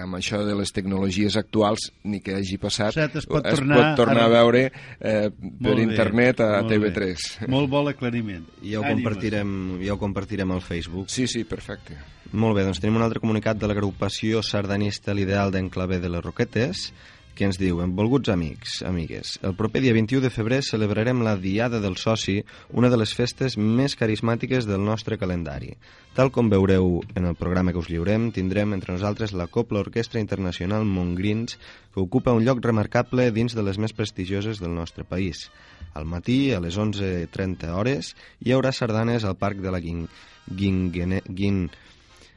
amb 0.00 0.16
això 0.18 0.40
de 0.46 0.56
les 0.58 0.72
tecnologies 0.74 1.36
actuals, 1.36 1.92
ni 2.04 2.20
que 2.24 2.34
hagi 2.34 2.58
passat, 2.58 2.94
Set, 2.96 3.20
es 3.20 3.28
pot 3.30 3.46
es 3.46 3.58
tornar, 3.58 3.78
pot 3.78 4.02
tornar 4.02 4.24
ara... 4.24 4.26
a 4.26 4.34
veure 4.34 4.64
eh, 4.66 5.30
per 5.30 5.76
bé, 5.76 5.82
internet 5.84 6.42
a 6.42 6.50
molt 6.56 6.72
TV3. 6.72 7.28
Bé. 7.44 7.52
Molt 7.54 7.70
bo 7.70 7.84
l'aclariment. 7.86 8.48
Ja 8.64 8.82
ho, 8.82 8.88
compartirem, 8.88 9.54
ja 9.84 9.94
ho 9.94 10.00
compartirem 10.02 10.56
al 10.56 10.64
Facebook. 10.64 11.12
Sí, 11.14 11.28
sí, 11.30 11.44
perfecte. 11.46 12.00
Molt 12.34 12.56
bé, 12.58 12.64
doncs 12.66 12.80
tenim 12.82 12.96
un 12.98 13.04
altre 13.04 13.20
comunicat 13.22 13.60
de 13.62 13.68
l'agrupació 13.70 14.40
sardanista 14.42 15.12
L'Ideal 15.14 15.52
d'Enclavé 15.54 16.00
de 16.02 16.08
les 16.10 16.22
Roquetes, 16.24 16.88
que 17.38 17.44
ens 17.46 17.60
diu, 17.60 17.78
envolguts 17.84 18.32
amics, 18.32 18.80
amigues, 18.82 19.36
el 19.46 19.54
proper 19.54 19.84
dia 19.84 19.94
21 19.94 20.24
de 20.24 20.32
febrer 20.34 20.58
celebrarem 20.66 21.22
la 21.22 21.36
Diada 21.38 21.78
del 21.78 21.94
Soci, 21.94 22.40
una 22.74 22.90
de 22.90 22.98
les 22.98 23.12
festes 23.14 23.54
més 23.54 23.94
carismàtiques 24.00 24.66
del 24.66 24.82
nostre 24.82 25.18
calendari. 25.20 25.76
Tal 26.18 26.32
com 26.34 26.50
veureu 26.50 27.04
en 27.14 27.30
el 27.30 27.38
programa 27.38 27.70
que 27.70 27.78
us 27.84 27.92
lliurem, 27.92 28.32
tindrem 28.34 28.74
entre 28.74 28.96
nosaltres 28.98 29.30
la 29.30 29.46
Copla 29.46 29.84
Orquestra 29.86 30.18
Internacional 30.18 30.82
Montgrins, 30.82 31.54
que 31.94 32.02
ocupa 32.02 32.34
un 32.34 32.42
lloc 32.42 32.58
remarcable 32.66 33.30
dins 33.30 33.54
de 33.54 33.62
les 33.62 33.78
més 33.78 33.94
prestigioses 33.94 34.58
del 34.58 34.74
nostre 34.74 35.06
país. 35.06 35.52
Al 35.94 36.10
matí, 36.10 36.50
a 36.50 36.58
les 36.58 36.82
11.30 36.82 37.70
hores, 37.78 38.16
hi 38.42 38.58
haurà 38.58 38.74
sardanes 38.74 39.22
al 39.22 39.38
Parc 39.38 39.62
de 39.62 39.70
la 39.70 39.78
Guin... 39.78 40.08
Guin... 40.50 40.88
Guin... 40.90 41.20
Guin 41.30 41.66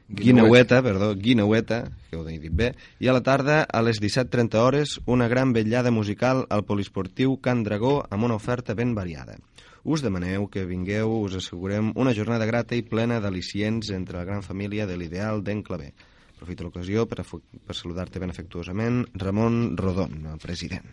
Guineueta, 0.08 0.82
perdó, 0.82 1.14
Guineueta, 1.14 1.90
que 2.08 2.16
ho 2.16 2.24
he 2.24 2.38
dit 2.40 2.52
bé, 2.56 2.70
i 2.98 3.10
a 3.10 3.12
la 3.12 3.20
tarda, 3.20 3.60
a 3.68 3.82
les 3.84 4.00
17.30 4.00 4.56
hores, 4.56 4.94
una 5.04 5.28
gran 5.28 5.52
vetllada 5.52 5.90
musical 5.92 6.46
al 6.48 6.64
poliesportiu 6.64 7.36
Can 7.44 7.60
Dragó 7.66 8.06
amb 8.08 8.24
una 8.24 8.38
oferta 8.40 8.72
ben 8.72 8.94
variada. 8.96 9.36
Us 9.84 10.00
demaneu 10.00 10.46
que 10.48 10.64
vingueu, 10.64 11.12
us 11.26 11.36
assegurem 11.36 11.92
una 11.96 12.14
jornada 12.16 12.48
grata 12.48 12.76
i 12.76 12.86
plena 12.88 13.20
d'al·licients 13.20 13.92
entre 13.92 14.16
la 14.16 14.24
gran 14.24 14.40
família 14.42 14.86
de 14.88 14.96
l'ideal 14.96 15.44
d'en 15.44 15.60
Clavé. 15.62 15.92
Aprofito 16.38 16.64
l'ocasió 16.64 17.04
per, 17.04 17.26
per 17.28 17.76
saludar-te 17.76 18.20
ben 18.22 18.32
afectuosament, 18.32 19.04
Ramon 19.20 19.76
Rodon, 19.76 20.24
president. 20.40 20.88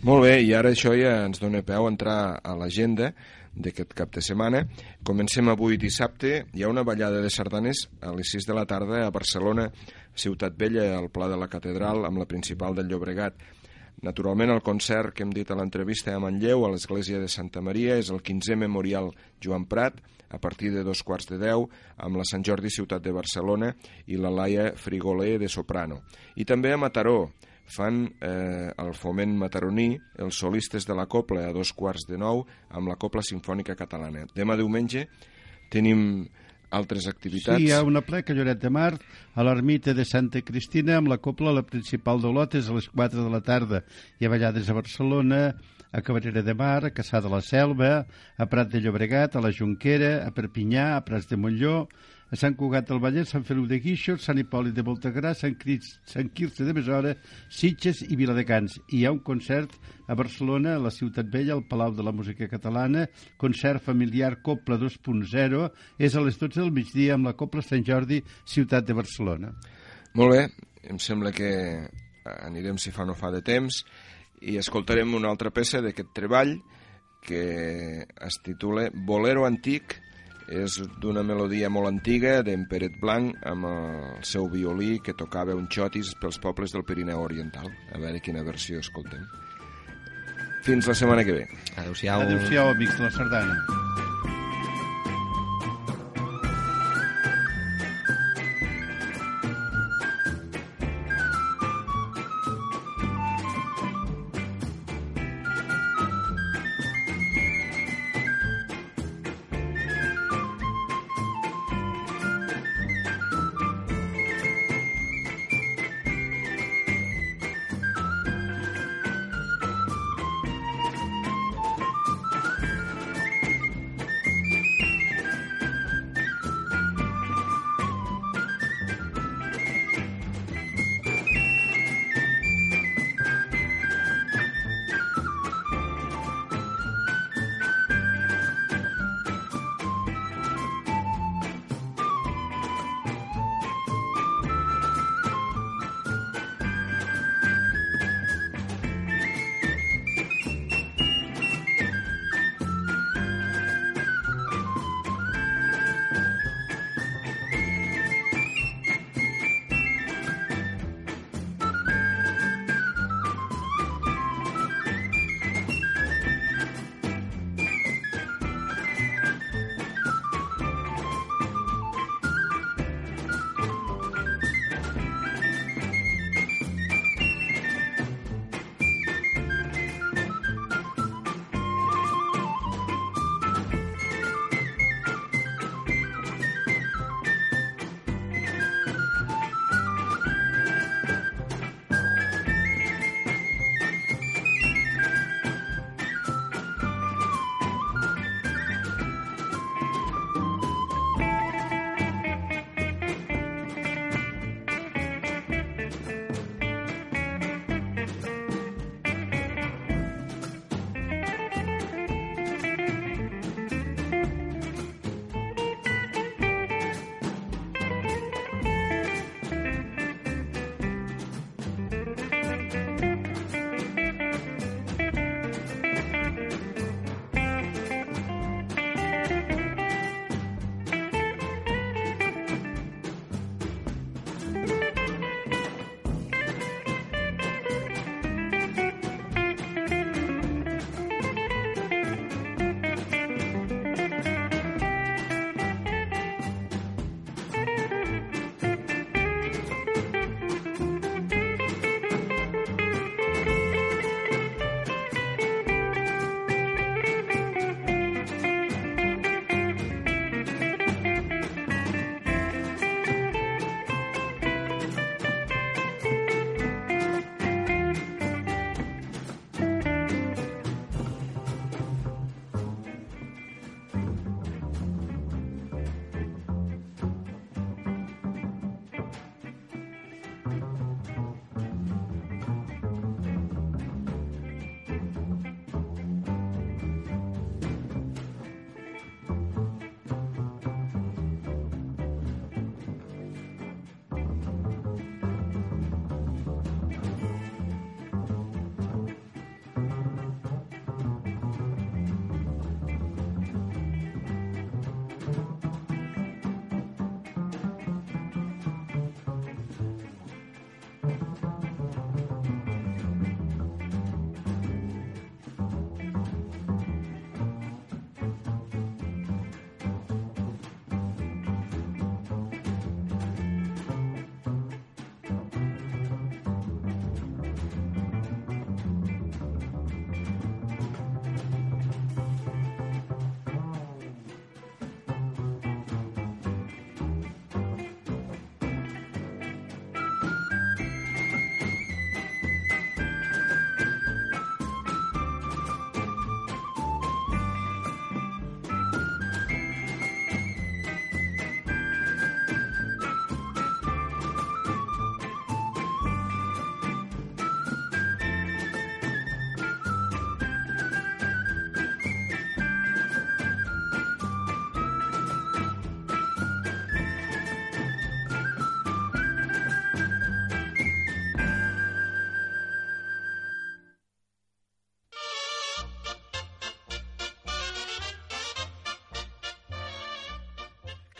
Molt 0.00 0.24
bé, 0.24 0.38
i 0.40 0.54
ara 0.56 0.72
això 0.72 0.94
ja 0.96 1.26
ens 1.26 1.42
dona 1.42 1.60
peu 1.60 1.84
a 1.84 1.92
entrar 1.92 2.40
a 2.40 2.54
l'agenda 2.56 3.10
d'aquest 3.54 3.94
cap 3.98 4.12
de 4.14 4.22
setmana. 4.22 4.64
Comencem 5.06 5.48
avui 5.50 5.78
dissabte, 5.80 6.46
hi 6.54 6.62
ha 6.62 6.70
una 6.70 6.84
ballada 6.86 7.20
de 7.22 7.30
sardanes 7.30 7.88
a 8.00 8.12
les 8.16 8.30
6 8.32 8.46
de 8.48 8.56
la 8.56 8.66
tarda 8.66 9.04
a 9.06 9.10
Barcelona, 9.14 9.70
Ciutat 10.14 10.56
Vella, 10.58 10.86
al 10.96 11.10
Pla 11.10 11.28
de 11.28 11.38
la 11.40 11.48
Catedral, 11.48 12.04
amb 12.06 12.22
la 12.22 12.28
principal 12.30 12.74
del 12.74 12.88
Llobregat. 12.88 13.36
Naturalment, 14.02 14.48
el 14.54 14.62
concert 14.64 15.12
que 15.12 15.26
hem 15.26 15.32
dit 15.34 15.50
a 15.50 15.56
l'entrevista 15.58 16.14
a 16.14 16.20
Manlleu, 16.22 16.64
a 16.64 16.70
l'Església 16.72 17.18
de 17.20 17.28
Santa 17.28 17.60
Maria, 17.60 17.98
és 18.00 18.08
el 18.08 18.22
15è 18.24 18.56
Memorial 18.56 19.10
Joan 19.44 19.66
Prat, 19.68 19.98
a 20.30 20.38
partir 20.38 20.70
de 20.72 20.84
dos 20.86 21.02
quarts 21.02 21.28
de 21.28 21.36
deu, 21.42 21.66
amb 21.98 22.16
la 22.16 22.24
Sant 22.24 22.44
Jordi 22.46 22.70
Ciutat 22.70 23.02
de 23.04 23.12
Barcelona 23.12 23.74
i 24.06 24.16
la 24.16 24.30
Laia 24.32 24.70
Frigoler 24.78 25.36
de 25.42 25.50
Soprano. 25.52 26.00
I 26.36 26.46
també 26.48 26.72
a 26.72 26.78
Mataró, 26.78 27.32
fan 27.70 28.02
eh, 28.20 28.70
el 28.82 28.92
foment 28.98 29.36
mataroní, 29.38 29.94
els 30.18 30.42
solistes 30.42 30.86
de 30.88 30.96
la 30.96 31.06
Copla 31.10 31.48
a 31.48 31.54
dos 31.56 31.72
quarts 31.76 32.06
de 32.08 32.18
nou 32.20 32.44
amb 32.70 32.90
la 32.90 32.98
Copla 33.00 33.22
Simfònica 33.26 33.78
Catalana. 33.78 34.26
Demà 34.34 34.58
diumenge 34.58 35.06
tenim 35.70 36.26
altres 36.70 37.06
activitats. 37.10 37.58
Sí, 37.58 37.68
hi 37.68 37.74
ha 37.74 37.82
una 37.86 38.02
pleca 38.06 38.34
Lloret 38.34 38.60
de 38.62 38.70
Mar 38.70 38.92
a 39.34 39.46
l'ermita 39.46 39.94
de 39.94 40.06
Santa 40.06 40.42
Cristina 40.46 40.98
amb 40.98 41.10
la 41.10 41.18
Copla, 41.18 41.54
la 41.54 41.66
principal 41.66 42.22
d'Olotes, 42.22 42.70
a 42.70 42.76
les 42.78 42.88
4 42.90 43.26
de 43.26 43.32
la 43.32 43.42
tarda. 43.42 43.82
Hi 44.18 44.26
ha 44.26 44.32
ballades 44.32 44.70
a 44.70 44.76
Barcelona, 44.76 45.40
a 45.90 46.02
Cabrera 46.06 46.42
de 46.46 46.54
Mar, 46.54 46.84
a 46.86 46.94
Caçà 46.94 47.20
de 47.22 47.30
la 47.32 47.42
Selva, 47.42 48.06
a 48.38 48.46
Prat 48.46 48.70
de 48.70 48.80
Llobregat, 48.80 49.34
a 49.34 49.42
la 49.42 49.50
Jonquera, 49.50 50.20
a 50.26 50.30
Perpinyà, 50.34 50.94
a 50.96 51.04
Prats 51.06 51.26
de 51.30 51.38
Montlló, 51.38 51.88
a 52.30 52.38
Sant 52.38 52.54
Cugat 52.54 52.86
del 52.88 53.00
Vallès, 53.02 53.30
Sant 53.32 53.44
Feliu 53.46 53.66
de 53.66 53.80
Guíxols, 53.82 54.22
Sant 54.22 54.38
Hipòlit 54.38 54.76
de 54.76 54.84
Voltagrà, 54.86 55.32
Sant, 55.34 55.56
Cris, 55.58 55.96
Sant 56.06 56.30
Quirze 56.34 56.64
de 56.66 56.74
Besora, 56.76 57.14
Sitges 57.50 58.04
i 58.06 58.18
Viladecans. 58.18 58.78
I 58.88 59.00
hi 59.00 59.04
ha 59.06 59.12
un 59.14 59.22
concert 59.26 59.74
a 60.06 60.14
Barcelona, 60.18 60.76
a 60.76 60.82
la 60.84 60.92
Ciutat 60.94 61.30
Vella, 61.32 61.56
al 61.56 61.66
Palau 61.66 61.94
de 61.96 62.06
la 62.06 62.14
Música 62.14 62.48
Catalana, 62.48 63.08
concert 63.36 63.82
familiar 63.82 64.36
Copla 64.46 64.78
2.0, 64.78 65.64
és 65.98 66.14
a 66.14 66.22
les 66.22 66.38
12 66.38 66.60
del 66.60 66.74
migdia 66.74 67.18
amb 67.18 67.30
la 67.30 67.34
Copla 67.38 67.64
Sant 67.66 67.82
Jordi, 67.86 68.22
Ciutat 68.46 68.86
de 68.86 68.98
Barcelona. 68.98 69.50
Molt 70.14 70.36
bé, 70.36 70.44
em 70.90 70.98
sembla 71.02 71.34
que 71.34 71.50
anirem 72.30 72.78
si 72.78 72.92
fa 72.94 73.06
no 73.08 73.16
fa 73.18 73.32
de 73.34 73.42
temps 73.42 73.82
i 74.46 74.56
escoltarem 74.60 75.14
una 75.18 75.28
altra 75.30 75.50
peça 75.50 75.80
d'aquest 75.82 76.14
treball 76.16 76.54
que 77.20 78.06
es 78.06 78.38
titula 78.44 78.88
Bolero 78.94 79.44
Antic, 79.44 79.98
és 80.50 80.76
d'una 81.00 81.22
melodia 81.22 81.70
molt 81.70 81.88
antiga 81.88 82.40
d'en 82.46 82.66
Peret 82.70 82.98
Blanc 83.00 83.38
amb 83.46 83.68
el 83.70 84.24
seu 84.26 84.50
violí 84.50 84.98
que 85.04 85.14
tocava 85.14 85.54
un 85.54 85.68
xotis 85.70 86.12
pels 86.20 86.40
pobles 86.42 86.74
del 86.74 86.84
Pirineu 86.84 87.22
Oriental. 87.22 87.70
A 87.94 88.02
veure 88.02 88.20
quina 88.20 88.44
versió 88.46 88.82
escoltem. 88.82 89.24
Fins 90.66 90.90
la 90.90 90.94
setmana 90.98 91.24
que 91.24 91.38
ve. 91.38 91.46
Adéu-siau. 91.76 92.26
Adéu-siau, 92.26 92.74
amics 92.74 92.98
de 92.98 93.06
la 93.06 93.14
Sardana. 93.14 94.09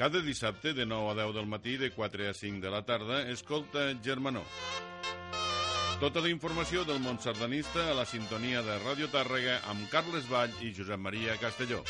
Cada 0.01 0.23
dissabte 0.23 0.73
de 0.73 0.87
9 0.87 1.11
a 1.11 1.15
10 1.27 1.35
del 1.35 1.47
matí, 1.47 1.77
de 1.77 1.91
4 1.91 2.31
a 2.31 2.33
5 2.33 2.65
de 2.65 2.71
la 2.71 2.87
tarda, 2.87 3.29
escolta 3.29 3.93
Germanó. 4.03 4.43
Tota 6.01 6.23
la 6.25 6.31
informació 6.33 6.87
del 6.89 7.03
món 7.05 7.21
sardanista 7.21 7.91
a 7.91 7.97
la 7.99 8.07
sintonia 8.09 8.63
de 8.65 8.79
Ràdio 8.81 9.11
Tàrrega 9.13 9.59
amb 9.69 9.85
Carles 9.93 10.25
Vall 10.33 10.57
i 10.65 10.73
Josep 10.73 10.97
Maria 10.97 11.37
Castelló. 11.37 11.83